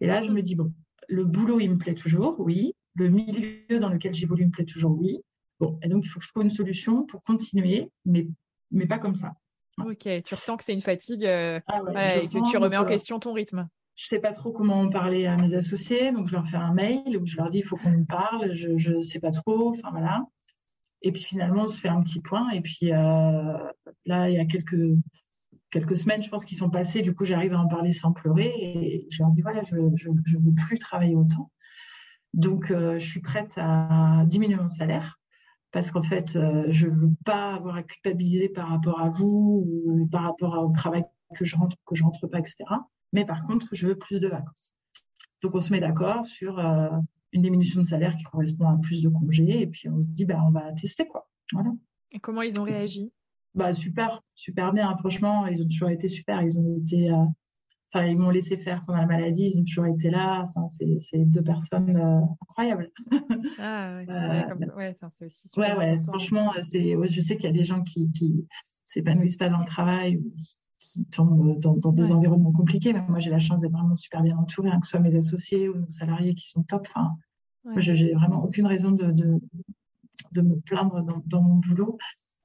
Et 0.00 0.06
là, 0.06 0.22
je 0.22 0.30
me 0.30 0.42
dis, 0.42 0.54
bon, 0.54 0.72
le 1.08 1.24
boulot, 1.24 1.58
il 1.58 1.72
me 1.72 1.78
plaît 1.78 1.96
toujours, 1.96 2.38
oui. 2.38 2.76
Le 2.94 3.08
milieu 3.08 3.80
dans 3.80 3.88
lequel 3.88 4.14
j'évolue 4.14 4.46
me 4.46 4.52
plaît 4.52 4.64
toujours, 4.64 4.96
oui. 4.96 5.18
Bon, 5.58 5.76
et 5.82 5.88
donc, 5.88 6.04
il 6.04 6.08
faut 6.08 6.20
que 6.20 6.24
je 6.24 6.30
trouve 6.30 6.44
une 6.44 6.50
solution 6.50 7.04
pour 7.04 7.24
continuer, 7.24 7.90
mais, 8.04 8.28
mais 8.70 8.86
pas 8.86 8.98
comme 8.98 9.16
ça. 9.16 9.32
Ok, 9.78 10.06
tu 10.24 10.34
ressens 10.34 10.56
que 10.56 10.64
c'est 10.64 10.72
une 10.72 10.80
fatigue 10.80 11.24
euh, 11.24 11.58
ah 11.66 11.80
et 12.18 12.22
que 12.22 12.50
tu 12.50 12.58
remets 12.58 12.76
en 12.76 12.84
question 12.84 13.18
ton 13.18 13.32
rythme 13.32 13.68
je 14.00 14.06
sais 14.06 14.18
pas 14.18 14.32
trop 14.32 14.50
comment 14.50 14.80
en 14.80 14.88
parler 14.88 15.26
à 15.26 15.36
mes 15.36 15.52
associés, 15.52 16.10
donc 16.10 16.26
je 16.26 16.32
leur 16.32 16.46
fais 16.46 16.56
un 16.56 16.72
mail 16.72 17.18
où 17.20 17.26
je 17.26 17.36
leur 17.36 17.50
dis 17.50 17.58
il 17.58 17.64
faut 17.64 17.76
qu'on 17.76 17.90
me 17.90 18.06
parle, 18.06 18.54
je 18.54 18.94
ne 18.94 19.00
sais 19.02 19.20
pas 19.20 19.30
trop, 19.30 19.68
enfin 19.68 19.90
voilà. 19.90 20.24
Et 21.02 21.12
puis 21.12 21.22
finalement, 21.22 21.64
on 21.64 21.66
se 21.66 21.78
fait 21.78 21.90
un 21.90 22.00
petit 22.02 22.20
point. 22.20 22.48
Et 22.50 22.62
puis 22.62 22.92
euh, 22.94 23.58
là, 24.06 24.30
il 24.30 24.36
y 24.36 24.38
a 24.38 24.46
quelques, 24.46 24.96
quelques 25.70 25.98
semaines, 25.98 26.22
je 26.22 26.30
pense, 26.30 26.46
qu'ils 26.46 26.56
sont 26.56 26.70
passées. 26.70 27.02
Du 27.02 27.14
coup, 27.14 27.26
j'arrive 27.26 27.52
à 27.52 27.58
en 27.58 27.68
parler 27.68 27.92
sans 27.92 28.12
pleurer. 28.12 28.48
Et 28.48 29.06
je 29.10 29.22
leur 29.22 29.32
dis 29.32 29.42
voilà, 29.42 29.62
je 29.64 29.76
ne 29.76 30.44
veux 30.44 30.54
plus 30.54 30.78
travailler 30.78 31.14
autant. 31.14 31.50
Donc, 32.32 32.70
euh, 32.70 32.98
je 32.98 33.06
suis 33.06 33.20
prête 33.20 33.52
à 33.58 34.24
diminuer 34.26 34.56
mon 34.56 34.68
salaire 34.68 35.20
parce 35.72 35.90
qu'en 35.90 36.02
fait, 36.02 36.36
euh, 36.36 36.64
je 36.68 36.86
ne 36.86 36.94
veux 36.94 37.12
pas 37.26 37.54
avoir 37.54 37.76
à 37.76 37.82
culpabiliser 37.82 38.48
par 38.48 38.68
rapport 38.68 38.98
à 38.98 39.10
vous 39.10 39.62
ou 39.66 40.08
par 40.10 40.22
rapport 40.22 40.58
au 40.64 40.72
travail 40.72 41.04
que 41.36 41.44
je 41.44 41.54
rentre, 41.56 41.76
que 41.84 41.94
je 41.94 42.02
rentre 42.02 42.26
pas, 42.28 42.38
etc. 42.38 42.64
Mais 43.12 43.24
par 43.24 43.42
contre, 43.42 43.68
je 43.72 43.88
veux 43.88 43.96
plus 43.96 44.20
de 44.20 44.28
vacances. 44.28 44.74
Donc, 45.42 45.54
on 45.54 45.60
se 45.60 45.72
met 45.72 45.80
d'accord 45.80 46.24
sur 46.24 46.58
euh, 46.58 46.88
une 47.32 47.42
diminution 47.42 47.80
de 47.80 47.86
salaire 47.86 48.14
qui 48.14 48.24
correspond 48.24 48.68
à 48.68 48.78
plus 48.80 49.02
de 49.02 49.08
congés. 49.08 49.62
Et 49.62 49.66
puis, 49.66 49.88
on 49.88 49.98
se 49.98 50.06
dit, 50.06 50.24
bah, 50.24 50.42
on 50.46 50.50
va 50.50 50.72
tester, 50.72 51.06
quoi. 51.06 51.28
Voilà. 51.52 51.70
Et 52.12 52.20
comment 52.20 52.42
ils 52.42 52.60
ont 52.60 52.64
réagi? 52.64 53.12
Bah, 53.54 53.72
Super, 53.72 54.22
super 54.34 54.72
bien. 54.72 54.94
Franchement, 54.98 55.46
ils 55.46 55.62
ont 55.62 55.68
toujours 55.68 55.90
été 55.90 56.08
super. 56.08 56.42
Ils 56.42 56.58
ont 56.58 56.76
été. 56.76 57.10
Euh, 57.10 57.24
enfin, 57.92 58.06
ils 58.06 58.16
m'ont 58.16 58.30
laissé 58.30 58.56
faire 58.56 58.82
pendant 58.86 59.00
la 59.00 59.06
maladie, 59.06 59.46
ils 59.46 59.58
ont 59.58 59.64
toujours 59.64 59.86
été 59.86 60.10
là. 60.10 60.46
Enfin, 60.48 60.68
c'est 60.68 61.18
deux 61.24 61.42
personnes 61.42 61.96
euh, 61.96 62.20
incroyables. 62.42 62.90
Ah 63.58 63.96
ouais, 63.96 64.72
ouais, 64.76 64.96
c'est 65.12 65.26
aussi 65.26 65.48
super. 65.48 65.76
Ouais, 65.76 65.92
ouais, 65.92 65.98
franchement, 66.04 66.52
je 66.56 67.20
sais 67.20 67.36
qu'il 67.36 67.44
y 67.44 67.48
a 67.48 67.52
des 67.52 67.64
gens 67.64 67.82
qui, 67.82 68.10
qui 68.12 68.46
s'épanouissent 68.84 69.36
pas 69.36 69.48
dans 69.48 69.58
le 69.58 69.64
travail 69.64 70.18
qui 70.18 70.58
tombent 71.10 71.58
dans, 71.58 71.92
des 71.92 72.12
environnements 72.12 72.52
compliqués. 72.52 72.92
Mais 72.92 73.02
moi, 73.08 73.18
j'ai 73.18 73.30
la 73.30 73.38
chance 73.38 73.60
d'être 73.60 73.72
vraiment 73.72 73.94
super 73.94 74.22
bien 74.22 74.36
entourée, 74.36 74.70
hein, 74.70 74.80
que 74.80 74.86
ce 74.86 74.92
soit 74.92 75.00
mes 75.00 75.16
associés 75.16 75.68
ou 75.68 75.76
nos 75.76 75.88
salariés 75.88 76.34
qui 76.34 76.48
sont 76.48 76.62
top. 76.62 76.86
Enfin, 76.88 77.16
je 77.76 77.94
j'ai 77.94 78.12
vraiment 78.14 78.44
aucune 78.44 78.66
raison 78.66 78.90
de, 78.90 79.12
de, 79.12 80.40
me 80.40 80.56
plaindre 80.60 81.04
dans, 81.26 81.42
mon 81.42 81.56
boulot. 81.56 81.98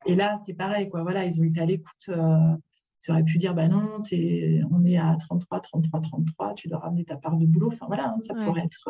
Et 0.06 0.16
là, 0.16 0.38
c'est 0.38 0.54
pareil, 0.54 0.90
quoi. 0.90 1.04
Voilà, 1.04 1.26
ils 1.26 1.42
ont 1.42 1.44
été 1.44 1.60
à 1.60 1.66
l'écoute. 1.66 2.10
Euh, 2.10 2.56
tu 3.02 3.12
aurais 3.12 3.24
pu 3.24 3.38
dire, 3.38 3.54
bah 3.54 3.68
non, 3.68 4.02
es, 4.12 4.62
on 4.72 4.84
est 4.86 4.98
à 4.98 5.16
33, 5.20 5.60
33, 5.60 6.02
33, 6.02 6.54
tu 6.56 6.68
dois 6.68 6.80
ramener 6.80 7.06
ta 7.06 7.18
part 7.18 7.38
de 7.38 7.46
boulot. 7.46 7.70
Enfin, 7.72 7.86
voilà, 7.88 8.10
hein, 8.10 8.20
ça 8.20 8.34
pourrait 8.34 8.66
être. 8.66 8.90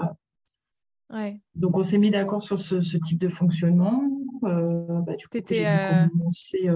Euh, 1.11 1.29
Donc, 1.55 1.77
on 1.77 1.83
s'est 1.83 1.97
mis 1.97 2.11
d'accord 2.11 2.41
sur 2.41 2.59
ce, 2.59 2.97
type 2.97 3.19
de 3.19 3.29
fonctionnement. 3.29 4.03
Euh, 4.43 5.01
bah, 5.01 5.15
du 5.15 5.27
coup, 5.27 5.37
j'ai 5.49 5.63
dû 5.63 6.09
commencer 6.09 6.69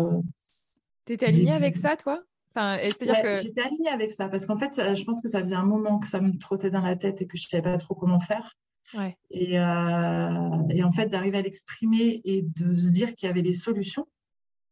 T'étais 1.10 1.26
alignée 1.26 1.54
avec 1.54 1.76
ça, 1.76 1.96
toi? 1.96 2.22
Enfin, 2.56 2.78
c'est-à-dire 2.82 3.22
que 3.22 3.42
j'étais 3.42 3.62
alignée 3.62 3.90
avec 3.90 4.12
ça 4.12 4.28
parce 4.28 4.46
qu'en 4.46 4.58
fait, 4.58 4.96
je 4.96 5.04
pense 5.04 5.22
que 5.22 5.28
ça 5.28 5.42
faisait 5.42 5.56
un 5.56 5.66
moment 5.66 6.00
que 6.00 6.08
ça 6.08 6.22
me 6.22 6.38
trottait 6.38 6.72
dans 6.72 6.82
la 6.82 6.96
tête 6.96 7.22
et 7.22 7.28
que 7.28 7.38
je 7.38 7.48
savais 7.48 7.64
pas 7.64 7.78
trop 7.78 7.96
comment 7.96 8.20
faire. 8.20 8.58
Ouais. 8.98 9.18
Et, 9.30 9.60
euh, 9.60 10.64
et 10.70 10.84
en 10.84 10.92
fait, 10.92 11.08
d'arriver 11.08 11.38
à 11.38 11.42
l'exprimer 11.42 12.22
et 12.26 12.42
de 12.42 12.74
se 12.74 12.92
dire 12.92 13.14
qu'il 13.16 13.28
y 13.28 13.30
avait 13.30 13.42
des 13.42 13.54
solutions, 13.54 14.08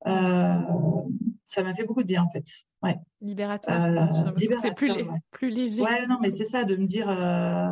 euh, 0.08 0.56
ça 1.44 1.64
m'a 1.64 1.74
fait 1.74 1.86
beaucoup 1.86 2.02
de 2.02 2.08
bien 2.08 2.24
en 2.24 2.30
fait. 2.30 2.46
Ouais. 2.84 2.98
Libérateur. 3.22 3.82
Euh, 3.84 4.44
c'est 4.62 4.76
plus, 4.76 4.92
plus 5.32 5.50
léger. 5.50 5.82
Ouais, 5.82 6.06
non, 6.08 6.18
mais 6.22 6.30
c'est 6.30 6.46
ça, 6.46 6.64
de 6.64 6.76
me 6.76 6.86
dire, 6.86 7.10
euh, 7.10 7.70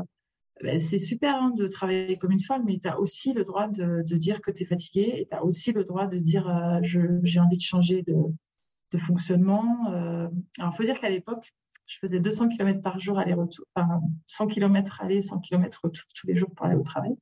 ben, 0.63 0.79
c'est 0.79 0.99
super 0.99 1.35
hein, 1.35 1.51
de 1.55 1.67
travailler 1.67 2.17
comme 2.17 2.31
une 2.31 2.39
femme, 2.39 2.63
mais 2.65 2.79
tu 2.79 2.87
as 2.87 2.99
aussi 2.99 3.33
le 3.33 3.43
droit 3.43 3.67
de, 3.67 4.03
de 4.07 4.17
dire 4.17 4.41
que 4.41 4.51
tu 4.51 4.63
es 4.63 4.65
fatigué 4.65 5.13
et 5.17 5.27
tu 5.29 5.35
as 5.35 5.43
aussi 5.43 5.73
le 5.73 5.83
droit 5.83 6.07
de 6.07 6.17
dire 6.17 6.47
euh, 6.47 6.79
j'ai 6.81 7.39
envie 7.39 7.57
de 7.57 7.61
changer 7.61 8.03
de, 8.03 8.15
de 8.95 9.01
fonctionnement. 9.01 9.91
Euh. 9.91 10.27
Alors, 10.59 10.71
il 10.73 10.77
faut 10.77 10.83
dire 10.83 10.99
qu'à 10.99 11.09
l'époque, 11.09 11.53
je 11.85 11.97
faisais 11.99 12.19
200 12.19 12.49
km 12.49 12.81
par 12.81 12.99
jour 12.99 13.19
aller-retour, 13.19 13.65
enfin 13.75 14.01
100 14.27 14.47
km 14.47 15.01
aller, 15.01 15.21
100 15.21 15.39
km 15.39 15.81
retour 15.83 16.05
tous 16.15 16.27
les 16.27 16.35
jours 16.35 16.49
pour 16.55 16.65
aller 16.65 16.75
au 16.75 16.81
travail. 16.81 17.15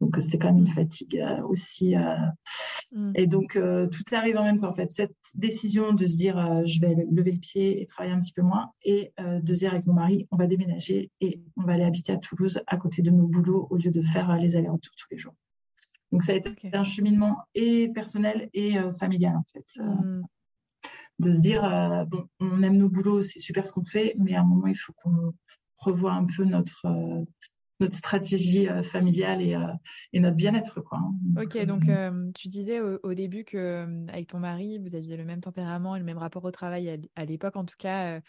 Donc 0.00 0.16
c'était 0.18 0.38
quand 0.38 0.48
même 0.48 0.58
une 0.58 0.66
fatigue 0.66 1.16
euh, 1.18 1.42
aussi. 1.42 1.96
Euh, 1.96 2.16
mm. 2.92 3.12
Et 3.14 3.26
donc 3.26 3.56
euh, 3.56 3.86
tout 3.86 4.02
arrive 4.12 4.36
en 4.36 4.44
même 4.44 4.58
temps 4.58 4.68
en 4.68 4.74
fait. 4.74 4.90
Cette 4.90 5.16
décision 5.34 5.92
de 5.92 6.04
se 6.04 6.16
dire 6.16 6.36
je 6.66 6.80
vais 6.80 6.94
lever 7.10 7.32
le 7.32 7.38
pied 7.38 7.82
et 7.82 7.86
travailler 7.86 8.14
un 8.14 8.20
petit 8.20 8.32
peu 8.32 8.42
moins, 8.42 8.72
et 8.82 9.12
de 9.18 9.52
dire 9.52 9.72
avec 9.72 9.86
mon 9.86 9.94
mari 9.94 10.28
on 10.30 10.36
va 10.36 10.46
déménager 10.46 11.10
et 11.20 11.40
on 11.56 11.62
va 11.62 11.74
aller 11.74 11.84
habiter 11.84 12.12
à 12.12 12.18
Toulouse 12.18 12.60
à 12.66 12.76
côté 12.76 13.02
de 13.02 13.10
nos 13.10 13.26
boulots 13.26 13.66
au 13.70 13.76
lieu 13.76 13.90
de 13.90 14.02
faire 14.02 14.36
les 14.36 14.56
allers-retours 14.56 14.94
tous 14.96 15.06
les 15.10 15.18
jours. 15.18 15.34
Donc 16.16 16.22
ça 16.22 16.32
a 16.32 16.36
été 16.36 16.50
un 16.72 16.82
cheminement 16.82 17.44
et 17.54 17.90
personnel 17.90 18.48
et 18.54 18.76
familial 18.98 19.36
en 19.36 19.44
fait. 19.52 19.82
Mm. 19.82 20.22
De 21.18 21.30
se 21.30 21.42
dire 21.42 21.62
bon 22.08 22.26
on 22.40 22.62
aime 22.62 22.78
nos 22.78 22.88
boulots, 22.88 23.20
c'est 23.20 23.38
super 23.38 23.66
ce 23.66 23.72
qu'on 23.74 23.84
fait, 23.84 24.14
mais 24.18 24.34
à 24.34 24.40
un 24.40 24.44
moment 24.44 24.66
il 24.66 24.74
faut 24.74 24.94
qu'on 24.94 25.34
revoie 25.76 26.12
un 26.12 26.24
peu 26.24 26.44
notre 26.44 27.26
notre 27.80 27.94
stratégie 27.94 28.68
euh, 28.68 28.82
familiale 28.82 29.42
et, 29.42 29.54
euh, 29.54 29.72
et, 30.12 30.20
notre 30.20 30.36
bien-être. 30.36 30.80
Quoi. 30.80 30.98
Hein. 30.98 31.42
ok, 31.42 31.66
donc 31.66 31.88
euh, 31.88 32.30
tu 32.34 32.48
disais 32.48 32.80
au, 32.80 33.14
début 33.14 33.44
que 33.44 34.08
avec 34.08 34.28
ton 34.28 34.38
mari, 34.38 34.78
vous 34.78 34.94
aviez 34.94 35.16
le 35.16 35.24
même 35.24 35.40
tempérament 35.40 35.94
et 35.94 35.98
le 35.98 36.04
même 36.04 36.18
rapport 36.18 36.44
au 36.44 36.50
travail 36.50 36.98
à, 37.16 37.24
l'époque, 37.24 37.56
en 37.56 37.64
tout 37.64 37.76
cas. 37.78 38.20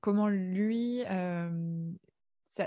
comment 0.00 0.28
lui, 0.28 1.02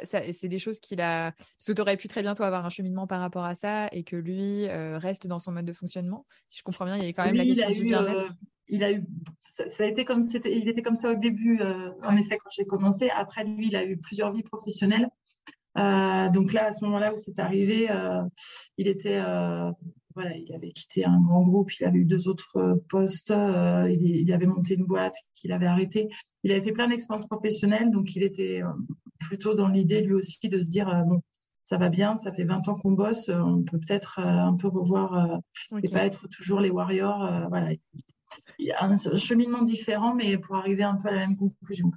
c'est 0.04 0.48
des 0.48 0.60
choses 0.60 0.80
qu'il 0.80 1.02
a. 1.02 1.32
Parce 1.32 1.68
que 1.68 1.74
tu 1.74 1.82
aurais 1.82 1.98
pu 1.98 2.08
très 2.08 2.22
bientôt 2.22 2.44
avoir 2.44 2.66
un 2.66 2.70
cheminement 2.70 3.08
par 3.08 3.20
rapport 3.20 3.46
à 3.46 3.56
ça 3.56 3.88
et 3.92 4.04
que 4.04 4.16
lui 4.16 4.68
reste 4.68 5.28
dans 5.28 5.40
son 5.40 5.52
mode 5.52 5.66
de 5.66 5.74
fonctionnement. 5.74 6.26
Si 6.50 6.60
je 6.60 6.64
comprends 6.64 6.86
bien, 6.86 6.98
il 6.98 7.06
y 7.06 7.08
a 7.08 7.14
quand 7.14 7.26
même 7.26 7.36
la 7.36 7.46
question 7.46 7.72
du 7.72 7.84
bien-être. 7.84 8.34
il 8.68 8.84
a 8.84 8.92
eu, 8.92 9.04
ça, 9.42 9.84
a 9.84 9.88
été 9.88 10.06
comme 10.06 10.22
c'était, 10.22 10.58
il 10.58 10.68
était 10.70 10.82
comme 10.82 10.96
ça 10.96 11.12
au 11.12 11.16
début, 11.16 11.60
en 12.04 12.18
effet, 12.18 12.38
quand 12.38 12.50
j'ai 12.56 12.66
commencé. 12.66 13.10
Après, 13.10 13.44
lui, 13.44 13.68
il 13.68 13.76
a 13.76 13.86
eu 13.86 13.98
plusieurs 13.98 14.32
vies 14.32 14.44
professionnelles. 14.44 15.08
Euh, 15.78 16.30
donc 16.30 16.54
là, 16.54 16.68
à 16.68 16.72
ce 16.72 16.84
moment-là 16.86 17.14
où 17.14 17.18
c'est 17.18 17.40
arrivé, 17.40 17.90
euh, 17.90 18.22
il 18.78 18.88
était, 18.88 19.22
euh, 19.24 19.72
voilà, 20.16 20.36
il 20.36 20.54
avait 20.54 20.72
quitté 20.72 21.06
un 21.06 21.22
grand 21.22 21.44
groupe, 21.44 21.72
il 21.80 21.86
avait 21.86 22.00
eu 22.00 22.06
deux 22.06 22.28
autres 22.28 22.82
postes, 22.90 23.34
il, 23.90 24.02
il, 24.02 24.34
avait 24.34 24.46
monté 24.46 24.76
une 24.76 24.86
boîte 24.86 25.16
qu'il 25.36 25.52
avait 25.54 25.68
arrêtée. 25.68 26.10
Il 26.44 26.52
avait 26.52 26.62
fait 26.62 26.74
plein 26.74 26.88
d'expériences 26.88 27.28
professionnelles, 27.28 27.92
donc 27.92 28.16
il 28.16 28.24
était 28.24 28.62
plutôt 29.28 29.54
dans 29.54 29.68
l'idée 29.68 30.02
lui 30.02 30.14
aussi 30.14 30.50
de 30.50 30.60
se 30.60 30.70
dire 30.70 30.88
bon, 31.06 31.22
ça 31.66 31.78
va 31.78 31.90
bien, 31.90 32.16
ça 32.16 32.32
fait 32.32 32.44
20 32.44 32.68
ans 32.68 32.76
qu'on 32.76 32.92
bosse, 32.92 33.30
on 33.30 33.64
peut 33.64 33.80
peut-être 33.80 34.20
un 34.20 34.56
peu 34.56 34.68
revoir 34.68 35.40
et 35.82 35.90
pas 35.90 36.06
être 36.06 36.28
toujours 36.28 36.60
les 36.60 36.70
warriors. 36.70 37.48
voilà, 37.50 37.72
il 38.60 38.66
y 38.66 38.72
a 38.72 38.84
un 38.84 38.96
cheminement 39.18 39.62
différent, 39.62 40.14
mais 40.14 40.38
pour 40.38 40.56
arriver 40.56 40.84
un 40.84 40.96
peu 40.96 41.10
à 41.10 41.14
la 41.14 41.28
même 41.28 41.38
conclusion. 41.38 41.92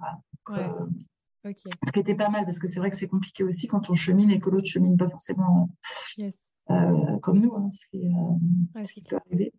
Quoi. 0.44 0.88
Ce 1.44 1.92
qui 1.92 2.00
était 2.00 2.14
pas 2.14 2.30
mal, 2.30 2.44
parce 2.44 2.58
que 2.58 2.66
c'est 2.66 2.80
vrai 2.80 2.90
que 2.90 2.96
c'est 2.96 3.08
compliqué 3.08 3.44
aussi 3.44 3.66
quand 3.66 3.90
on 3.90 3.94
chemine 3.94 4.30
et 4.30 4.40
que 4.40 4.48
l'autre 4.48 4.68
chemine 4.68 4.96
pas 4.96 5.10
forcément 5.10 5.68
euh, 6.70 7.18
comme 7.20 7.40
nous, 7.40 7.54
hein, 7.54 7.68
ce, 7.68 7.86
qui, 7.88 8.06
euh, 8.06 8.84
ce 8.84 8.92
qui 8.92 9.02
peut 9.02 9.16
arriver. 9.16 9.52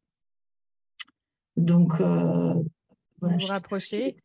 Donc, 1.57 2.01
euh, 2.01 2.53
voilà, 3.21 3.37
vous 3.37 3.45
rapprochez, 3.45 4.17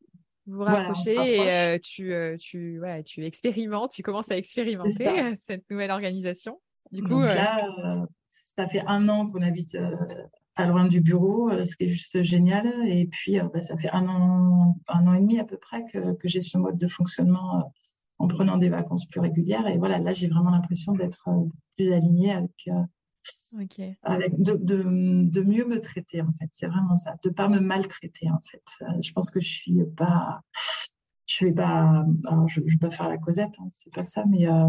vous 0.47 0.62
rapprochez 0.62 1.38
et 1.74 1.80
tu, 1.80 2.12
tu, 2.38 2.78
voilà, 2.78 3.03
tu 3.03 3.24
expérimentes, 3.24 3.93
tu 3.93 4.03
commences 4.03 4.30
à 4.30 4.36
expérimenter 4.36 5.36
cette 5.47 5.68
nouvelle 5.70 5.91
organisation. 5.91 6.61
Du 6.93 7.03
coup, 7.03 7.20
là, 7.20 8.07
ça 8.57 8.66
fait 8.66 8.82
un 8.86 9.09
an 9.09 9.26
qu'on 9.26 9.43
habite 9.43 9.76
pas 10.57 10.66
loin 10.66 10.86
du 10.86 11.01
bureau, 11.01 11.51
euh, 11.51 11.64
ce 11.64 11.76
qui 11.76 11.84
est 11.84 11.88
juste 11.88 12.22
génial. 12.22 12.66
Et 12.86 13.07
puis, 13.07 13.38
euh, 13.38 13.45
bah, 13.53 13.62
ça 13.62 13.76
fait 13.76 13.91
un 13.91 14.07
an, 14.09 14.76
un 14.88 15.07
an 15.07 15.14
et 15.14 15.20
demi 15.20 15.38
à 15.38 15.45
peu 15.45 15.57
près 15.57 15.84
que, 15.86 16.14
que 16.14 16.28
j'ai 16.28 16.41
ce 16.41 16.59
mode 16.59 16.76
de 16.76 16.86
fonctionnement 16.86 17.61
euh, 17.61 17.62
en 18.18 18.28
prenant 18.28 18.59
des 18.59 18.68
vacances 18.68 19.07
plus 19.07 19.20
régulières. 19.20 19.66
Et 19.68 19.78
voilà, 19.78 19.99
là, 19.99 20.12
j'ai 20.12 20.28
vraiment 20.28 20.51
l'impression 20.51 20.93
d'être 20.93 21.26
plus 21.76 21.93
alignée 21.93 22.32
avec, 22.32 22.68
avec 24.03 24.41
de, 24.41 24.55
de, 24.55 24.83
de, 25.29 25.43
mieux 25.43 25.66
me 25.66 25.81
traiter, 25.81 26.23
en 26.23 26.33
fait. 26.33 26.49
C'est 26.53 26.66
vraiment 26.66 26.97
ça, 26.97 27.16
de 27.23 27.31
pas 27.31 27.49
me 27.49 27.61
maltraiter, 27.61 28.31
en 28.31 28.41
fait. 28.41 28.62
Je 29.03 29.12
pense 29.12 29.31
que 29.31 29.41
je 29.41 29.49
suis 29.49 29.85
pas, 29.97 30.41
je 31.27 31.47
vais 31.47 31.53
pas, 31.53 32.05
alors 32.27 32.49
je, 32.49 32.61
je 32.66 32.73
vais 32.75 32.79
pas 32.79 32.91
faire 32.91 33.09
la 33.09 33.18
causette, 33.18 33.55
hein, 33.59 33.68
c'est 33.73 33.93
pas 33.93 34.05
ça, 34.05 34.25
mais 34.29 34.49
euh, 34.49 34.68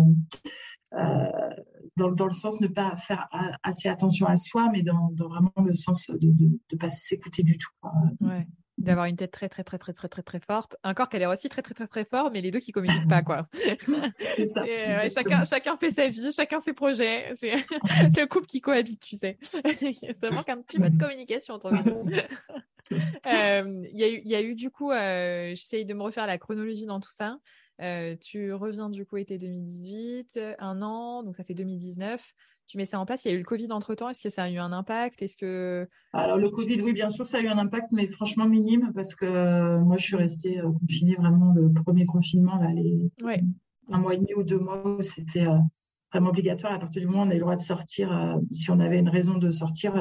dans, 1.98 2.12
dans, 2.12 2.26
le 2.26 2.34
sens 2.34 2.60
de 2.60 2.68
ne 2.68 2.72
pas 2.72 2.96
faire 2.98 3.28
assez 3.64 3.90
attention 3.90 4.28
à 4.28 4.36
soi, 4.36 4.70
mais 4.72 4.82
dans, 4.82 5.12
dans 5.14 5.30
vraiment 5.30 5.52
le 5.64 5.74
sens 5.74 6.10
de 6.10 6.28
ne 6.28 6.78
pas 6.78 6.90
s'écouter 6.90 7.44
du 7.44 7.58
tout. 7.58 7.72
Ouais. 8.20 8.48
D'avoir 8.82 9.06
une 9.06 9.16
tête 9.16 9.32
très 9.32 9.50
très 9.50 9.64
très 9.64 9.78
très 9.78 9.94
très 9.94 10.08
très 10.08 10.22
très 10.22 10.40
forte, 10.40 10.76
un 10.84 10.94
corps 10.94 11.10
qui 11.10 11.16
a 11.16 11.20
l'air 11.20 11.30
aussi 11.30 11.50
très 11.50 11.62
très 11.62 11.74
très 11.74 11.88
très 11.88 12.06
fort, 12.06 12.32
mais 12.32 12.42
les 12.42 12.52
deux 12.52 12.60
qui 12.60 12.72
communiquent 12.72 13.08
pas 13.08 13.22
quoi. 13.22 13.44
Ça, 14.54 14.64
chacun 15.10 15.44
chacun 15.44 15.78
fait 15.78 15.92
sa 15.92 16.08
vie, 16.08 16.32
chacun 16.32 16.60
ses 16.60 16.74
projets. 16.74 17.32
C'est 17.36 17.54
le 18.18 18.26
couple 18.26 18.48
qui 18.48 18.62
cohabite, 18.62 19.02
tu 19.02 19.18
sais. 19.18 19.38
Ça 20.14 20.30
manque 20.32 20.50
un 20.50 20.62
petit 20.62 20.80
peu 20.80 20.90
de 20.90 20.98
communication 20.98 21.56
entre 21.56 21.72
nous. 21.72 22.10
Euh, 23.26 23.86
il 23.94 24.00
y, 24.00 24.30
y, 24.30 24.36
a 24.36 24.42
eu 24.42 24.56
du 24.56 24.70
coup, 24.70 24.92
euh, 24.92 25.50
j'essaye 25.50 25.86
de 25.86 25.94
me 25.94 26.04
refaire 26.04 26.28
la 26.28 26.38
chronologie 26.38 26.86
dans 26.86 27.00
tout 27.00 27.12
ça. 27.12 27.38
Euh, 27.82 28.16
tu 28.18 28.54
reviens 28.54 28.90
du 28.90 29.06
coup 29.06 29.18
été 29.18 29.38
2018, 29.38 30.40
un 30.60 30.82
an, 30.82 31.24
donc 31.24 31.36
ça 31.36 31.44
fait 31.44 31.54
2019. 31.54 32.34
Tu 32.72 32.78
mets 32.78 32.86
ça 32.86 33.02
en 33.02 33.06
place. 33.06 33.26
Il 33.26 33.28
y 33.28 33.32
a 33.32 33.36
eu 33.36 33.40
le 33.40 33.44
Covid 33.44 33.70
entre 33.74 33.96
temps. 33.96 34.08
Est-ce 34.08 34.24
que 34.24 34.30
ça 34.30 34.44
a 34.44 34.50
eu 34.50 34.58
un 34.58 34.72
impact? 34.72 35.22
Est-ce 35.22 35.36
que 35.36 35.90
alors 36.14 36.38
le 36.38 36.50
Covid, 36.50 36.82
oui, 36.82 36.94
bien 36.94 37.10
sûr, 37.10 37.26
ça 37.26 37.40
a 37.40 37.42
eu 37.42 37.50
un 37.50 37.58
impact, 37.58 37.88
mais 37.92 38.08
franchement 38.08 38.48
minime 38.48 38.94
parce 38.96 39.14
que 39.14 39.26
euh, 39.26 39.80
moi, 39.82 39.98
je 39.98 40.06
suis 40.06 40.16
restée 40.16 40.58
euh, 40.58 40.72
confinée 40.80 41.16
vraiment 41.16 41.52
le 41.52 41.70
premier 41.74 42.06
confinement 42.06 42.56
là, 42.56 42.72
les 42.72 43.12
un 43.90 44.00
mois 44.00 44.14
et 44.14 44.20
demi 44.20 44.34
ou 44.38 44.44
deux 44.44 44.58
mois 44.58 44.88
où 44.88 45.02
c'était 45.02 45.46
vraiment 46.14 46.30
obligatoire. 46.30 46.72
À 46.72 46.80
partir 46.80 47.02
du 47.02 47.08
moment 47.10 47.24
où 47.24 47.26
on 47.26 47.28
avait 47.28 47.36
le 47.36 47.42
droit 47.42 47.58
de 47.58 47.62
sortir, 47.62 48.38
si 48.52 48.72
on 48.72 48.80
avait 48.80 49.00
une 49.00 49.10
raison 49.10 49.38
de 49.38 49.52
sortir, 49.52 49.94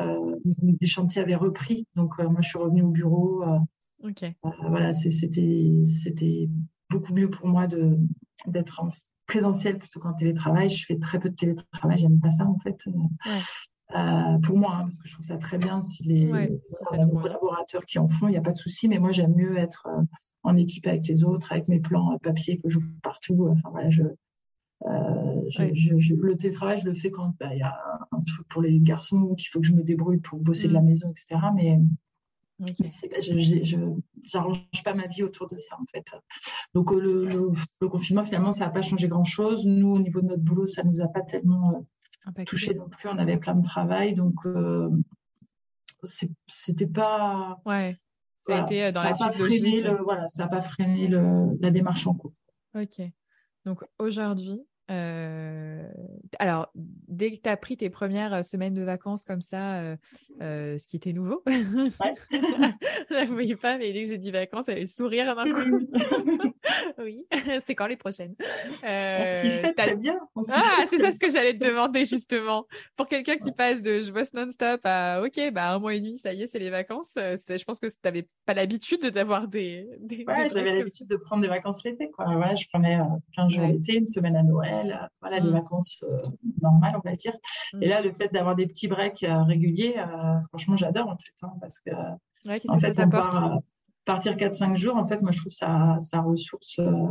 les 0.63 0.87
chantiers 0.87 1.23
avaient 1.23 1.35
repris. 1.35 1.89
Donc 1.97 2.21
moi, 2.21 2.39
je 2.41 2.51
suis 2.51 2.59
revenue 2.59 2.83
au 2.83 2.91
bureau. 2.91 3.43
Ok. 4.05 4.33
voilà, 4.69 4.93
c'était 4.93 5.73
c'était 5.85 6.49
beaucoup 6.89 7.15
mieux 7.15 7.31
pour 7.31 7.49
moi 7.49 7.67
de 7.67 7.99
d'être 8.47 8.81
en 8.83 8.91
présentiel 9.27 9.79
plutôt 9.79 10.01
qu'en 10.01 10.13
télétravail. 10.13 10.69
Je 10.69 10.87
fais 10.87 10.99
très 10.99 11.19
peu 11.19 11.31
de 11.31 11.35
télétravail, 11.35 11.99
j'aime 11.99 12.21
pas 12.21 12.31
ça 12.31 12.45
en 12.47 12.59
fait. 12.59 12.85
Euh, 13.97 14.39
pour 14.43 14.57
moi, 14.57 14.75
hein, 14.75 14.81
parce 14.83 14.99
que 14.99 15.09
je 15.09 15.15
trouve 15.15 15.27
ça 15.27 15.37
très 15.37 15.59
bien 15.59 15.81
si 15.81 16.05
les, 16.05 16.51
collaborateurs 17.21 17.85
qui 17.85 17.99
en 17.99 18.09
font, 18.09 18.29
il 18.29 18.33
n'y 18.33 18.37
a 18.37 18.43
pas 18.43 18.53
de 18.53 18.57
souci, 18.57 18.89
mais 18.89 18.99
moi 18.99 19.11
j'aime 19.11 19.35
mieux 19.35 19.59
être 19.59 19.89
euh, 19.89 20.03
en 20.45 20.57
équipe 20.57 20.87
avec 20.87 21.07
les 21.09 21.25
autres, 21.25 21.53
avec 21.53 21.69
mes 21.69 21.81
plans 21.81 22.17
papier 22.23 22.59
que 22.59 22.69
j'ouvre 22.69 22.89
partout. 23.03 23.49
Enfin 23.51 23.69
voilà, 23.71 23.91
je, 23.91 24.05
euh, 24.87 25.43
je, 25.49 26.15
le 26.15 26.37
télétravail, 26.37 26.79
je 26.79 26.87
le 26.87 26.95
fais 26.95 27.11
quand 27.11 27.35
bah, 27.39 27.53
il 27.53 27.59
y 27.59 27.63
a 27.63 27.77
un 28.13 28.21
truc 28.21 28.47
pour 28.49 28.63
les 28.63 28.79
garçons 28.81 29.35
qu'il 29.35 29.49
faut 29.49 29.61
que 29.61 29.67
je 29.67 29.75
me 29.75 29.83
débrouille 29.83 30.19
pour 30.19 30.39
bosser 30.39 30.69
de 30.69 30.73
la 30.73 30.83
mm. 30.83 30.87
maison, 30.87 31.11
etc. 31.11 31.41
Mais 31.55 31.79
je 32.67 33.77
n'arrange 34.35 34.83
pas 34.85 34.95
ma 34.95 35.07
vie 35.07 35.23
autour 35.23 35.47
de 35.49 35.59
ça, 35.59 35.77
en 35.81 35.85
fait. 35.87 36.05
Donc, 36.75 36.93
euh, 36.93 37.53
le, 37.81 37.89
confinement, 37.89 38.23
finalement, 38.23 38.53
ça 38.53 38.67
n'a 38.67 38.71
pas 38.71 38.83
changé 38.83 39.09
grand-chose. 39.09 39.67
Nous, 39.67 39.89
au 39.89 39.99
niveau 39.99 40.21
de 40.21 40.27
notre 40.27 40.43
boulot, 40.43 40.67
ça 40.67 40.83
ne 40.83 40.91
nous 40.91 41.03
a 41.03 41.09
pas 41.09 41.23
tellement 41.23 41.87
euh, 42.27 42.45
touché 42.45 42.75
non 42.75 42.89
plus. 42.89 43.09
On 43.09 43.19
avait 43.19 43.39
plein 43.39 43.55
de 43.55 43.65
travail. 43.65 44.15
Donc, 44.15 44.35
euh, 44.47 44.91
c'était 46.03 46.87
pas. 46.87 47.61
Ouais. 47.65 47.97
Ça 48.41 48.59
a 48.59 48.63
été 48.63 48.91
dans 48.93 49.03
la 49.03 49.15
suite 49.15 49.39
logique. 49.39 49.87
voilà, 50.03 50.27
ça 50.29 50.45
n'a 50.45 50.49
pas 50.49 50.63
freiné 50.63 51.09
la 51.09 51.71
démarche 51.71 52.07
en 52.07 52.15
cours. 52.15 52.33
Ok. 52.75 53.03
Donc, 53.67 53.85
aujourd'hui, 53.99 54.63
euh, 54.91 55.89
alors, 56.39 56.71
dès 56.75 57.33
que 57.33 57.41
tu 57.41 57.49
as 57.49 57.57
pris 57.57 57.77
tes 57.77 57.91
premières 57.91 58.35
euh, 58.35 58.43
semaines 58.43 58.75
de 58.75 58.83
vacances 58.83 59.25
comme 59.25 59.41
ça, 59.41 59.81
euh, 59.81 60.79
ce 60.79 60.89
qui 60.89 60.97
était 60.97 61.13
nouveau, 61.13 61.43
ouais. 61.47 61.63
je 63.11 63.21
ne 63.21 63.27
voyais 63.27 63.57
pas, 63.57 63.79
mais 63.79 63.93
dès 63.93 64.03
que 64.03 64.09
j'ai 64.09 64.19
dit 64.19 64.31
vacances, 64.31 64.69
elle 64.69 64.79
allait 64.79 64.87
sourire 64.87 65.35
d'un 65.37 65.53
coup. 65.53 65.89
oui. 66.99 67.27
c'est 67.67 67.75
quand 67.75 67.87
les 67.87 67.97
prochaines? 67.97 68.35
Euh, 68.85 69.73
très 69.77 69.97
bien. 69.97 70.19
Ah, 70.51 70.85
c'est 70.89 70.99
ça 70.99 71.11
ce 71.11 71.19
que 71.19 71.31
j'allais 71.31 71.57
te 71.57 71.65
demander 71.65 72.05
justement. 72.05 72.67
Pour 72.97 73.07
quelqu'un 73.07 73.37
qui 73.37 73.53
passe 73.53 73.83
de 73.83 74.03
je 74.03 74.11
bosse 74.11 74.33
non-stop 74.35 74.81
à 74.85 75.23
ok, 75.23 75.53
bah 75.53 75.71
un 75.73 75.79
mois 75.79 75.95
et 75.95 76.01
demi, 76.01 76.19
ça 76.19 76.33
y 76.33 76.43
est, 76.43 76.47
c'est 76.47 76.59
les 76.59 76.71
vacances. 76.71 77.13
Je 77.17 77.65
pense 77.65 77.81
que 77.81 77.87
tu 77.87 77.95
n'avais 78.05 78.29
pas 78.47 78.55
l'habitude 78.55 79.07
d'avoir 79.07 79.49
des, 79.49 79.89
des. 80.01 80.25
Ouais, 80.27 80.49
j'avais 80.49 80.77
l'habitude 80.77 81.09
de 81.09 81.17
prendre 81.17 81.43
des 81.43 81.49
vacances 81.49 81.85
l'été. 81.85 82.11
Quoi. 82.11 82.25
Voilà, 82.27 82.55
je 82.55 82.67
prenais 82.73 82.99
15 83.37 83.53
jours 83.53 83.67
l'été, 83.67 83.95
une 83.95 84.07
semaine 84.07 84.37
à 84.37 84.43
Noël. 84.43 84.80
Voilà, 85.21 85.41
des 85.41 85.49
mm. 85.49 85.53
vacances 85.53 86.05
normales, 86.63 86.95
on 86.97 87.09
va 87.09 87.17
dire. 87.17 87.37
Et 87.81 87.87
mm. 87.87 87.89
là, 87.89 88.01
le 88.01 88.13
fait 88.13 88.33
d'avoir 88.33 88.57
des 88.57 88.67
petits 88.67 88.89
breaks 88.89 89.25
réguliers, 89.29 89.97
franchement, 90.49 90.77
j'adore 90.77 91.09
en 91.09 91.17
fait, 91.17 91.35
hein, 91.43 91.53
parce 91.61 91.81
que. 91.81 91.91
Ouais, 92.47 92.59
qu'est-ce 92.59 92.75
que 92.75 92.81
ça 92.81 92.93
t'apporte 92.93 93.63
partir 94.05 94.37
4-5 94.37 94.77
jours, 94.77 94.97
en 94.97 95.05
fait, 95.05 95.23
moi, 95.23 95.31
je 95.31 95.39
trouve 95.39 95.53
ça, 95.53 95.97
ça 96.01 96.21
ressource 96.21 96.79
euh, 96.81 97.09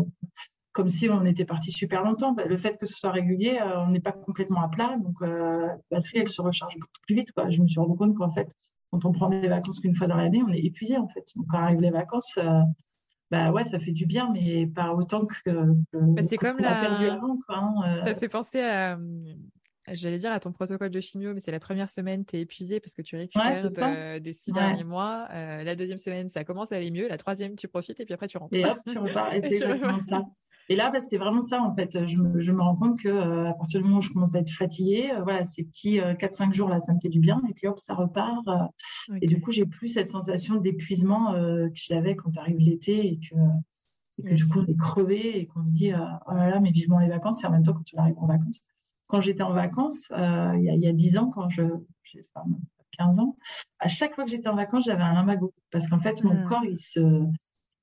comme 0.72 0.88
si 0.88 1.10
on 1.10 1.26
était 1.26 1.46
parti 1.46 1.72
super 1.72 2.04
longtemps. 2.04 2.34
Bah, 2.34 2.46
le 2.46 2.58
fait 2.58 2.78
que 2.78 2.86
ce 2.86 2.94
soit 2.94 3.12
régulier, 3.12 3.60
euh, 3.62 3.82
on 3.82 3.92
n'est 3.92 4.00
pas 4.00 4.12
complètement 4.12 4.62
à 4.62 4.68
plat, 4.68 4.98
donc 5.02 5.22
euh, 5.22 5.68
la 5.68 5.78
batterie, 5.98 6.20
elle 6.20 6.28
se 6.28 6.42
recharge 6.42 6.76
beaucoup 6.76 6.92
plus 7.06 7.16
vite. 7.16 7.32
Quoi. 7.32 7.50
Je 7.50 7.62
me 7.62 7.68
suis 7.68 7.80
rendu 7.80 7.96
compte 7.96 8.16
qu'en 8.16 8.32
fait, 8.32 8.52
quand 8.92 9.06
on 9.06 9.12
prend 9.12 9.30
des 9.30 9.48
vacances 9.48 9.80
qu'une 9.80 9.96
fois 9.96 10.08
dans 10.08 10.18
l'année, 10.18 10.42
on 10.46 10.52
est 10.52 10.60
épuisé, 10.60 10.98
en 10.98 11.08
fait. 11.08 11.26
Donc, 11.36 11.48
quand 11.50 11.60
arrivent 11.60 11.82
les 11.82 11.92
vacances, 11.92 12.40
bah 13.32 13.52
ouais, 13.52 13.64
ça 13.64 13.80
fait 13.80 13.92
du 13.92 14.06
bien, 14.06 14.32
mais 14.34 14.68
pas 14.68 14.94
autant 14.94 15.26
que, 15.26 15.52
bah, 15.94 16.24
c'est 16.24 16.38
comme 16.38 16.58
la... 16.58 16.80
perdu 16.82 17.08
avant. 17.08 17.38
Quoi, 17.46 17.58
hein, 17.58 17.98
Ça 18.04 18.16
fait 18.16 18.30
penser 18.30 18.62
à 18.62 18.98
J'allais 19.92 20.18
dire 20.18 20.32
à 20.32 20.40
ton 20.40 20.52
protocole 20.52 20.90
de 20.90 21.00
chimio, 21.00 21.34
mais 21.34 21.40
c'est 21.40 21.52
la 21.52 21.60
première 21.60 21.90
semaine, 21.90 22.26
tu 22.26 22.38
es 22.38 22.42
épuisé 22.42 22.80
parce 22.80 22.94
que 22.94 23.02
tu 23.02 23.16
récupères 23.16 24.22
des 24.22 24.34
six 24.34 24.52
derniers 24.52 24.84
mois. 24.84 25.28
Euh, 25.32 25.64
la 25.64 25.76
deuxième 25.76 25.98
semaine, 25.98 26.30
ça 26.30 26.44
commence 26.44 26.72
à 26.72 26.76
aller 26.76 26.92
mieux. 26.92 27.08
La 27.08 27.18
troisième, 27.18 27.56
tu 27.56 27.68
profites 27.68 28.00
et 28.00 28.06
puis 28.06 28.14
après, 28.14 28.28
tu 28.28 28.38
rentres. 28.38 28.56
Et 28.56 28.66
hop, 28.66 28.78
tu 28.88 28.98
repars. 28.98 29.34
Et 29.34 29.42
c'est 29.42 29.56
exactement 29.56 30.00
ça. 30.00 30.24
Et 30.70 30.76
là, 30.76 30.90
bah, 30.92 31.02
c'est 31.02 31.18
vraiment 31.18 31.42
ça, 31.42 31.62
en 31.62 31.74
fait. 31.74 32.08
Je 32.08 32.18
me, 32.18 32.40
je 32.40 32.52
me 32.52 32.62
rends 32.62 32.76
compte 32.76 33.00
que 33.00 33.10
euh, 33.10 33.52
partir 33.54 33.82
du 33.82 33.88
moment 33.88 34.00
où 34.00 34.02
je 34.02 34.10
commence 34.10 34.36
à 34.36 34.40
être 34.40 34.52
fatiguée, 34.52 35.12
euh, 35.12 35.24
voilà, 35.24 35.44
ces 35.44 35.64
petits 35.64 36.00
4-5 36.00 36.54
jours 36.54 36.70
là, 36.70 36.80
ça 36.80 36.94
me 36.94 37.00
fait 37.00 37.10
du 37.10 37.20
bien. 37.20 37.42
Et 37.50 37.54
puis 37.54 37.68
hop, 37.68 37.80
ça 37.80 37.94
repart. 37.94 38.48
Et 39.22 39.28
du 39.28 39.42
coup, 39.42 39.52
j'ai 39.52 39.66
plus 39.66 39.90
cette 39.90 40.10
sensation 40.10 40.56
d'épuisement 40.56 41.34
que 41.34 41.72
j'avais 41.74 42.16
quand 42.16 42.38
arrive 42.38 42.60
l'été 42.60 43.08
et 43.08 43.20
que, 43.20 43.36
et 44.20 44.30
que 44.30 44.36
du 44.36 44.48
coup, 44.48 44.60
on 44.60 44.66
est 44.66 44.78
crevé 44.78 45.40
et 45.40 45.48
qu'on 45.48 45.64
se 45.64 45.72
dit, 45.72 45.92
oh 45.94 46.34
là 46.34 46.50
là, 46.50 46.60
mais 46.60 46.72
vivement 46.72 47.00
les 47.00 47.10
vacances. 47.10 47.44
Et 47.44 47.48
en 47.48 47.52
même 47.52 47.64
temps, 47.64 47.74
quand 47.74 47.84
tu 47.84 47.98
arrives 47.98 48.18
en 48.18 48.28
vacances, 48.28 48.64
quand 49.10 49.22
j'étais 49.22 49.44
en 49.44 49.54
vacances, 49.54 50.06
euh, 50.12 50.54
il, 50.56 50.64
y 50.64 50.88
a, 50.88 50.94
10 50.94 51.18
ans, 51.18 51.30
quand 51.30 51.50
je, 51.50 51.64
j'ai 52.04 52.22
15 53.00 53.20
ans, 53.20 53.36
à 53.80 53.88
chaque 53.88 54.14
fois 54.14 54.24
que 54.24 54.30
j'étais 54.30 54.48
en 54.48 54.56
vacances, 54.56 54.86
j'avais 54.86 55.02
un 55.02 55.16
lumbago. 55.16 55.52
Parce 55.72 55.88
qu'en 55.88 56.00
fait, 56.00 56.24
mon 56.24 56.38
ah. 56.38 56.48
corps, 56.48 56.64
il 56.64 56.78
se, 56.78 57.00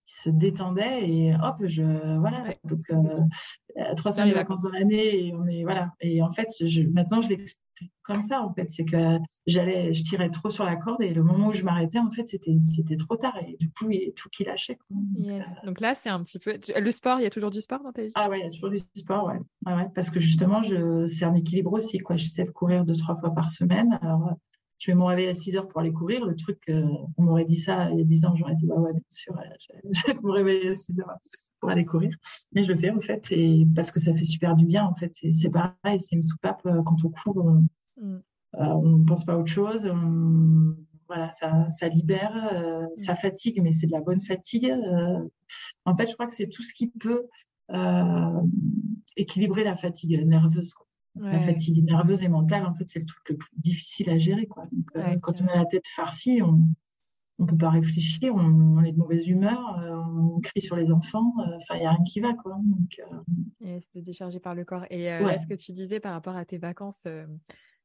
se 0.06 0.30
détendait 0.30 1.08
et 1.08 1.34
hop, 1.34 1.56
je, 1.64 1.82
voilà. 2.18 2.44
Donc, 2.64 2.88
euh, 2.90 3.94
trois 3.96 4.12
semaines 4.12 4.30
de 4.30 4.34
vacances 4.34 4.62
dans 4.62 4.70
l'année 4.70 5.26
et 5.26 5.34
on 5.34 5.46
est, 5.46 5.64
voilà. 5.64 5.92
Et 6.00 6.22
en 6.22 6.30
fait, 6.30 6.48
je, 6.64 6.82
maintenant, 6.84 7.20
je 7.20 7.28
l'explique 7.28 7.60
comme 8.02 8.22
ça, 8.22 8.40
en 8.40 8.54
fait. 8.54 8.70
C'est 8.70 8.84
que 8.84 9.18
j'allais, 9.46 9.92
je 9.92 10.04
tirais 10.04 10.30
trop 10.30 10.48
sur 10.48 10.64
la 10.64 10.76
corde 10.76 11.02
et 11.02 11.12
le 11.12 11.24
moment 11.24 11.48
où 11.48 11.52
je 11.52 11.64
m'arrêtais, 11.64 11.98
en 11.98 12.10
fait, 12.10 12.26
c'était, 12.28 12.56
c'était 12.60 12.96
trop 12.96 13.16
tard 13.16 13.36
et 13.46 13.56
du 13.58 13.68
coup, 13.70 13.90
il 13.90 14.00
y 14.00 14.08
a 14.08 14.12
tout 14.12 14.28
qui 14.30 14.44
lâchait. 14.44 14.78
Euh, 14.92 15.40
Donc, 15.64 15.80
là, 15.80 15.96
c'est 15.96 16.08
un 16.08 16.22
petit 16.22 16.38
peu. 16.38 16.56
Le 16.74 16.90
sport, 16.92 17.18
il 17.18 17.24
y 17.24 17.26
a 17.26 17.30
toujours 17.30 17.50
du 17.50 17.60
sport 17.60 17.82
dans 17.82 17.92
ta 17.92 18.02
vie? 18.02 18.12
Ah 18.14 18.30
ouais, 18.30 18.38
il 18.38 18.44
y 18.44 18.48
a 18.48 18.50
toujours 18.50 18.70
du 18.70 18.78
sport, 18.94 19.26
ouais. 19.26 19.40
ouais, 19.66 19.88
Parce 19.94 20.10
que 20.10 20.20
justement, 20.20 20.62
je... 20.62 21.04
c'est 21.06 21.24
un 21.24 21.34
équilibre 21.34 21.72
aussi, 21.72 21.98
quoi. 21.98 22.16
J'essaie 22.16 22.44
de 22.44 22.50
courir 22.50 22.84
deux, 22.84 22.96
trois 22.96 23.16
fois 23.16 23.34
par 23.34 23.50
semaine. 23.50 23.98
Alors, 24.00 24.36
je 24.78 24.90
vais 24.90 24.94
me 24.94 25.04
réveiller 25.04 25.28
à 25.28 25.34
6 25.34 25.56
heures 25.56 25.68
pour 25.68 25.80
aller 25.80 25.92
courir. 25.92 26.24
Le 26.26 26.36
truc, 26.36 26.60
euh, 26.68 26.86
on 27.16 27.22
m'aurait 27.22 27.44
dit 27.44 27.58
ça 27.58 27.90
il 27.90 27.98
y 27.98 28.00
a 28.00 28.04
10 28.04 28.24
ans, 28.26 28.34
j'aurais 28.34 28.54
dit, 28.54 28.66
bah 28.66 28.76
ouais, 28.76 28.92
bien 28.92 29.02
sûr, 29.08 29.34
je 29.92 30.06
vais 30.06 30.20
me 30.20 30.30
réveiller 30.30 30.70
à 30.70 30.74
6 30.74 31.00
heures 31.00 31.16
pour 31.60 31.70
aller 31.70 31.84
courir. 31.84 32.14
Mais 32.52 32.62
je 32.62 32.72
le 32.72 32.78
fais, 32.78 32.90
en 32.90 33.00
fait, 33.00 33.30
et 33.32 33.66
parce 33.74 33.90
que 33.90 34.00
ça 34.00 34.12
fait 34.12 34.24
super 34.24 34.54
du 34.54 34.66
bien, 34.66 34.84
en 34.84 34.94
fait. 34.94 35.12
C'est 35.32 35.50
pareil, 35.50 36.00
c'est 36.00 36.14
une 36.14 36.22
soupape. 36.22 36.64
Euh, 36.66 36.82
quand 36.84 36.96
on 37.04 37.10
court, 37.10 37.36
on 37.38 37.64
mm. 38.02 38.22
euh, 38.60 38.98
ne 38.98 39.04
pense 39.04 39.24
pas 39.24 39.32
à 39.32 39.36
autre 39.36 39.52
chose. 39.52 39.90
voilà, 41.06 41.30
ça, 41.30 41.70
ça 41.70 41.88
libère, 41.88 42.34
mm. 42.34 42.96
ça 42.96 43.14
fatigue, 43.14 43.60
mais 43.62 43.72
c'est 43.72 43.86
de 43.86 43.92
la 43.92 44.00
bonne 44.00 44.20
fatigue. 44.20 44.72
en 45.84 45.94
fait, 45.94 46.08
je 46.08 46.14
crois 46.14 46.26
que 46.26 46.34
c'est 46.34 46.48
tout 46.48 46.62
ce 46.62 46.74
qui 46.74 46.88
peut 46.88 47.26
équilibrer 49.16 49.64
la 49.64 49.74
fatigue 49.74 50.22
nerveuse. 50.26 50.74
Quoi. 50.74 50.85
La 51.20 51.40
fatigue 51.40 51.82
nerveuse 51.84 52.22
et 52.22 52.28
mentale, 52.28 52.66
en 52.66 52.74
fait, 52.74 52.84
c'est 52.88 52.98
le 52.98 53.06
truc 53.06 53.28
le 53.30 53.36
plus 53.36 53.50
difficile 53.56 54.10
à 54.10 54.18
gérer. 54.18 54.46
Quoi. 54.46 54.68
Euh, 54.96 55.16
quand 55.22 55.40
on 55.42 55.46
a 55.46 55.56
la 55.56 55.64
tête 55.64 55.86
farcie, 55.86 56.42
on 56.42 56.66
ne 57.38 57.46
peut 57.46 57.56
pas 57.56 57.70
réfléchir, 57.70 58.34
on, 58.34 58.82
est 58.84 58.92
de 58.92 58.98
mauvaise 58.98 59.26
humeur, 59.26 59.78
euh, 59.78 59.94
on 59.94 60.40
crie 60.40 60.60
sur 60.60 60.76
les 60.76 60.90
enfants, 60.90 61.32
euh, 61.38 61.56
enfin, 61.56 61.76
il 61.76 61.80
n'y 61.80 61.86
a 61.86 61.90
rien 61.90 62.04
qui 62.04 62.20
va. 62.20 62.34
Quoi. 62.34 62.58
Donc, 62.62 63.00
c'est 63.60 64.00
de 64.00 64.04
décharger 64.04 64.40
par 64.40 64.54
le 64.54 64.64
corps. 64.64 64.84
Et 64.90 65.04
est-ce 65.04 65.46
que 65.46 65.54
tu 65.54 65.72
disais 65.72 66.00
par 66.00 66.12
rapport 66.12 66.36
à 66.36 66.44
tes 66.44 66.58
vacances 66.58 67.06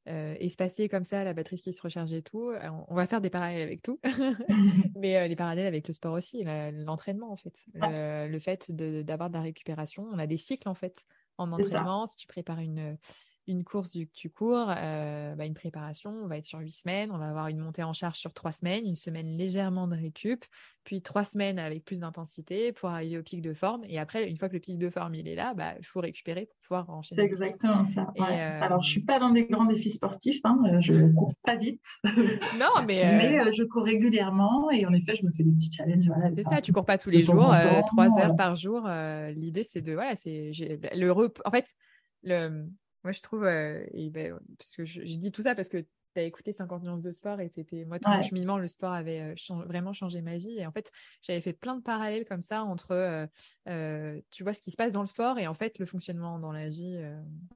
espacées 0.06 0.90
comme 0.90 1.06
ça, 1.06 1.24
la 1.24 1.34
batterie 1.34 1.58
qui 1.58 1.72
se 1.72 1.82
recharge 1.82 2.12
et 2.12 2.22
tout, 2.22 2.52
on 2.90 2.96
va 2.96 3.08
faire 3.08 3.22
des 3.22 3.30
parallèles 3.30 3.62
avec 3.62 3.82
tout, 3.82 4.00
mais 4.98 5.28
les 5.28 5.36
parallèles 5.38 5.68
avec 5.68 5.88
le 5.88 5.94
sport 5.94 6.14
aussi, 6.14 6.44
l'entraînement 6.74 7.32
en 7.32 7.38
fait. 7.38 7.66
Le, 7.76 8.40
fait 8.40 8.72
d'avoir 8.72 9.30
de, 9.30 9.34
de 9.34 9.38
la 9.38 9.44
récupération, 9.44 10.08
on 10.12 10.20
a 10.20 10.28
des 10.28 10.38
cycles 10.38 10.68
en 10.68 10.76
fait 10.76 11.06
en 11.38 11.52
entraînement. 11.52 12.08
Si 12.08 12.18
tu 12.18 12.28
prépares 12.28 12.60
une, 12.60 12.98
une 13.52 13.64
course 13.64 13.92
du, 13.92 14.08
tu 14.10 14.30
cours, 14.30 14.68
euh, 14.76 15.36
bah, 15.36 15.46
une 15.46 15.54
préparation, 15.54 16.12
on 16.24 16.28
va 16.28 16.38
être 16.38 16.46
sur 16.46 16.60
huit 16.60 16.72
semaines, 16.72 17.12
on 17.12 17.18
va 17.18 17.30
avoir 17.30 17.48
une 17.48 17.60
montée 17.60 17.84
en 17.84 17.94
charge 17.94 18.18
sur 18.18 18.34
trois 18.34 18.52
semaines, 18.52 18.86
une 18.86 18.96
semaine 18.96 19.38
légèrement 19.38 19.88
de 19.88 19.96
récup, 19.96 20.46
puis 20.84 21.02
trois 21.02 21.24
semaines 21.24 21.60
avec 21.60 21.86
plus 21.86 22.00
d'intensité 22.00 22.72
pour 22.72 22.90
arriver 22.90 23.18
au 23.18 23.24
pic 23.24 23.42
de 23.42 23.54
forme. 23.54 23.84
Et 23.88 24.00
après, 24.00 24.28
une 24.28 24.38
fois 24.38 24.50
que 24.50 24.54
le 24.54 24.60
pic 24.60 24.78
de 24.78 24.90
forme 24.90 25.14
il 25.16 25.28
est 25.28 25.36
là, 25.36 25.54
bah, 25.54 25.74
il 25.78 25.86
faut 25.86 26.00
récupérer 26.00 26.48
pour 26.48 26.58
pouvoir 26.62 26.90
enchaîner. 26.90 27.22
C'est 27.22 27.26
exactement 27.26 27.84
ça. 27.84 28.08
Euh, 28.20 28.62
Alors, 28.62 28.82
je 28.82 28.90
suis 28.90 29.04
pas 29.04 29.20
dans 29.20 29.32
des 29.32 29.46
grands 29.46 29.66
défis 29.66 29.92
sportifs, 29.92 30.42
hein, 30.44 30.58
euh, 30.66 30.82
je 30.82 30.94
ne 30.94 31.14
cours 31.14 31.34
pas 31.44 31.56
vite. 31.56 31.86
non, 32.06 32.66
mais, 32.88 33.18
mais 33.18 33.54
je 33.54 33.64
cours 33.64 33.84
régulièrement 33.84 34.72
et 34.72 34.86
en 34.86 34.94
effet, 34.94 35.14
je 35.14 35.26
me 35.26 35.32
fais 35.32 35.44
des 35.44 35.52
petits 35.52 35.72
challenges. 35.72 36.10
c'est 36.36 36.44
ça, 36.44 36.62
tu 36.62 36.72
cours 36.74 36.86
pas 36.86 36.98
tous 36.98 37.10
les 37.10 37.24
jours, 37.24 37.54
trois 37.88 38.20
heures 38.20 38.36
par 38.36 38.56
jour. 38.56 38.88
L'idée, 39.36 39.64
c'est 39.64 39.82
de 39.82 39.94
voilà, 39.94 40.16
c'est 40.16 40.52
le 40.96 41.12
En 41.46 41.52
fait, 41.52 41.66
le 42.24 42.66
moi, 43.04 43.12
je 43.12 43.22
trouve, 43.22 43.44
euh, 43.46 43.84
ben, 44.12 44.38
parce 44.58 44.76
que 44.76 44.86
j'ai 44.86 45.18
dit 45.18 45.32
tout 45.32 45.42
ça 45.42 45.56
parce 45.56 45.70
que 45.70 45.78
tu 45.78 46.20
as 46.20 46.24
écouté 46.24 46.54
50 46.54 46.84
nuances 46.84 47.02
de 47.02 47.12
sport 47.12 47.40
et 47.40 47.50
c'était 47.50 47.86
moi, 47.86 48.00
tout 48.00 48.10
mon 48.10 48.22
cheminement, 48.22 48.58
le 48.58 48.68
sport 48.68 48.92
avait 48.92 49.22
euh, 49.22 49.56
vraiment 49.66 49.94
changé 49.94 50.22
ma 50.22 50.38
vie. 50.38 50.58
Et 50.60 50.66
en 50.66 50.72
fait, 50.72 50.92
j'avais 51.22 51.42
fait 51.42 51.54
plein 51.54 51.76
de 51.76 51.82
parallèles 51.82 52.26
comme 52.26 52.42
ça 52.42 52.64
entre, 52.64 53.28
euh, 53.68 54.22
tu 54.30 54.44
vois, 54.44 54.54
ce 54.54 54.62
qui 54.62 54.72
se 54.72 54.76
passe 54.76 54.92
dans 54.92 55.02
le 55.02 55.08
sport 55.08 55.40
et 55.40 55.48
en 55.48 55.54
fait, 55.54 55.80
le 55.80 55.86
fonctionnement 55.86 56.38
dans 56.38 56.52
la 56.52 56.70
vie, 56.70 57.02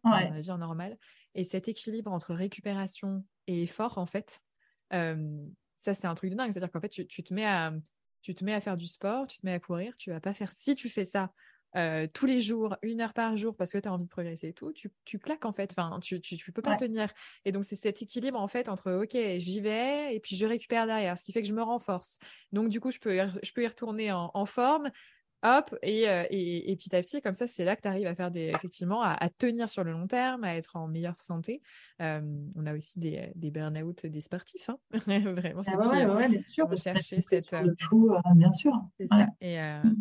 dans 0.03 0.11
la 0.11 0.41
vie 0.41 0.51
en 0.51 0.57
normal. 0.57 0.97
Et 1.35 1.43
cet 1.43 1.67
équilibre 1.67 2.11
entre 2.11 2.33
récupération 2.33 3.23
et 3.47 3.63
effort, 3.63 3.97
en 3.97 4.05
fait, 4.05 4.41
ça, 4.89 5.93
c'est 5.93 6.07
un 6.07 6.15
truc 6.15 6.31
de 6.31 6.35
dingue. 6.35 6.51
C'est-à-dire 6.51 6.71
qu'en 6.71 6.79
fait, 6.79 6.89
tu, 6.89 7.05
tu, 7.05 7.23
te 7.23 7.33
mets 7.33 7.45
à, 7.45 7.73
tu 8.21 8.33
te 8.33 8.43
mets 8.43 8.53
à 8.53 8.61
faire 8.61 8.77
du 8.77 8.87
sport, 8.87 9.27
tu 9.27 9.37
te 9.37 9.45
mets 9.45 9.53
à 9.53 9.59
courir, 9.59 9.95
tu 9.97 10.09
vas 10.09 10.21
pas 10.21 10.33
faire, 10.33 10.51
si 10.51 10.75
tu 10.75 10.89
fais 10.89 11.05
ça 11.05 11.31
euh, 11.75 12.07
tous 12.13 12.25
les 12.25 12.41
jours, 12.41 12.77
une 12.81 13.01
heure 13.01 13.13
par 13.13 13.35
jour, 13.35 13.55
parce 13.55 13.71
que 13.71 13.77
tu 13.77 13.87
as 13.87 13.93
envie 13.93 14.05
de 14.05 14.09
progresser 14.09 14.49
et 14.49 14.53
tout, 14.53 14.71
tu, 14.71 14.91
tu 15.03 15.19
claques 15.19 15.45
en 15.45 15.53
fait. 15.53 15.73
Enfin, 15.77 15.99
tu, 15.99 16.21
tu, 16.21 16.51
peux 16.51 16.61
pas 16.61 16.75
tenir. 16.75 17.09
Et 17.43 17.51
donc, 17.51 17.65
c'est 17.65 17.75
cet 17.75 18.01
équilibre 18.01 18.39
en 18.39 18.47
fait 18.47 18.69
entre, 18.69 18.91
OK, 19.03 19.17
j'y 19.39 19.59
vais 19.59 20.15
et 20.15 20.19
puis 20.19 20.35
je 20.35 20.45
récupère 20.45 20.87
derrière, 20.87 21.17
ce 21.17 21.23
qui 21.23 21.33
fait 21.33 21.41
que 21.41 21.47
je 21.47 21.53
me 21.53 21.63
renforce. 21.63 22.19
Donc, 22.51 22.69
du 22.69 22.79
coup, 22.79 22.91
je 22.91 22.99
peux, 22.99 23.19
je 23.43 23.51
peux 23.51 23.63
y 23.63 23.67
retourner 23.67 24.11
en, 24.11 24.45
forme. 24.45 24.89
Hop, 25.43 25.75
et, 25.83 26.09
euh, 26.09 26.23
et, 26.31 26.71
et, 26.71 26.75
petit 26.75 26.95
à 26.95 27.03
petit, 27.03 27.21
comme 27.21 27.35
ça, 27.35 27.45
c'est 27.45 27.65
là 27.65 27.75
que 27.75 27.81
tu 27.81 27.87
arrives 27.87 28.07
à 28.07 28.15
faire 28.15 28.31
des, 28.31 28.51
effectivement, 28.55 29.03
à, 29.03 29.29
tenir 29.29 29.69
sur 29.69 29.83
le 29.83 29.91
long 29.91 30.07
terme, 30.07 30.43
à 30.43 30.55
être 30.55 30.75
en 30.75 30.87
meilleure 30.87 31.21
santé. 31.21 31.61
Euh, 32.01 32.21
on 32.55 32.65
a 32.65 32.73
aussi 32.73 32.99
des, 32.99 33.31
des 33.35 33.51
burn-out 33.51 34.05
des 34.07 34.21
sportifs, 34.21 34.69
hein. 34.69 34.79
vraiment. 34.91 35.61
Ah 35.67 35.89
ouais, 35.89 36.05
ouais, 36.05 36.29
bien 36.29 36.43
sûr. 36.43 36.65
Chercher 36.77 37.21
cette. 37.21 37.51
Le 37.51 37.75
fou, 37.79 38.11
bien 38.35 38.51
sûr. 38.51 38.73
C'est 38.97 39.07
ça. 39.07 39.27
Et, 39.39 39.59
mm. 39.59 39.95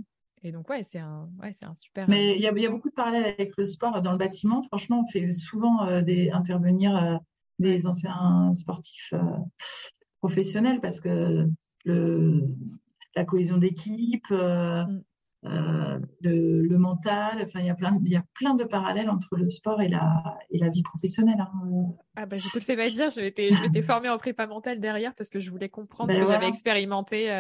Et 0.45 0.53
donc, 0.53 0.69
ouais, 0.69 0.83
c'est 0.83 0.99
un, 0.99 1.31
ouais, 1.43 1.55
un 1.63 1.75
super. 1.75 2.07
Mais 2.09 2.37
il 2.37 2.41
y, 2.41 2.43
y, 2.43 2.67
a 2.67 2.71
beaucoup 2.71 2.91
de 2.91 2.95
parallèles 2.95 3.25
avec 3.25 3.57
le 3.57 3.65
sport 3.65 4.03
dans 4.03 4.13
le 4.13 4.19
bâtiment. 4.19 4.63
Franchement, 4.63 5.03
on 5.03 5.11
fait 5.11 5.33
souvent 5.33 5.87
euh, 5.87 6.03
des, 6.03 6.31
intervenir 6.31 6.95
euh, 6.95 7.17
des 7.59 7.87
anciens 7.87 8.53
sportifs 8.55 9.15
euh, 9.15 9.23
professionnels 10.21 10.83
parce 10.83 11.01
que 11.01 11.49
le, 11.87 12.43
la 13.17 13.25
cohésion 13.25 13.57
d'équipe, 13.57 14.31
mm. 14.31 15.03
le, 15.43 16.61
le, 16.61 16.79
mental, 16.79 17.41
enfin, 17.43 17.61
il 17.61 17.67
y, 17.67 17.71
a 17.71 17.75
plein, 17.75 17.99
il 18.05 18.11
y 18.11 18.17
a 18.17 18.25
plein 18.35 18.55
de 18.55 18.65
parallèles 18.65 19.09
entre 19.09 19.37
le 19.37 19.47
sport 19.47 19.81
et 19.81 19.89
la, 19.89 20.39
et 20.51 20.59
la 20.59 20.69
vie 20.69 20.83
professionnelle. 20.83 21.41
Hein. 21.41 21.87
Ah 22.17 22.27
bah, 22.27 22.37
je 22.37 22.51
te 22.51 22.59
le 22.59 22.65
fais 22.65 22.77
pas 22.77 22.91
dire, 22.91 23.09
je 23.09 23.23
m'étais 23.23 23.83
formée 23.83 24.11
en 24.11 24.19
prépa 24.19 24.47
mentale 24.47 24.79
derrière 24.79 25.15
parce 25.15 25.31
que 25.31 25.41
je 25.41 25.51
voulais 25.51 25.71
comprendre 25.71 26.09
ben 26.09 26.17
ce 26.17 26.21
que 26.21 26.27
j'avais 26.27 26.49
expérimenté 26.49 27.31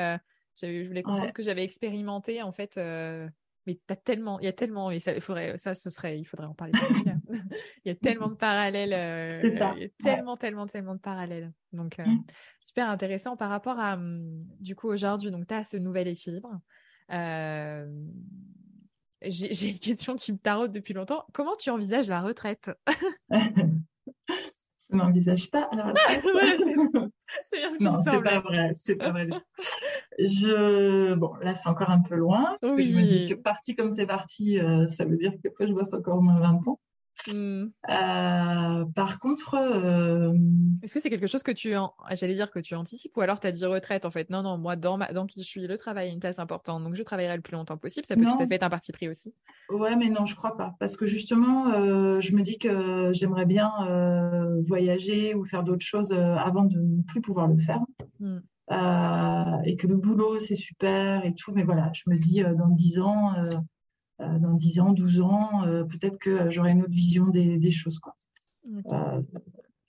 je 0.60 0.86
voulais 0.86 1.02
comprendre 1.02 1.28
ce 1.28 1.34
que 1.34 1.42
j'avais 1.42 1.64
expérimenté 1.64 2.42
en 2.42 2.52
fait. 2.52 2.76
Euh, 2.78 3.28
mais 3.66 3.80
t'as 3.86 3.96
tellement, 3.96 4.38
il 4.40 4.44
y 4.44 4.48
a 4.48 4.52
tellement, 4.52 4.90
et 4.90 5.00
ça, 5.00 5.14
il 5.14 5.22
faudrait, 5.22 5.56
ça, 5.56 5.74
ce 5.74 5.88
serait, 5.88 6.18
il 6.18 6.24
faudrait 6.24 6.46
en 6.46 6.54
parler. 6.54 6.72
il 7.84 7.88
y 7.88 7.90
a 7.90 7.94
tellement 7.94 8.28
de 8.28 8.34
parallèles. 8.34 8.92
Euh, 8.92 9.40
il 9.42 9.82
y 9.82 9.84
a 9.86 9.88
tellement, 10.02 10.36
tellement, 10.36 10.66
tellement 10.66 10.94
de 10.94 11.00
parallèles. 11.00 11.50
Donc, 11.72 11.98
euh, 11.98 12.04
mm. 12.04 12.24
super 12.60 12.90
intéressant 12.90 13.36
par 13.38 13.48
rapport 13.48 13.78
à, 13.78 13.94
hum, 13.94 14.44
du 14.60 14.76
coup, 14.76 14.88
aujourd'hui, 14.88 15.30
donc, 15.30 15.46
tu 15.46 15.54
as 15.54 15.64
ce 15.64 15.78
nouvel 15.78 16.08
équilibre. 16.08 16.60
j'ai 19.22 19.68
une 19.70 19.78
question 19.78 20.16
qui 20.16 20.32
me 20.34 20.38
taraude 20.38 20.72
depuis 20.72 20.92
longtemps. 20.92 21.24
Comment 21.32 21.56
tu 21.56 21.70
envisages 21.70 22.08
la 22.08 22.20
retraite? 22.20 22.70
Je 24.90 24.96
n'envisage 24.96 25.50
pas 25.50 25.68
c'est 25.74 27.58
bien 27.58 27.72
ce 27.72 27.78
qui 27.78 27.84
non, 27.84 28.02
c'est 28.02 28.22
pas 28.22 28.40
vrai, 28.40 28.70
c'est 28.74 28.96
pas 28.96 29.10
vrai. 29.10 29.28
Je, 30.18 31.14
bon, 31.14 31.34
là, 31.40 31.54
c'est 31.54 31.68
encore 31.68 31.90
un 31.90 32.00
peu 32.00 32.14
loin, 32.14 32.56
parce 32.60 32.74
que 32.74 32.82
je 32.82 32.92
me 32.92 33.02
dis 33.02 33.22
Oui. 33.22 33.28
que 33.28 33.34
parti 33.34 33.74
comme 33.74 33.90
c'est 33.90 34.06
parti, 34.06 34.58
euh, 34.58 34.86
ça 34.88 35.04
veut 35.04 35.16
dire 35.16 35.32
qu'après, 35.42 35.66
je 35.66 35.72
bosse 35.72 35.92
encore 35.94 36.18
au 36.18 36.20
moins 36.20 36.38
20 36.38 36.68
ans. 36.68 36.80
Hmm. 37.32 37.66
Euh, 37.88 38.84
par 38.94 39.18
contre, 39.18 39.54
euh, 39.54 40.32
Est-ce 40.82 40.94
que 40.94 41.00
c'est 41.00 41.10
quelque 41.10 41.26
chose 41.26 41.42
que 41.42 41.52
tu, 41.52 41.74
en... 41.76 41.94
j'allais 42.12 42.34
dire 42.34 42.50
que 42.50 42.58
tu 42.58 42.74
anticipes, 42.74 43.16
ou 43.16 43.20
alors 43.20 43.40
tu 43.40 43.46
as 43.46 43.52
dit 43.52 43.64
retraite 43.64 44.04
en 44.04 44.10
fait? 44.10 44.30
Non, 44.30 44.42
non, 44.42 44.58
moi, 44.58 44.76
dans, 44.76 44.96
ma... 44.96 45.12
dans 45.12 45.26
qui 45.26 45.40
je 45.40 45.46
suis, 45.46 45.66
le 45.66 45.78
travail 45.78 46.08
a 46.08 46.12
une 46.12 46.20
place 46.20 46.38
importante, 46.38 46.82
donc 46.84 46.94
je 46.94 47.02
travaillerai 47.02 47.36
le 47.36 47.42
plus 47.42 47.54
longtemps 47.54 47.76
possible. 47.76 48.04
Ça 48.06 48.14
peut 48.14 48.22
Non. 48.22 48.36
tout 48.36 48.42
à 48.42 48.46
fait 48.46 48.54
être 48.54 48.62
un 48.62 48.70
parti 48.70 48.92
pris 48.92 49.08
aussi. 49.08 49.32
ouais, 49.70 49.96
mais 49.96 50.10
non, 50.10 50.26
je 50.26 50.34
crois 50.34 50.56
pas, 50.56 50.74
parce 50.78 50.96
que 50.96 51.06
justement, 51.06 51.68
euh, 51.72 52.20
je 52.20 52.34
me 52.34 52.42
dis 52.42 52.58
que 52.58 53.12
j'aimerais 53.12 53.46
bien 53.46 53.70
voyager 54.66 55.34
ou 55.34 55.44
faire 55.44 55.62
d'autres 55.62 55.84
choses 55.84 56.12
avant 56.12 56.64
de 56.64 56.78
ne 56.78 57.02
plus 57.02 57.20
pouvoir 57.20 57.48
le 57.48 57.56
faire. 57.56 57.80
Hmm. 58.20 58.40
Et 59.66 59.76
que 59.76 59.86
le 59.86 59.96
boulot, 59.96 60.38
c'est 60.38 60.56
super 60.56 61.24
et 61.24 61.34
tout, 61.34 61.52
mais 61.52 61.62
voilà, 61.62 61.90
je 61.94 62.02
me 62.08 62.16
dis 62.16 62.42
dans 62.42 62.68
10 62.68 63.00
ans, 63.00 63.32
dans 64.20 64.54
10 64.54 64.80
ans, 64.80 64.92
12 64.92 65.20
ans, 65.20 65.64
euh, 65.66 65.84
peut-être 65.84 66.18
que 66.18 66.30
euh, 66.30 66.50
j'aurai 66.50 66.72
une 66.72 66.82
autre 66.82 66.90
vision 66.92 67.28
des, 67.28 67.58
des 67.58 67.70
choses, 67.70 67.98
quoi. 67.98 68.14
Euh, 68.92 69.20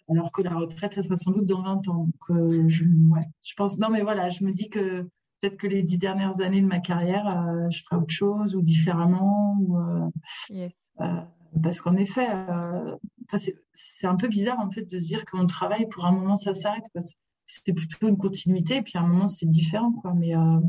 alors 0.10 0.32
que 0.32 0.42
la 0.42 0.56
retraite, 0.56 0.94
ça 0.94 1.02
sera 1.04 1.16
sans 1.16 1.32
doute 1.32 1.46
dans 1.46 1.62
20 1.64 1.88
ans. 1.88 2.06
Donc, 2.06 2.30
euh, 2.30 2.64
je, 2.68 2.84
ouais, 2.84 3.26
je 3.44 3.54
pense, 3.56 3.78
non, 3.80 3.90
mais 3.90 4.02
voilà, 4.02 4.30
je 4.30 4.44
me 4.44 4.52
dis 4.52 4.70
que 4.70 5.02
peut-être 5.42 5.58
que 5.58 5.68
les 5.68 5.84
10 5.84 5.98
dernières 5.98 6.42
années 6.42 6.62
de 6.62 6.68
ma 6.68 6.80
carrière, 6.80 7.28
euh, 7.28 7.70
je 7.70 7.84
ferai 7.84 7.98
autre 8.02 8.14
chose 8.14 8.56
ou 8.56 8.62
différemment, 8.62 9.58
ou, 9.60 9.78
euh, 9.80 10.10
Yes. 10.50 10.74
euh, 11.02 11.22
parce 11.64 11.82
qu'en 11.82 11.96
effet, 11.96 12.28
euh, 12.32 12.96
c'est 13.74 14.08
un 14.08 14.16
peu 14.16 14.28
bizarre 14.28 14.60
en 14.60 14.70
fait 14.70 14.84
de 14.84 15.00
se 15.00 15.06
dire 15.06 15.26
qu'on 15.26 15.48
travaille 15.48 15.88
pour 15.90 16.06
un 16.06 16.12
moment 16.12 16.36
ça 16.36 16.54
s'arrête 16.54 16.86
c'était 17.48 17.74
plutôt 17.74 18.08
une 18.08 18.18
continuité 18.18 18.78
et 18.78 18.82
puis 18.82 18.94
à 18.98 19.02
un 19.02 19.08
moment 19.08 19.28
c'est 19.28 19.46
différent 19.48 19.92
quoi. 19.92 20.14
Mais 20.14 20.36
euh. 20.36 20.60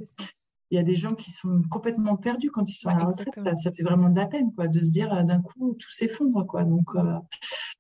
Il 0.71 0.77
y 0.77 0.79
a 0.79 0.83
des 0.83 0.97
gens 0.97 1.15
qui 1.15 1.31
sont 1.31 1.63
complètement 1.71 2.17
perdus 2.17 2.51
quand 2.51 2.69
ils 2.71 2.75
sont 2.75 2.89
à 2.89 2.99
la 2.99 3.05
retraite. 3.05 3.39
Ça, 3.39 3.55
ça 3.55 3.71
fait 3.73 3.83
vraiment 3.83 4.09
de 4.09 4.17
la 4.17 4.27
peine 4.27 4.53
quoi 4.55 4.67
de 4.69 4.83
se 4.83 4.91
dire 4.93 5.13
euh, 5.15 5.23
d'un 5.23 5.41
coup 5.41 5.75
tout 5.79 5.91
s'effondre 5.93 6.45
quoi. 6.47 6.65
Donc 6.65 6.95
euh, 6.97 7.15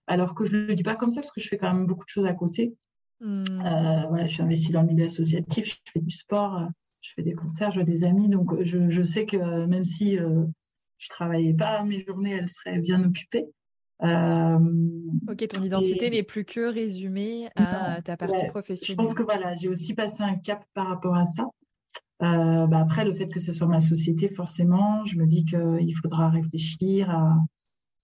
alors 0.06 0.34
que 0.34 0.44
je 0.44 0.56
le 0.56 0.74
dis 0.74 0.82
pas 0.84 0.94
comme 0.96 1.10
ça 1.10 1.20
parce 1.20 1.32
que 1.32 1.40
je 1.40 1.48
fais 1.48 1.58
quand 1.58 1.72
même 1.72 1.86
beaucoup 1.86 2.04
de 2.04 2.10
choses 2.10 2.26
à 2.26 2.32
côté. 2.34 2.74
Hmm. 3.20 3.42
Euh, 3.50 4.06
voilà, 4.08 4.26
je 4.26 4.32
suis 4.34 4.42
investie 4.42 4.72
dans 4.72 4.82
le 4.82 4.88
milieu 4.88 5.06
associatif, 5.06 5.80
je 5.86 5.92
fais 5.92 6.00
du 6.00 6.10
sport, 6.10 6.68
je 7.00 7.10
fais 7.14 7.22
des 7.22 7.32
concerts, 7.32 7.70
je 7.72 7.80
vois 7.80 7.84
des 7.84 8.04
amis. 8.04 8.28
Donc, 8.28 8.62
je, 8.62 8.90
je 8.90 9.02
sais 9.02 9.24
que 9.26 9.64
même 9.66 9.84
si 9.86 10.18
euh, 10.18 10.44
je 10.98 11.08
travaillais 11.08 11.54
pas, 11.54 11.82
mes 11.82 12.04
journées, 12.04 12.32
elles 12.32 12.48
seraient 12.48 12.78
bien 12.78 13.02
occupées. 13.02 13.46
Euh, 14.02 14.58
Ok, 15.28 15.48
ton 15.48 15.62
identité 15.62 16.06
et- 16.06 16.10
n'est 16.10 16.22
plus 16.22 16.44
que 16.44 16.70
résumée 16.70 17.48
à 17.56 18.02
ta 18.02 18.16
partie 18.18 18.34
ouais, 18.34 18.44
je 18.46 18.50
professionnelle. 18.50 18.96
pense 18.98 19.14
que 19.14 19.22
voilà, 19.22 19.54
j'ai 19.54 19.68
aussi 19.70 19.94
passé 19.94 20.22
un 20.22 20.36
cap 20.36 20.62
par 20.74 20.88
rapport 20.88 21.16
à 21.16 21.24
ça. 21.24 21.46
Euh, 22.22 22.66
bah 22.66 22.78
après, 22.80 23.04
le 23.04 23.14
fait 23.14 23.26
que 23.26 23.40
ce 23.40 23.52
soit 23.52 23.66
ma 23.66 23.80
société, 23.80 24.28
forcément, 24.28 25.04
je 25.04 25.18
me 25.18 25.26
dis 25.26 25.44
qu'il 25.44 25.94
faudra 25.96 26.30
réfléchir 26.30 27.10
à, 27.10 27.36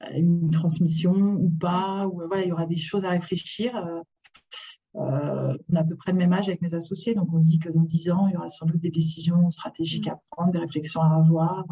à 0.01 0.11
une 0.19 0.51
transmission 0.51 1.13
ou 1.15 1.51
pas, 1.51 2.07
ou 2.07 2.23
voilà, 2.27 2.43
il 2.45 2.49
y 2.49 2.53
aura 2.53 2.67
des 2.67 2.77
choses 2.77 3.05
à 3.05 3.11
réfléchir. 3.11 3.75
Euh, 3.77 4.01
euh, 4.97 5.57
on 5.71 5.77
a 5.77 5.81
à 5.81 5.85
peu 5.85 5.97
près 5.97 6.13
le 6.13 6.19
même 6.19 6.33
âge 6.35 6.49
avec 6.49 6.61
mes 6.61 6.75
associés, 6.75 7.15
donc 7.15 7.33
on 7.33 7.41
se 7.41 7.49
dit 7.49 7.59
que 7.59 7.71
dans 7.71 7.81
10 7.83 8.11
ans, 8.11 8.27
il 8.29 8.35
y 8.35 8.37
aura 8.37 8.49
sans 8.49 8.67
doute 8.67 8.81
des 8.81 8.91
décisions 8.91 9.49
stratégiques 9.51 10.09
à 10.09 10.19
prendre, 10.31 10.53
des 10.53 10.59
réflexions 10.59 11.01
à 11.01 11.15
avoir. 11.17 11.65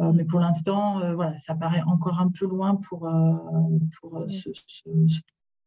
Euh, 0.00 0.12
mais 0.12 0.24
pour 0.24 0.40
l'instant, 0.40 1.00
euh, 1.00 1.14
voilà, 1.14 1.36
ça 1.38 1.54
paraît 1.54 1.82
encore 1.82 2.20
un 2.20 2.30
peu 2.30 2.46
loin 2.46 2.76
pour, 2.76 3.06
euh, 3.06 3.34
pour 4.00 4.16
euh, 4.16 4.26
se, 4.28 4.48
se- 4.66 5.06
se- 5.06 5.20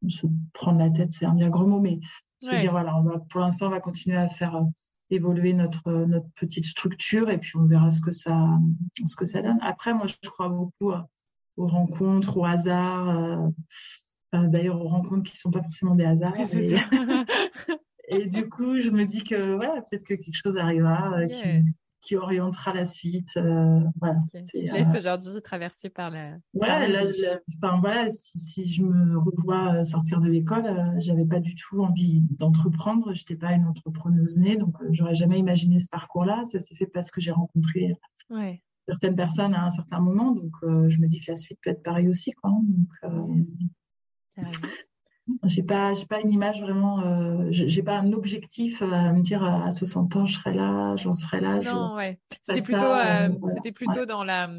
se 0.09 0.28
prendre 0.53 0.80
la 0.80 0.89
tête, 0.89 1.13
c'est 1.13 1.25
un 1.25 1.36
bien 1.36 1.49
gros 1.49 1.65
mot, 1.67 1.80
mais 1.80 1.99
se 2.39 2.49
dire, 2.59 2.71
voilà, 2.71 2.97
on 2.97 3.03
va, 3.03 3.19
pour 3.30 3.39
l'instant, 3.41 3.67
on 3.67 3.71
va 3.71 3.80
continuer 3.80 4.17
à 4.17 4.28
faire 4.30 4.55
euh, 4.55 4.63
évoluer 5.10 5.53
notre, 5.53 5.88
euh, 5.88 6.05
notre 6.05 6.28
petite 6.36 6.66
structure 6.66 7.30
et 7.30 7.38
puis 7.38 7.55
on 7.55 7.64
verra 7.66 7.89
ce 7.89 8.01
que 8.01 8.12
ça, 8.12 8.47
ce 9.05 9.16
que 9.16 9.26
ça 9.26 9.41
donne. 9.41 9.58
Après, 9.62 9.93
moi, 9.93 10.05
je 10.08 10.30
crois 10.30 10.49
beaucoup 10.49 10.91
euh, 10.91 10.99
aux 11.55 11.68
rencontres, 11.68 12.38
au 12.38 12.45
hasard. 12.45 13.10
euh, 13.10 13.47
D'ailleurs, 14.34 14.80
aux 14.82 14.89
rencontres 14.89 15.24
qui 15.24 15.34
ne 15.34 15.38
sont 15.38 15.51
pas 15.51 15.62
forcément 15.64 15.95
des 15.95 16.03
hasards. 16.05 16.36
Et, 18.10 18.26
du 18.26 18.47
coup, 18.49 18.80
je 18.80 18.89
me 18.89 19.05
dis 19.05 19.24
que 19.24 19.55
voilà, 19.55 19.82
peut-être 19.82 20.03
que 20.03 20.14
quelque 20.14 20.34
chose 20.34 20.58
arrivera 20.58 21.24
Yeah. 21.26 21.28
qui, 21.62 21.74
qui 22.02 22.16
orientera 22.16 22.74
la 22.74 22.86
suite. 22.86 23.32
euh, 23.38 23.80
voilà. 24.00 24.18
Tu 24.34 24.66
te 24.66 24.74
euh, 24.74 24.98
aujourd'hui 24.98 25.41
traverser 25.41 25.89
par 25.89 26.10
la. 26.10 26.24
voilà, 26.54 26.88
la 26.88 27.02
enfin, 27.56 27.80
voilà 27.80 28.10
si, 28.10 28.39
si 28.39 28.72
je 28.72 28.84
me 28.84 29.18
revois 29.18 29.76
euh, 29.80 29.84
sortir 29.84 30.20
de 30.22 30.30
l'école, 30.30 30.66
euh, 30.68 31.00
j'avais 31.00 31.26
pas 31.26 31.39
du 31.39 31.56
tout 31.56 31.82
envie 31.84 32.22
d'entreprendre. 32.38 33.14
Je 33.14 33.22
n'étais 33.22 33.36
pas 33.36 33.52
une 33.54 33.66
entrepreneuse 33.66 34.38
née, 34.39 34.58
donc 34.58 34.76
euh, 34.82 34.88
j'aurais 34.91 35.16
jamais 35.16 35.39
imaginé 35.39 35.80
ce 35.80 35.89
parcours-là. 35.89 36.43
Ça 36.45 36.60
s'est 36.60 36.76
fait 36.76 36.88
parce 36.88 37.12
que 37.12 37.20
j'ai 37.22 37.32
rencontré 37.32 37.95
Ouais. 38.30 38.62
certaines 38.88 39.16
personnes 39.16 39.54
à 39.54 39.66
un 39.66 39.72
certain 39.72 40.00
moment, 40.00 40.32
donc 40.34 40.54
je 40.62 41.00
me 41.00 41.08
dis 41.08 41.20
que 41.20 41.32
la 41.32 41.36
suite 41.38 41.60
peut 41.64 41.70
être 41.72 41.84
pareille 41.84 42.10
aussi, 42.10 42.32
quoi. 42.32 42.52
hein. 42.52 42.62
Donc, 42.64 43.43
Yes. 44.38 44.56
J'ai 45.43 45.63
pas, 45.63 45.93
j'ai 45.93 46.05
pas 46.05 46.19
une 46.21 46.30
image 46.30 46.61
vraiment, 46.61 47.01
euh, 47.01 47.47
j'ai 47.51 47.84
pas 47.84 47.97
un 47.97 48.11
objectif 48.13 48.82
à 48.82 49.11
me 49.11 49.21
dire 49.21 49.43
euh, 49.43 49.65
à 49.65 49.71
60 49.71 50.15
ans 50.15 50.25
je 50.25 50.36
serai 50.36 50.53
là, 50.53 50.95
j'en 50.95 51.11
serai 51.11 51.41
là. 51.41 51.59
je- 51.61 51.69
Non, 51.69 51.95
ouais. 51.95 52.19
pas 52.30 52.36
C'était 52.41 52.61
plutôt, 52.61 52.86
euh, 52.86 53.28
euh, 53.28 53.30
voilà. 53.39 53.55
c'était 53.55 53.71
plutôt 53.71 54.05
dans 54.05 54.23
la, 54.23 54.49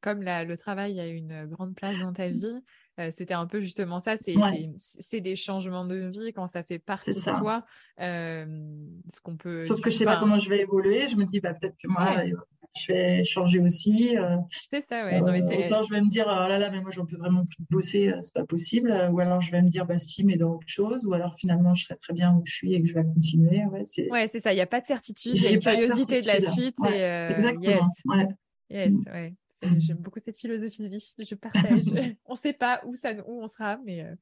comme 0.00 0.22
la, 0.22 0.44
le 0.44 0.56
travail 0.56 0.98
a 1.00 1.06
une 1.06 1.46
grande 1.46 1.74
place 1.74 1.98
dans 2.00 2.12
ta 2.12 2.28
vie. 2.28 2.60
euh, 2.98 3.10
c'était 3.12 3.34
un 3.34 3.46
peu 3.46 3.60
justement 3.60 4.00
ça. 4.00 4.16
C'est, 4.16 4.36
Ouais. 4.36 5.20
des 5.20 5.36
changements 5.36 5.84
de 5.84 5.96
vie 6.08 6.32
quand 6.32 6.46
ça 6.48 6.62
fait 6.62 6.78
partie 6.78 7.14
ça. 7.14 7.32
de 7.32 7.38
toi. 7.38 7.64
ce 7.98 9.20
qu'on 9.22 9.36
peut. 9.36 9.64
Sauf 9.64 9.80
que 9.80 9.90
je 9.90 9.96
sais 9.96 10.04
pas 10.04 10.18
comment 10.18 10.38
je 10.38 10.48
vais 10.48 10.60
évoluer. 10.60 11.06
Je 11.06 11.16
me 11.16 11.24
dis 11.24 11.40
bah 11.40 11.54
peut-être 11.54 11.76
que 11.76 11.88
moi 11.88 12.04
Ouais. 12.16 12.32
Je 12.78 12.92
vais 12.92 13.24
changer 13.24 13.60
aussi. 13.60 14.16
euh, 14.16 14.36
C'est 14.50 14.80
ça, 14.80 15.04
ouais. 15.04 15.20
Non, 15.20 15.32
mais 15.32 15.42
c'est. 15.42 15.64
autant 15.64 15.82
je 15.82 15.90
vais 15.92 16.00
me 16.00 16.08
dire, 16.08 16.24
oh 16.28 16.48
là 16.48 16.58
là, 16.58 16.70
mais 16.70 16.80
moi, 16.80 16.90
j'en 16.90 17.06
peux 17.06 17.16
vraiment 17.16 17.44
plus 17.44 17.64
bosser, 17.70 18.08
euh, 18.08 18.18
c'est 18.22 18.34
pas 18.34 18.44
possible. 18.44 18.90
Ou 19.12 19.20
alors 19.20 19.40
je 19.40 19.50
vais 19.52 19.62
me 19.62 19.68
dire, 19.68 19.86
bah 19.86 19.98
si, 19.98 20.24
mais 20.24 20.36
dans 20.36 20.54
autre 20.54 20.66
chose. 20.68 21.04
Ou 21.06 21.12
alors 21.14 21.34
finalement, 21.36 21.74
je 21.74 21.84
serai 21.84 21.96
très 21.96 22.12
bien 22.12 22.34
où 22.34 22.42
je 22.44 22.52
suis 22.52 22.74
et 22.74 22.80
que 22.82 22.88
je 22.88 22.94
vais 22.94 23.04
continuer. 23.04 23.64
Ouais, 23.66 23.82
c'est 23.86 24.10
Ouais, 24.10 24.28
c'est 24.28 24.40
ça. 24.40 24.52
Il 24.52 24.56
n'y 24.56 24.62
a 24.62 24.66
pas 24.66 24.80
de 24.80 24.86
certitude. 24.86 25.32
Il 25.36 25.42
y 25.42 25.46
a 25.46 25.50
une 25.50 25.56
de 25.58 25.62
curiosité 25.64 26.20
de 26.22 26.26
la 26.26 26.40
suite. 26.40 26.76
Ouais, 26.80 26.98
et, 26.98 27.02
euh, 27.04 27.30
exactement. 27.30 27.88
yes. 28.06 28.28
Yes, 28.68 28.92
Mm. 28.92 29.02
ouais. 29.12 29.34
J'aime 29.78 29.96
beaucoup 29.98 30.20
cette 30.22 30.36
philosophie 30.36 30.82
de 30.82 30.88
vie. 30.88 31.14
Je 31.18 31.34
partage. 31.34 31.84
on 32.26 32.32
ne 32.34 32.36
sait 32.38 32.52
pas 32.52 32.82
où, 32.84 32.94
ça, 32.94 33.12
où 33.26 33.42
on 33.42 33.46
sera, 33.48 33.78
mais 33.84 34.02
euh, 34.02 34.14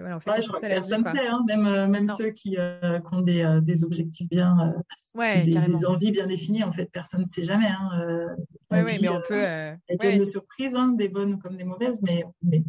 voilà, 0.00 0.16
on 0.16 0.20
fait 0.20 0.30
Ouais, 0.30 0.40
je 0.40 0.48
crois 0.48 0.60
que 0.60 0.66
personne 0.66 1.02
quoi. 1.02 1.12
sait, 1.12 1.26
hein, 1.26 1.42
même, 1.46 1.66
euh, 1.66 1.86
même 1.86 2.06
Non. 2.06 2.16
ceux 2.16 2.30
qui, 2.30 2.56
euh, 2.58 2.98
qui 3.00 3.14
ont 3.14 3.20
des, 3.22 3.42
euh, 3.42 3.60
des 3.60 3.84
objectifs 3.84 4.28
bien, 4.28 4.56
euh, 4.74 4.80
Ouais, 5.14 5.42
des, 5.42 5.52
des 5.52 5.86
envies 5.86 6.10
bien 6.12 6.26
définies, 6.26 6.62
en 6.62 6.72
fait, 6.72 6.86
personne 6.86 7.20
ne 7.22 7.26
sait 7.26 7.42
jamais. 7.42 7.66
Hein, 7.66 7.90
euh, 8.00 8.26
la 8.70 8.84
Ouais, 8.84 8.96
mais 9.02 9.08
on 9.08 9.16
euh, 9.16 9.20
peut. 9.26 9.34
euh, 9.44 9.74
Elle 9.88 9.94
est 9.96 10.02
ouais, 10.02 10.08
pleine 10.08 10.18
de 10.18 10.24
c'est- 10.24 10.30
surprises, 10.32 10.74
hein, 10.76 10.88
des 10.96 11.08
bonnes 11.08 11.38
comme 11.38 11.56
des 11.56 11.64
mauvaises, 11.64 12.02
mais, 12.02 12.24
mais 12.42 12.62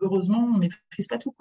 heureusement, 0.00 0.44
on 0.44 0.54
ne 0.54 0.58
maîtrise 0.60 1.06
pas 1.08 1.18
tout. 1.18 1.34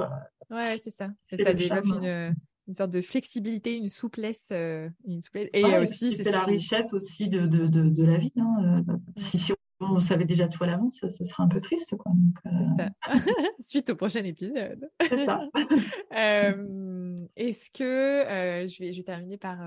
Ouais, 0.49 0.77
c'est 0.77 0.91
ça. 0.91 1.09
C'est 1.23 1.41
ça 1.41 1.53
développe 1.53 1.85
une, 1.85 2.35
une 2.67 2.73
sorte 2.73 2.91
de 2.91 3.01
flexibilité, 3.01 3.77
une 3.77 3.89
souplesse. 3.89 4.49
euh, 4.51 4.89
une 5.05 5.21
souplesse. 5.21 5.49
Et 5.53 5.63
euh, 5.63 5.83
aussi, 5.83 6.11
c'est 6.11 6.23
c'est 6.23 6.31
ce 6.31 6.35
la 6.35 6.43
richesse 6.43 6.93
aussi 6.93 7.29
de, 7.29 7.47
de, 7.47 7.67
de, 7.67 7.89
de 7.89 8.03
la 8.03 8.17
vie. 8.17 8.33
Hein. 8.37 8.83
Euh, 8.89 8.93
Si, 9.17 9.37
si 9.37 9.53
on 9.81 9.99
savait 9.99 10.25
déjà 10.25 10.47
tout 10.47 10.63
à 10.63 10.67
l'avance, 10.67 10.99
ça 10.99 11.09
serait 11.09 11.43
un 11.43 11.47
peu 11.47 11.61
triste. 11.61 11.95
Quoi. 11.97 12.11
Donc, 12.13 12.37
euh, 12.45 12.65
ça. 12.77 12.89
Suite 13.59 13.89
au 13.89 13.95
prochain 13.95 14.23
épisode. 14.23 14.89
c'est 15.01 15.25
ça. 15.25 15.41
Euh, 16.13 17.15
Est-ce 17.37 17.71
que 17.71 17.83
euh, 17.83 18.67
je 18.67 18.83
vais 18.83 18.91
je 18.91 18.97
vais 18.97 19.03
terminer 19.03 19.37
par 19.37 19.57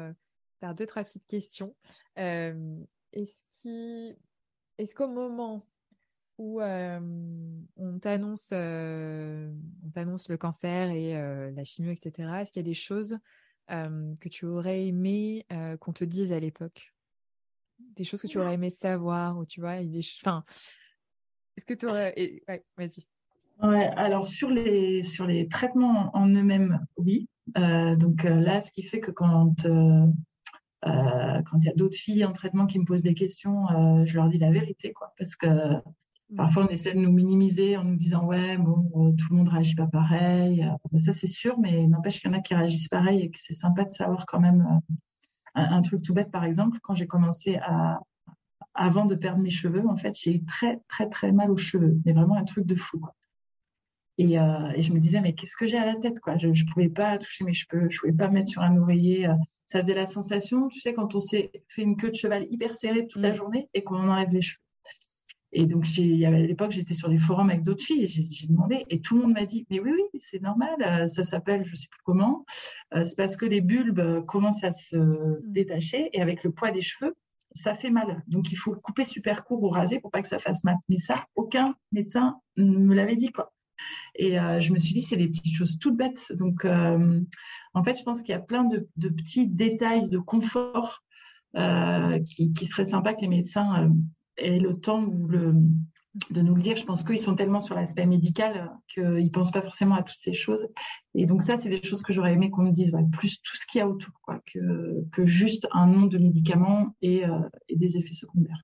par 0.60 0.74
deux 0.74 0.84
trois 0.84 1.02
petites 1.02 1.26
questions. 1.26 1.74
Est-ce 2.16 3.44
qui 3.52 4.14
est-ce 4.76 4.94
qu'au 4.94 5.08
moment 5.08 5.66
où 6.36 6.60
on 6.60 7.98
t'annonce 8.00 8.52
on 8.52 9.90
t'annonce 9.94 10.28
le 10.28 10.36
cancer 10.36 10.90
et 10.90 11.14
la 11.52 11.64
chimio 11.64 11.92
etc. 11.92 12.28
Est-ce 12.42 12.52
qu'il 12.52 12.60
y 12.60 12.66
a 12.66 12.70
des 12.70 12.74
choses 12.74 13.18
que 13.68 14.28
tu 14.28 14.44
aurais 14.44 14.86
aimé 14.86 15.46
qu'on 15.80 15.92
te 15.94 16.04
dise 16.04 16.30
à 16.32 16.40
l'époque? 16.40 16.93
Des 17.78 18.04
choses 18.04 18.20
que 18.20 18.26
tu 18.26 18.38
aurais 18.38 18.54
aimé 18.54 18.70
savoir 18.70 19.38
ou 19.38 19.46
tu 19.46 19.60
vois 19.60 19.82
des 19.82 20.00
enfin 20.24 20.44
est-ce 21.56 21.66
que 21.66 21.74
tu 21.74 21.86
aurais 21.86 22.14
ouais, 22.48 22.64
vas-y 22.76 23.06
Ouais, 23.62 23.86
alors 23.96 24.24
sur 24.24 24.50
les, 24.50 25.02
sur 25.02 25.26
les 25.26 25.48
traitements 25.48 26.10
en 26.14 26.28
eux-mêmes, 26.28 26.84
oui. 26.96 27.28
Euh, 27.56 27.94
donc 27.94 28.24
euh, 28.24 28.40
là, 28.40 28.60
ce 28.60 28.72
qui 28.72 28.82
fait 28.82 29.00
que 29.00 29.10
quand 29.10 29.64
euh, 29.66 30.06
euh, 30.86 31.42
quand 31.42 31.58
il 31.60 31.66
y 31.66 31.68
a 31.68 31.74
d'autres 31.74 31.96
filles 31.96 32.24
en 32.24 32.32
traitement 32.32 32.66
qui 32.66 32.78
me 32.78 32.84
posent 32.84 33.02
des 33.02 33.14
questions, 33.14 33.66
je 34.04 34.14
leur 34.16 34.28
dis 34.28 34.38
la 34.38 34.50
vérité, 34.50 34.92
quoi. 34.92 35.14
Parce 35.18 35.34
que 35.34 35.46
parfois, 36.36 36.66
on 36.66 36.68
essaie 36.68 36.92
de 36.92 36.98
nous 36.98 37.12
minimiser 37.12 37.78
en 37.78 37.84
nous 37.84 37.96
disant, 37.96 38.24
ouais, 38.26 38.58
bon, 38.58 39.14
tout 39.16 39.26
le 39.30 39.36
monde 39.36 39.48
réagit 39.48 39.76
pas 39.76 39.86
pareil. 39.86 40.68
Ça, 40.98 41.12
c'est 41.12 41.26
sûr, 41.26 41.58
mais 41.58 41.86
n'empêche 41.86 42.20
qu'il 42.20 42.30
y 42.30 42.34
en 42.34 42.36
a 42.36 42.42
qui 42.42 42.54
réagissent 42.54 42.88
pareil 42.88 43.22
et 43.22 43.30
que 43.30 43.38
c'est 43.38 43.54
sympa 43.54 43.84
de 43.84 43.92
savoir 43.92 44.26
quand 44.26 44.40
même 44.40 44.80
un, 45.54 45.76
un 45.76 45.82
truc 45.82 46.02
tout 46.02 46.14
bête, 46.14 46.30
par 46.30 46.44
exemple, 46.44 46.78
quand 46.82 46.94
j'ai 46.94 47.06
commencé 47.06 47.56
à, 47.56 48.00
avant 48.74 49.04
de 49.04 49.14
perdre 49.14 49.40
mes 49.40 49.50
cheveux, 49.50 49.86
en 49.86 49.96
fait, 49.96 50.16
j'ai 50.20 50.34
eu 50.34 50.44
très, 50.44 50.80
très, 50.88 51.08
très 51.08 51.32
mal 51.32 51.50
aux 51.50 51.56
cheveux. 51.56 51.96
Mais 52.04 52.12
vraiment 52.12 52.36
un 52.36 52.44
truc 52.44 52.66
de 52.66 52.74
fou. 52.74 53.00
Et, 54.18 54.38
euh, 54.38 54.70
et, 54.74 54.82
je 54.82 54.92
me 54.92 55.00
disais, 55.00 55.20
mais 55.20 55.34
qu'est-ce 55.34 55.56
que 55.56 55.66
j'ai 55.66 55.78
à 55.78 55.86
la 55.86 55.96
tête 55.96 56.20
quoi? 56.20 56.36
Je 56.38 56.48
ne 56.48 56.72
pouvais 56.72 56.88
pas 56.88 57.18
toucher 57.18 57.44
mes 57.44 57.52
cheveux, 57.52 57.88
je 57.90 57.96
ne 57.96 58.00
pouvais 58.00 58.12
pas 58.12 58.28
mettre 58.28 58.48
sur 58.48 58.62
un 58.62 58.76
oreiller. 58.76 59.26
Euh. 59.26 59.34
ça 59.66 59.80
faisait 59.80 59.94
la 59.94 60.06
sensation, 60.06 60.68
tu 60.68 60.80
sais, 60.80 60.94
quand 60.94 61.14
on 61.14 61.18
s'est 61.18 61.50
fait 61.68 61.82
une 61.82 61.96
queue 61.96 62.10
de 62.10 62.14
cheval 62.14 62.46
hyper 62.50 62.74
serrée 62.74 63.06
toute 63.08 63.22
la 63.22 63.30
mm. 63.30 63.34
journée 63.34 63.68
et 63.74 63.82
qu'on 63.82 64.08
enlève 64.08 64.30
les 64.30 64.42
cheveux. 64.42 64.60
Et 65.54 65.66
donc, 65.66 65.86
à 65.86 66.30
l'époque, 66.30 66.72
j'étais 66.72 66.94
sur 66.94 67.08
des 67.08 67.18
forums 67.18 67.48
avec 67.48 67.62
d'autres 67.62 67.84
filles 67.84 68.02
et 68.02 68.06
j'ai 68.06 68.46
demandé, 68.48 68.84
et 68.90 69.00
tout 69.00 69.16
le 69.16 69.22
monde 69.22 69.34
m'a 69.34 69.44
dit, 69.44 69.66
mais 69.70 69.80
oui, 69.80 69.92
oui, 69.94 70.20
c'est 70.20 70.42
normal, 70.42 70.74
euh, 70.80 71.08
ça 71.08 71.24
s'appelle, 71.24 71.64
je 71.64 71.70
ne 71.70 71.76
sais 71.76 71.86
plus 71.88 72.00
comment, 72.04 72.44
c'est 72.92 73.16
parce 73.16 73.36
que 73.36 73.46
les 73.46 73.60
bulbes 73.60 74.24
commencent 74.26 74.64
à 74.64 74.72
se 74.72 74.96
mm. 74.96 75.40
détacher 75.44 76.10
et 76.12 76.20
avec 76.20 76.44
le 76.44 76.50
poids 76.50 76.70
des 76.70 76.80
cheveux, 76.80 77.14
ça 77.54 77.74
fait 77.74 77.90
mal. 77.90 78.22
Donc, 78.26 78.52
il 78.52 78.56
faut 78.56 78.74
couper 78.74 79.04
super 79.04 79.44
court 79.44 79.62
ou 79.62 79.68
raser 79.68 80.00
pour 80.00 80.10
pas 80.10 80.20
que 80.20 80.28
ça 80.28 80.38
fasse 80.38 80.64
mal. 80.64 80.76
Mais 80.88 80.96
ça, 80.96 81.24
aucun 81.36 81.74
médecin 81.92 82.36
me 82.56 82.94
l'avait 82.94 83.16
dit, 83.16 83.30
quoi. 83.30 83.52
Et 84.16 84.38
euh, 84.38 84.60
je 84.60 84.72
me 84.72 84.78
suis 84.78 84.94
dit, 84.94 85.02
c'est 85.02 85.16
des 85.16 85.28
petites 85.28 85.54
choses 85.54 85.78
toutes 85.78 85.96
bêtes. 85.96 86.32
Donc, 86.32 86.64
euh, 86.64 87.20
en 87.74 87.84
fait, 87.84 87.98
je 87.98 88.02
pense 88.02 88.22
qu'il 88.22 88.30
y 88.30 88.36
a 88.36 88.40
plein 88.40 88.64
de, 88.64 88.88
petits 89.08 89.46
détails 89.46 90.08
de 90.08 90.18
confort 90.18 91.02
euh, 91.56 92.18
qui, 92.20 92.52
qui, 92.52 92.66
seraient 92.66 92.84
sympas 92.84 93.14
que 93.14 93.22
les 93.22 93.28
médecins 93.28 93.90
aient 94.36 94.58
le 94.58 94.78
temps 94.78 95.02
de 95.02 96.40
nous 96.40 96.54
le 96.54 96.62
dire. 96.62 96.76
Je 96.76 96.84
pense 96.84 97.02
qu'ils 97.02 97.18
sont 97.18 97.34
tellement 97.34 97.60
sur 97.60 97.74
l'aspect 97.74 98.06
médical 98.06 98.72
qu'ils 98.88 99.24
ne 99.24 99.28
pensent 99.28 99.50
pas 99.50 99.62
forcément 99.62 99.96
à 99.96 100.02
toutes 100.02 100.18
ces 100.18 100.34
choses. 100.34 100.66
Et 101.14 101.26
donc, 101.26 101.42
ça, 101.42 101.56
c'est 101.56 101.68
des 101.68 101.82
choses 101.82 102.02
que 102.02 102.12
j'aurais 102.12 102.32
aimé 102.32 102.50
qu'on 102.50 102.62
me 102.62 102.70
dise, 102.70 102.92
plus 103.12 103.42
tout 103.42 103.56
ce 103.56 103.66
qu'il 103.66 103.78
y 103.80 103.82
a 103.82 103.88
autour, 103.88 104.14
quoi, 104.22 104.40
que, 104.52 105.04
que, 105.12 105.26
juste 105.26 105.68
un 105.72 105.86
nom 105.86 106.06
de 106.06 106.18
médicaments 106.18 106.94
et, 107.02 107.22
et 107.68 107.76
des 107.76 107.98
effets 107.98 108.12
secondaires. 108.12 108.62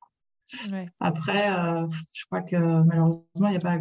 Après, 0.99 1.49
je 2.13 2.25
crois 2.27 2.43
que 2.43 2.57
malheureusement, 2.57 3.49
il 3.49 3.51
n'y 3.51 3.57
a 3.57 3.61
pas 3.61 3.79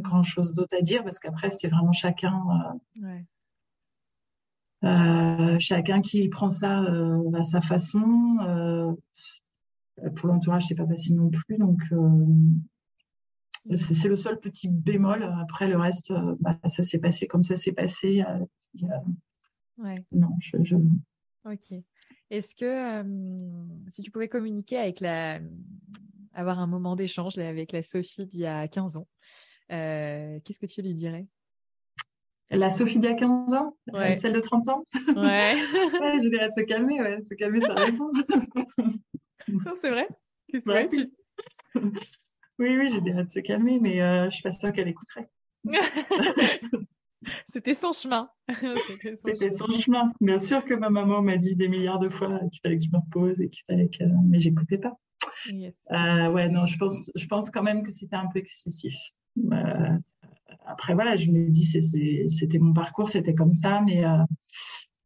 grand 0.00 0.22
chose 0.22 0.52
d'autre 0.52 0.76
à 0.78 0.82
dire 0.82 1.04
parce 1.04 1.18
qu'après, 1.18 1.50
c'est 1.50 1.68
vraiment 1.68 1.92
chacun. 1.92 2.40
Euh, 3.02 3.18
euh, 4.84 5.56
chacun 5.58 6.00
qui 6.00 6.28
prend 6.28 6.50
ça 6.50 6.82
euh, 6.82 7.32
à 7.34 7.44
sa 7.44 7.60
façon. 7.60 8.96
Pour 10.16 10.28
l'entourage, 10.28 10.66
c'est 10.66 10.74
pas 10.74 10.86
facile 10.86 11.16
non 11.16 11.30
plus. 11.30 11.58
Donc, 11.58 11.80
c'est 13.74 14.08
le 14.08 14.16
seul 14.16 14.38
petit 14.40 14.68
bémol. 14.68 15.22
Après, 15.42 15.68
le 15.68 15.76
reste, 15.76 16.12
bah, 16.40 16.58
ça 16.66 16.82
s'est 16.82 16.98
passé 16.98 17.26
comme 17.26 17.44
ça 17.44 17.56
s'est 17.56 17.72
passé. 17.72 18.24
Non, 20.12 20.30
je, 20.40 20.76
Ok. 21.44 21.78
Est-ce 22.30 22.54
que 22.54 23.04
si 23.90 24.02
tu 24.02 24.10
pouvais 24.10 24.28
communiquer 24.28 24.78
avec 24.78 25.00
la, 25.00 25.40
avoir 26.38 26.60
un 26.60 26.66
moment 26.66 26.96
d'échange 26.96 27.38
avec 27.38 27.72
la 27.72 27.82
Sophie 27.82 28.26
d'il 28.26 28.40
y 28.40 28.46
a 28.46 28.68
15 28.68 28.96
ans, 28.96 29.08
euh, 29.72 30.38
qu'est-ce 30.44 30.58
que 30.58 30.66
tu 30.66 30.82
lui 30.82 30.94
dirais? 30.94 31.26
La 32.50 32.70
Sophie 32.70 32.98
d'il 32.98 33.10
y 33.10 33.12
a 33.12 33.16
15 33.16 33.52
ans? 33.52 33.76
Celle 34.16 34.32
de 34.32 34.40
30 34.40 34.68
ans? 34.68 34.84
Ouais. 35.16 35.56
je 35.56 36.30
dirais 36.30 36.48
de 36.48 36.52
se 36.52 36.60
calmer, 36.62 37.00
ouais. 37.00 37.20
De 37.20 37.26
se 37.26 37.34
calmer, 37.34 37.60
ça 37.60 37.74
répond. 37.74 38.10
c'est 39.80 39.90
vrai? 39.90 40.08
Tu... 40.90 41.12
Oui, 42.60 42.76
oui, 42.76 42.88
je 42.92 42.98
dirais 42.98 43.22
de 43.22 43.30
se 43.30 43.38
calmer, 43.38 43.78
mais 43.78 44.02
euh, 44.02 44.24
je 44.24 44.30
suis 44.30 44.42
pas 44.42 44.50
sûre 44.50 44.72
qu'elle 44.72 44.88
écouterait. 44.88 45.30
C'était 47.48 47.74
son 47.74 47.92
chemin. 47.92 48.28
C'était 48.48 49.50
son, 49.50 49.70
chemin. 49.70 50.12
Bien 50.20 50.40
sûr 50.40 50.64
que 50.64 50.74
ma 50.74 50.90
maman 50.90 51.22
m'a 51.22 51.36
dit 51.36 51.54
des 51.54 51.68
milliards 51.68 52.00
de 52.00 52.08
fois 52.08 52.40
qu'il 52.50 52.60
fallait 52.60 52.78
que 52.78 52.82
je 52.82 52.90
me 52.90 52.98
repose 52.98 53.40
et 53.40 53.48
qu'il 53.48 53.62
fallait 53.70 53.88
que. 53.88 54.02
Mais 54.28 54.40
j'écoutais 54.40 54.78
pas. 54.78 54.98
Euh, 55.92 56.30
ouais, 56.30 56.48
non, 56.48 56.66
je 56.66 56.76
pense, 56.78 57.10
je 57.14 57.26
pense 57.26 57.50
quand 57.50 57.62
même 57.62 57.82
que 57.82 57.90
c'était 57.90 58.16
un 58.16 58.26
peu 58.26 58.38
excessif. 58.38 58.94
Euh, 59.52 59.98
après, 60.66 60.94
voilà, 60.94 61.16
je 61.16 61.30
me 61.30 61.48
dis, 61.48 61.64
c'était 61.64 62.58
mon 62.58 62.72
parcours, 62.72 63.08
c'était 63.08 63.34
comme 63.34 63.54
ça, 63.54 63.80
mais 63.80 64.04
euh, 64.04 64.24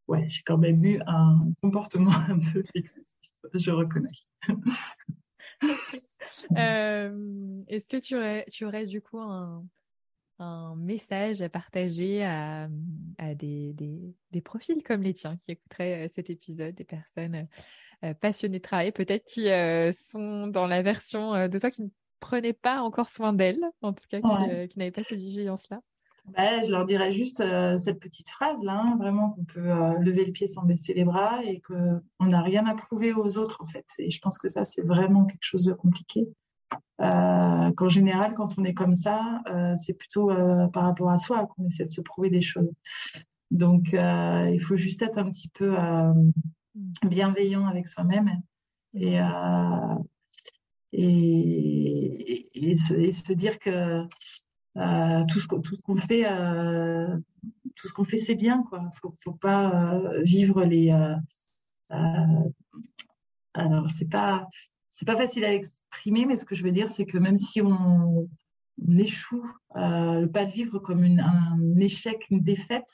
ouais, 0.09 0.27
j'ai 0.29 0.43
quand 0.43 0.59
même 0.59 0.85
eu 0.85 1.01
un 1.07 1.53
comportement 1.63 2.13
un 2.29 2.39
peu 2.39 2.65
excessif, 2.75 3.19
je 3.55 3.71
reconnais. 3.71 4.09
Euh, 6.57 7.63
est-ce 7.69 7.89
que 7.89 7.99
tu 7.99 8.17
aurais, 8.17 8.47
tu 8.51 8.65
aurais 8.65 8.87
du 8.87 9.03
coup 9.03 9.21
un, 9.21 9.65
message 10.77 11.43
à 11.43 11.49
partager 11.49 12.25
à, 12.25 12.69
des, 13.35 13.75
des, 13.75 14.41
profils 14.41 14.83
comme 14.83 15.03
les 15.03 15.13
tiens 15.13 15.37
qui 15.37 15.53
écouteraient 15.53 16.09
cet 16.09 16.31
épisode, 16.31 16.75
des 16.75 16.85
personnes 16.85 17.47
passionnées 18.21 18.59
de 18.59 18.63
travail, 18.63 18.93
peut-être 18.93 19.25
qui 19.27 19.49
sont 19.93 20.49
dans 20.49 20.67
la 20.67 20.83
version 20.83 21.47
de 21.47 21.59
toi 21.59 21.71
qui 21.71 21.83
ne 21.83 21.89
prenait 22.23 22.55
pas 22.55 22.81
encore 22.81 23.11
soin 23.11 23.35
d'elle, 23.35 23.63
en 23.83 23.93
tout 23.93 24.05
cas, 24.09 24.21
qui, 24.21 24.51
euh, 24.51 24.67
n'avait 24.77 24.93
pas 24.93 25.05
cette 25.05 25.19
vigilance-là? 25.19 25.81
Bah, 26.25 26.63
Je 26.63 26.71
leur 26.71 26.87
dirais 26.87 27.13
juste 27.13 27.41
euh, 27.41 27.79
cette 27.79 28.01
petite 28.01 28.29
phrase-là, 28.29 28.81
hein, 28.85 28.97
vraiment 28.99 29.31
qu'on 29.31 29.45
peut 29.45 29.71
euh, 29.71 29.99
lever 29.99 30.25
le 30.25 30.33
pied 30.33 30.47
sans 30.47 30.63
baisser 30.63 30.95
les 30.95 31.05
bras 31.05 31.45
et 31.45 31.61
qu'on 31.61 32.27
n'a 32.27 32.43
rien 32.43 32.67
à 32.67 32.75
prouver 32.75 33.13
aux 33.13 33.39
autres, 33.39 33.59
en 33.61 33.67
fait. 33.67 33.87
Et 33.99 34.11
je 34.11 34.21
pense 34.21 34.39
que 34.39 34.49
ça, 34.49 34.65
c'est 34.65 34.83
vraiment 34.83 35.25
quelque 35.25 35.45
chose 35.45 35.65
de 35.65 35.73
compliqué. 35.73 36.29
qu'en 36.99 37.89
général, 37.89 38.35
quand 38.35 38.59
on 38.59 38.65
est 38.65 38.75
comme 38.75 38.95
ça, 38.95 39.43
c'est 39.77 39.95
plutôt 39.95 40.31
par 40.73 40.85
rapport 40.85 41.11
à 41.11 41.19
soi 41.19 41.47
qu'on 41.47 41.67
essaie 41.67 41.85
de 41.85 41.91
se 41.91 42.01
prouver 42.01 42.31
des 42.31 42.41
choses. 42.41 42.71
Donc, 43.51 43.93
il 43.93 44.61
faut 44.61 44.77
juste 44.77 45.03
être 45.03 45.19
un 45.19 45.31
petit 45.31 45.49
peu 45.49 45.77
bienveillant 47.03 47.67
avec 47.67 47.87
soi-même 47.87 48.41
et, 50.93 52.75
se, 52.75 53.33
dire 53.33 53.59
que 53.59 54.03
euh, 54.77 55.23
tout 55.29 55.41
ce, 55.41 55.47
qu'on 55.49 55.97
fait, 55.97 56.25
euh, 56.27 57.17
tout 57.77 57.89
ce 57.89 57.93
qu'on 57.93 58.05
fait, 58.05 58.17
c'est 58.17 58.35
bien, 58.35 58.63
quoi. 58.63 58.83
Faut, 59.01 59.15
faut 59.23 59.33
pas 59.33 59.71
euh, 59.71 60.23
vivre 60.23 60.65
les. 60.65 60.91
alors, 63.55 63.91
c'est 63.91 64.09
pas, 64.09 64.49
c'est 64.89 65.07
pas 65.07 65.17
facile 65.17 65.45
à 65.45 65.53
exprimer, 65.53 66.25
mais 66.25 66.37
ce 66.37 66.45
que 66.45 66.55
je 66.55 66.63
veux 66.65 66.73
dire, 66.73 66.89
c'est 66.89 67.07
que 67.07 67.19
même 67.19 67.37
si 67.37 67.61
on, 67.61 68.29
on 68.89 68.97
échoue, 68.97 69.47
ne 69.75 70.27
pas 70.27 70.45
le 70.45 70.51
vivre 70.51 70.79
comme 70.79 71.05
une, 71.05 71.21
un 71.21 71.77
échec, 71.77 72.27
une 72.31 72.43
défaite, 72.43 72.91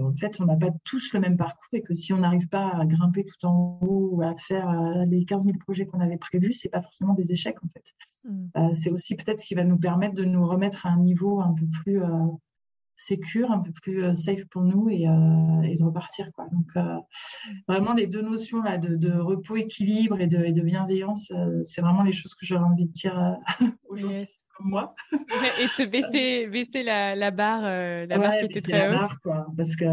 en 0.00 0.14
fait, 0.14 0.40
on 0.40 0.46
n'a 0.46 0.56
pas 0.56 0.70
tous 0.84 1.12
le 1.12 1.20
même 1.20 1.36
parcours 1.36 1.68
et 1.72 1.82
que 1.82 1.94
si 1.94 2.12
on 2.12 2.18
n'arrive 2.18 2.48
pas 2.48 2.70
à 2.70 2.84
grimper 2.84 3.24
tout 3.24 3.46
en 3.46 3.78
haut 3.82 4.10
ou 4.12 4.22
à 4.22 4.34
faire 4.36 4.68
euh, 4.68 5.04
les 5.06 5.24
15 5.24 5.44
000 5.44 5.56
projets 5.58 5.86
qu'on 5.86 6.00
avait 6.00 6.16
prévus, 6.16 6.52
c'est 6.52 6.68
pas 6.68 6.82
forcément 6.82 7.14
des 7.14 7.32
échecs 7.32 7.62
en 7.64 7.68
fait. 7.68 7.84
Mm. 8.24 8.46
Euh, 8.56 8.74
c'est 8.74 8.90
aussi 8.90 9.14
peut-être 9.16 9.40
ce 9.40 9.46
qui 9.46 9.54
va 9.54 9.64
nous 9.64 9.78
permettre 9.78 10.14
de 10.14 10.24
nous 10.24 10.46
remettre 10.46 10.86
à 10.86 10.90
un 10.90 10.98
niveau 10.98 11.40
un 11.40 11.54
peu 11.54 11.66
plus 11.66 12.02
euh, 12.02 12.26
sécure, 12.96 13.50
un 13.50 13.60
peu 13.60 13.72
plus 13.72 14.14
safe 14.14 14.44
pour 14.50 14.62
nous 14.62 14.90
et, 14.90 15.06
de 15.06 15.82
repartir 15.82 16.30
quoi. 16.32 16.46
Donc 16.52 16.86
vraiment 17.66 17.94
les 17.94 18.06
deux 18.06 18.20
notions 18.20 18.60
là 18.60 18.76
de, 18.76 19.10
repos, 19.18 19.56
équilibre 19.56 20.20
et 20.20 20.26
de, 20.26 20.60
bienveillance, 20.60 21.32
c'est 21.64 21.80
vraiment 21.80 22.02
les 22.02 22.12
choses 22.12 22.34
que 22.34 22.44
j'aurais 22.44 22.64
envie 22.64 22.84
de 22.84 22.92
dire 22.92 23.38
aujourd'hui 23.88 24.26
moi. 24.64 24.94
et 25.60 25.66
de 25.66 25.70
se 25.70 25.82
baisser, 25.82 26.46
baisser 26.48 26.82
la, 26.82 27.14
la 27.14 27.30
barre, 27.30 27.62
euh, 27.64 28.06
la 28.06 28.18
barre 28.18 28.38
qui 28.38 28.44
était 28.46 28.60
très 28.60 28.88
haute. 28.88 29.00
Barre, 29.00 29.20
quoi, 29.22 29.46
parce 29.56 29.76
que. 29.76 29.86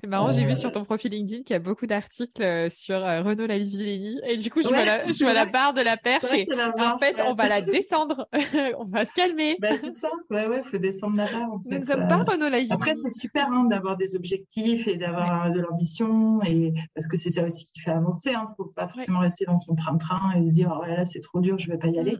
C'est 0.00 0.06
marrant, 0.06 0.32
j'ai 0.32 0.44
vu 0.44 0.52
euh, 0.52 0.54
sur 0.54 0.72
ton 0.72 0.84
profil 0.84 1.12
LinkedIn 1.12 1.42
qu'il 1.42 1.52
y 1.52 1.56
a 1.56 1.58
beaucoup 1.58 1.86
d'articles 1.86 2.42
euh, 2.42 2.70
sur 2.70 3.00
Renaud 3.00 3.46
Lavillenie 3.46 4.20
et 4.26 4.36
du 4.36 4.50
coup 4.50 4.62
je, 4.62 4.68
vois, 4.68 4.84
la, 4.84 5.04
je 5.12 5.22
vois 5.22 5.34
la 5.34 5.44
barre 5.44 5.74
de 5.74 5.80
la 5.82 5.96
perche 5.96 6.32
et 6.32 6.46
en 6.78 6.98
fait 6.98 7.20
on 7.26 7.34
va 7.34 7.48
la 7.48 7.60
descendre, 7.60 8.28
on 8.78 8.84
va 8.84 9.04
se 9.04 9.12
calmer. 9.12 9.56
Ben, 9.60 9.76
c'est 9.78 9.90
ça, 9.90 10.08
ouais 10.30 10.46
ouais, 10.46 10.62
faut 10.62 10.78
descendre 10.78 11.16
la 11.16 11.26
barre. 11.26 11.52
En 11.52 11.60
fait. 11.60 11.68
Nous 11.70 11.78
ne 11.78 11.84
sommes 11.84 12.08
pas 12.08 12.16
Renaud 12.16 12.48
Lavillenie. 12.48 12.72
Après 12.72 12.94
c'est 12.94 13.10
super 13.10 13.48
hein, 13.48 13.64
d'avoir 13.64 13.96
des 13.96 14.16
objectifs 14.16 14.88
et 14.88 14.96
d'avoir 14.96 15.50
de 15.50 15.60
l'ambition 15.60 16.42
et 16.44 16.72
parce 16.94 17.08
que 17.08 17.16
c'est 17.16 17.30
ça 17.30 17.44
aussi 17.44 17.66
qui 17.66 17.80
fait 17.80 17.90
avancer. 17.90 18.30
Hein, 18.30 18.48
faut 18.56 18.72
pas 18.74 18.88
forcément 18.88 19.20
rester 19.20 19.44
dans 19.44 19.56
son 19.56 19.74
train-train 19.74 20.32
et 20.36 20.46
se 20.46 20.52
dire 20.52 20.78
oh, 20.80 20.84
là 20.86 21.04
c'est 21.04 21.20
trop 21.20 21.40
dur, 21.40 21.58
je 21.58 21.70
vais 21.70 21.78
pas 21.78 21.88
y 21.88 21.98
aller. 21.98 22.16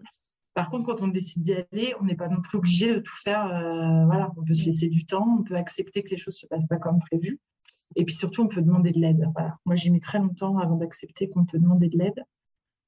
Par 0.58 0.70
contre, 0.70 0.86
quand 0.86 1.02
on 1.02 1.06
décide 1.06 1.44
d'y 1.44 1.52
aller, 1.52 1.94
on 2.00 2.04
n'est 2.04 2.16
pas 2.16 2.26
non 2.26 2.40
plus 2.40 2.58
obligé 2.58 2.92
de 2.92 2.98
tout 2.98 3.14
faire. 3.22 3.46
Euh, 3.46 4.06
voilà, 4.06 4.32
on 4.36 4.42
peut 4.42 4.54
se 4.54 4.64
laisser 4.64 4.88
du 4.88 5.06
temps, 5.06 5.36
on 5.38 5.44
peut 5.44 5.54
accepter 5.54 6.02
que 6.02 6.10
les 6.10 6.16
choses 6.16 6.34
se 6.34 6.48
passent 6.48 6.66
pas 6.66 6.78
comme 6.78 6.98
prévu. 6.98 7.38
Et 7.94 8.04
puis 8.04 8.16
surtout, 8.16 8.42
on 8.42 8.48
peut 8.48 8.60
demander 8.60 8.90
de 8.90 8.98
l'aide. 8.98 9.24
Moi, 9.64 9.76
j'ai 9.76 9.90
mis 9.90 10.00
très 10.00 10.18
longtemps 10.18 10.58
avant 10.58 10.74
d'accepter 10.74 11.28
qu'on 11.28 11.44
peut 11.44 11.58
demander 11.60 11.88
de 11.88 11.96
l'aide. 11.96 12.24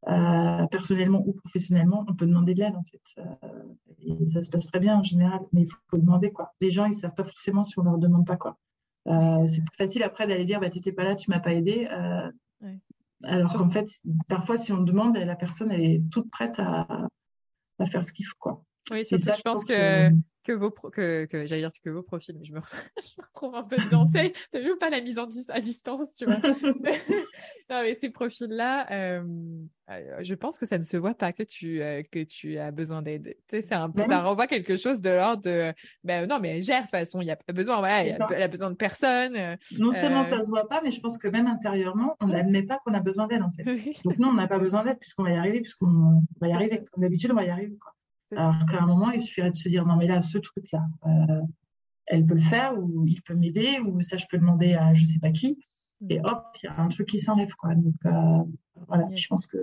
Euh, 0.08 0.66
personnellement 0.66 1.22
ou 1.24 1.32
professionnellement, 1.32 2.04
on 2.08 2.14
peut 2.16 2.26
demander 2.26 2.54
de 2.54 2.60
l'aide 2.60 2.74
en 2.74 2.82
fait. 2.82 3.22
Euh, 3.44 3.62
et 4.00 4.26
ça 4.26 4.42
se 4.42 4.50
passe 4.50 4.66
très 4.66 4.80
bien 4.80 4.98
en 4.98 5.04
général, 5.04 5.38
mais 5.52 5.60
il 5.60 5.68
faut, 5.68 5.96
demander 5.96 6.32
quoi. 6.32 6.52
Les 6.60 6.72
gens, 6.72 6.86
ils 6.86 6.94
savent 6.94 7.14
pas 7.14 7.22
forcément 7.22 7.62
si 7.62 7.78
on 7.78 7.84
leur 7.84 7.98
demande 7.98 8.26
pas 8.26 8.36
quoi. 8.36 8.58
c'est 9.06 9.64
plus 9.64 9.76
facile 9.78 10.02
après 10.02 10.26
d'aller 10.26 10.44
dire 10.44 10.58
bah 10.58 10.70
t'étais 10.70 10.90
pas 10.90 11.04
là, 11.04 11.14
tu 11.14 11.30
m'as 11.30 11.38
pas 11.38 11.52
aidé. 11.52 11.86
Alors 13.22 13.52
qu'en 13.52 13.70
fait, 13.70 13.86
parfois, 14.26 14.56
si 14.56 14.72
on 14.72 14.82
demande, 14.82 15.16
la 15.16 15.36
personne 15.36 15.70
elle 15.70 15.84
est 15.84 16.02
toute 16.10 16.28
prête 16.30 16.58
à, 16.58 17.06
à 17.80 17.86
faire 17.86 18.04
ce 18.04 18.12
qu'il 18.12 18.26
faut. 18.26 18.36
Quoi. 18.38 18.62
Oui, 18.90 19.04
c'est 19.04 19.18
ça, 19.18 19.32
je 19.32 19.42
pense 19.42 19.64
que, 19.64 20.08
que 20.08 20.14
vos 20.48 20.70
que, 20.70 21.26
que 21.26 21.44
j'allais 21.44 21.62
dire 21.62 21.70
que 21.84 21.90
vos 21.90 22.02
profils, 22.02 22.36
mais 22.38 22.44
je 22.44 22.52
me, 22.52 22.60
retrouve, 23.18 23.54
un 23.54 23.62
peu 23.62 23.76
dedans. 23.76 24.06
tu 24.06 24.12
sais, 24.12 24.32
t'as 24.52 24.60
vu 24.60 24.76
pas 24.78 24.90
la 24.90 25.00
mise 25.00 25.18
en 25.18 25.28
à 25.48 25.60
distance, 25.60 26.12
tu 26.14 26.24
vois. 26.24 26.36
non, 27.70 27.82
mais 27.82 27.96
ces 28.00 28.10
profils-là, 28.10 28.90
euh, 28.90 29.22
euh, 29.90 30.16
je 30.20 30.34
pense 30.34 30.58
que 30.58 30.66
ça 30.66 30.78
ne 30.78 30.84
se 30.84 30.96
voit 30.96 31.14
pas 31.14 31.32
que 31.32 31.42
tu 31.42 31.82
euh, 31.82 32.02
que 32.10 32.24
tu 32.24 32.58
as 32.58 32.70
besoin 32.70 33.02
d'aide. 33.02 33.36
Tu 33.48 33.56
sais, 33.56 33.62
c'est 33.62 33.74
un 33.74 33.90
peu, 33.90 34.04
ça 34.04 34.22
renvoie 34.22 34.46
quelque 34.46 34.76
chose 34.76 35.00
de 35.00 35.10
l'ordre 35.10 35.42
de, 35.42 35.72
ben 36.04 36.26
non, 36.26 36.38
mais 36.40 36.56
elle 36.56 36.62
gère 36.62 36.78
de 36.78 36.82
toute 36.82 36.90
façon, 36.90 37.20
il 37.20 37.26
y 37.26 37.30
a 37.30 37.36
pas 37.36 37.52
besoin, 37.52 37.78
voilà, 37.78 38.04
elle 38.04 38.42
a 38.42 38.48
besoin 38.48 38.70
de 38.70 38.76
personne. 38.76 39.36
non 39.78 39.92
seulement 39.92 40.24
ça 40.24 40.42
se 40.42 40.48
voit 40.48 40.68
pas, 40.68 40.80
mais 40.82 40.90
je 40.90 41.00
pense 41.00 41.18
que 41.18 41.28
même 41.28 41.46
intérieurement, 41.46 42.16
on 42.20 42.28
n'admet 42.28 42.62
pas 42.62 42.78
qu'on 42.84 42.94
a 42.94 43.00
besoin 43.00 43.26
d'aide 43.26 43.42
en 43.42 43.50
fait. 43.50 43.64
Donc 44.04 44.18
non, 44.18 44.28
on 44.28 44.34
n'a 44.34 44.48
pas 44.48 44.58
besoin 44.58 44.84
d'aide 44.84 44.98
puisqu'on 44.98 45.24
va 45.24 45.30
y 45.30 45.36
arriver, 45.36 45.60
puisqu'on 45.60 46.22
va 46.40 46.48
y 46.48 46.52
arriver. 46.52 46.82
Comme 46.92 47.02
d'habitude, 47.02 47.30
on 47.32 47.36
va 47.36 47.44
y 47.44 47.50
arriver. 47.50 47.76
Quoi. 47.76 47.92
Alors 48.36 48.64
qu'à 48.66 48.82
un 48.82 48.86
moment, 48.86 49.10
il 49.10 49.20
suffirait 49.20 49.50
de 49.50 49.56
se 49.56 49.68
dire 49.68 49.86
non, 49.86 49.96
mais 49.96 50.06
là, 50.06 50.20
ce 50.20 50.38
truc-là, 50.38 50.86
euh, 51.06 51.40
elle 52.06 52.26
peut 52.26 52.34
le 52.34 52.40
faire 52.40 52.78
ou 52.78 53.06
il 53.06 53.20
peut 53.22 53.34
m'aider 53.34 53.80
ou 53.80 54.00
ça, 54.00 54.16
je 54.16 54.26
peux 54.30 54.38
demander 54.38 54.74
à 54.74 54.94
je 54.94 55.04
sais 55.04 55.18
pas 55.18 55.30
qui. 55.30 55.58
Et 56.08 56.18
mm. 56.18 56.24
hop, 56.24 56.44
il 56.62 56.66
y 56.66 56.68
a 56.68 56.80
un 56.80 56.88
truc 56.88 57.08
qui 57.08 57.20
s'enlève. 57.20 57.52
Quoi. 57.54 57.74
Donc 57.74 57.94
euh, 58.06 58.44
voilà, 58.88 59.08
je 59.14 59.26
pense 59.26 59.46
que 59.46 59.58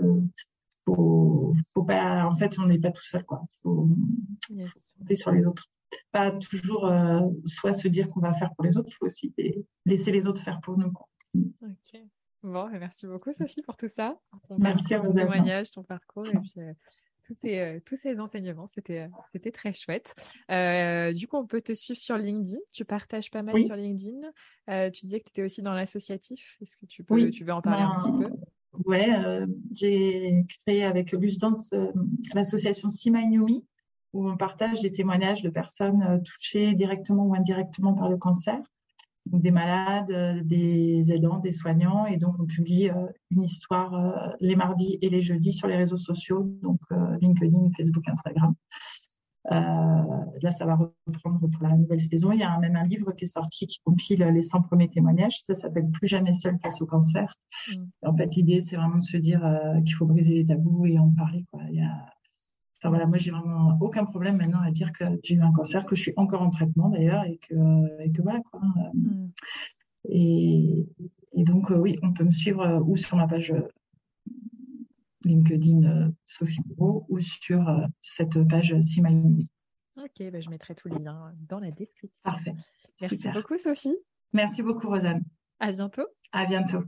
faut, 0.85 1.55
faut 1.73 1.83
pas. 1.83 2.25
En 2.25 2.35
fait, 2.35 2.59
on 2.59 2.67
n'est 2.67 2.79
pas 2.79 2.91
tout 2.91 3.05
seul. 3.05 3.23
Quoi. 3.23 3.43
Il 3.45 3.57
faut 3.63 3.89
compter 4.99 5.15
sur 5.15 5.31
les 5.31 5.47
autres. 5.47 5.69
Pas 6.11 6.31
toujours 6.31 6.85
euh, 6.85 7.21
soit 7.45 7.71
se 7.71 7.87
dire 7.87 8.09
qu'on 8.09 8.19
va 8.19 8.33
faire 8.33 8.53
pour 8.55 8.65
les 8.65 8.77
autres, 8.77 8.89
il 8.91 8.95
faut 8.95 9.05
aussi 9.05 9.33
laisser 9.85 10.11
les 10.11 10.27
autres 10.27 10.41
faire 10.41 10.59
pour 10.61 10.77
nous. 10.77 10.91
Quoi. 10.91 11.07
Ok. 11.35 12.01
Bon, 12.43 12.69
merci 12.69 13.07
beaucoup 13.07 13.33
Sophie 13.33 13.61
pour 13.61 13.75
tout 13.77 13.87
ça, 13.87 14.15
pour 14.29 14.41
ton, 14.41 14.57
merci 14.59 14.95
ton 14.95 15.13
témoignage, 15.13 15.71
ton 15.71 15.83
parcours 15.83 16.27
et 16.27 16.37
puis 16.37 16.53
tous 17.27 17.35
ces, 17.41 17.59
euh, 17.59 17.79
tous 17.85 17.97
ces 17.97 18.19
enseignements. 18.19 18.67
C'était, 18.67 19.01
euh, 19.01 19.07
c'était 19.33 19.51
très 19.51 19.73
chouette. 19.73 20.15
Euh, 20.49 21.11
du 21.11 21.27
coup, 21.27 21.37
on 21.37 21.45
peut 21.45 21.61
te 21.61 21.73
suivre 21.73 21.99
sur 21.99 22.17
LinkedIn. 22.17 22.57
Tu 22.71 22.85
partages 22.85 23.29
pas 23.29 23.43
mal 23.43 23.61
sur 23.61 23.75
LinkedIn. 23.75 24.91
tu 24.91 25.05
disais 25.05 25.19
que 25.19 25.25
tu 25.25 25.31
étais 25.31 25.43
aussi 25.43 25.61
dans 25.61 25.73
l'associatif. 25.73 26.57
Est-ce 26.61 26.77
que 26.77 26.85
tu, 26.85 27.03
peux, 27.03 27.29
tu 27.29 27.43
veux 27.43 27.53
en 27.53 27.61
parler 27.61 27.83
un 27.83 27.95
petit 27.95 28.11
peu? 28.11 28.33
Oui, 28.85 29.01
j'ai 29.71 30.45
créé 30.61 30.83
avec 30.83 31.11
Luce 31.11 31.37
Dance 31.39 31.73
l'association 32.33 32.89
Simainomi, 32.89 33.65
où 34.13 34.29
on 34.29 34.37
partage 34.37 34.81
des 34.81 34.91
témoignages 34.91 35.41
de 35.41 35.49
personnes 35.49 36.21
touchées 36.23 36.73
directement 36.73 37.25
ou 37.25 37.35
indirectement 37.35 37.93
par 37.93 38.09
le 38.09 38.17
cancer 38.17 38.59
des 39.31 39.51
malades, 39.51 40.11
euh, 40.11 40.41
des 40.43 41.11
aidants, 41.11 41.39
des 41.39 41.51
soignants. 41.51 42.05
Et 42.05 42.17
donc, 42.17 42.35
on 42.39 42.45
publie 42.45 42.89
euh, 42.89 43.07
une 43.31 43.43
histoire 43.43 43.93
euh, 43.93 44.29
les 44.39 44.55
mardis 44.55 44.97
et 45.01 45.09
les 45.09 45.21
jeudis 45.21 45.51
sur 45.51 45.67
les 45.67 45.75
réseaux 45.75 45.97
sociaux, 45.97 46.43
donc 46.61 46.79
LinkedIn, 47.21 47.69
Facebook, 47.75 48.07
Instagram. 48.07 48.53
là, 49.49 50.51
ça 50.51 50.65
va 50.65 50.75
reprendre 51.05 51.39
pour 51.39 51.63
la 51.63 51.75
nouvelle 51.75 52.01
saison. 52.01 52.31
Il 52.31 52.39
y 52.39 52.43
a 52.43 52.57
même 52.59 52.75
un 52.75 52.83
livre 52.83 53.11
qui 53.13 53.25
est 53.25 53.27
sorti 53.27 53.67
qui 53.67 53.79
compile 53.83 54.23
les 54.23 54.41
100 54.41 54.63
premiers 54.63 54.89
témoignages. 54.89 55.41
Ça 55.43 55.55
s'appelle 55.55 55.89
Plus 55.91 56.07
jamais 56.07 56.33
seul 56.33 56.57
face 56.61 56.81
au 56.81 56.85
cancer. 56.85 57.33
Mm. 57.69 58.07
En 58.07 58.15
fait, 58.15 58.35
l'idée, 58.35 58.61
c'est 58.61 58.75
vraiment 58.75 58.97
de 58.97 59.03
se 59.03 59.17
dire 59.17 59.41
qu'il 59.85 59.93
faut 59.95 60.05
briser 60.05 60.33
les 60.33 60.45
tabous 60.45 60.85
et 60.85 60.99
en 60.99 61.11
parler. 61.11 61.45
Quoi. 61.51 61.61
Il 61.69 61.75
y 61.75 61.81
a 61.81 62.16
Enfin 62.79 62.89
voilà, 62.89 63.07
moi 63.07 63.17
j'ai 63.17 63.31
vraiment 63.31 63.77
aucun 63.81 64.05
problème 64.05 64.37
maintenant 64.37 64.61
à 64.61 64.69
dire 64.69 64.91
que 64.93 65.03
j'ai 65.23 65.35
eu 65.35 65.41
un 65.41 65.51
cancer, 65.51 65.85
que 65.85 65.95
je 65.95 66.03
suis 66.03 66.13
encore 66.15 66.43
en 66.43 66.49
traitement 66.49 66.89
d'ailleurs 66.89 67.23
et 67.23 67.37
que, 67.37 68.03
et 68.03 68.11
que 68.11 68.21
voilà 68.21 68.39
quoi. 68.51 68.61
Mm. 68.93 69.29
Et, 70.09 70.85
donc 71.33 71.71
euh, 71.71 71.77
oui, 71.77 71.97
on 72.01 72.13
peut 72.13 72.23
me 72.23 72.31
suivre 72.31 72.61
euh, 72.61 72.79
ou 72.79 72.97
sur 72.97 73.17
ma 73.17 73.27
page 73.27 73.51
euh, 73.51 73.67
LinkedIn 75.23 76.11
Sophie 76.25 76.61
Moreau 76.77 77.05
ou 77.09 77.19
sur 77.19 77.65
cette 77.99 78.47
page 78.47 78.79
Simaï. 78.79 79.47
Ok, 79.97 80.31
bah, 80.31 80.39
je 80.39 80.49
mettrai 80.49 80.75
tous 80.75 80.87
les 80.87 80.99
liens 80.99 81.33
dans 81.49 81.59
la 81.59 81.71
description. 81.71 82.29
Parfait. 82.29 82.53
Merci 83.01 83.29
beaucoup 83.29 83.57
Sophie. 83.57 83.97
Merci 84.33 84.61
beaucoup 84.61 84.87
Rosanne. 84.87 85.23
À 85.59 85.71
bientôt. 85.71 86.05
À 86.31 86.45
bientôt. 86.45 86.83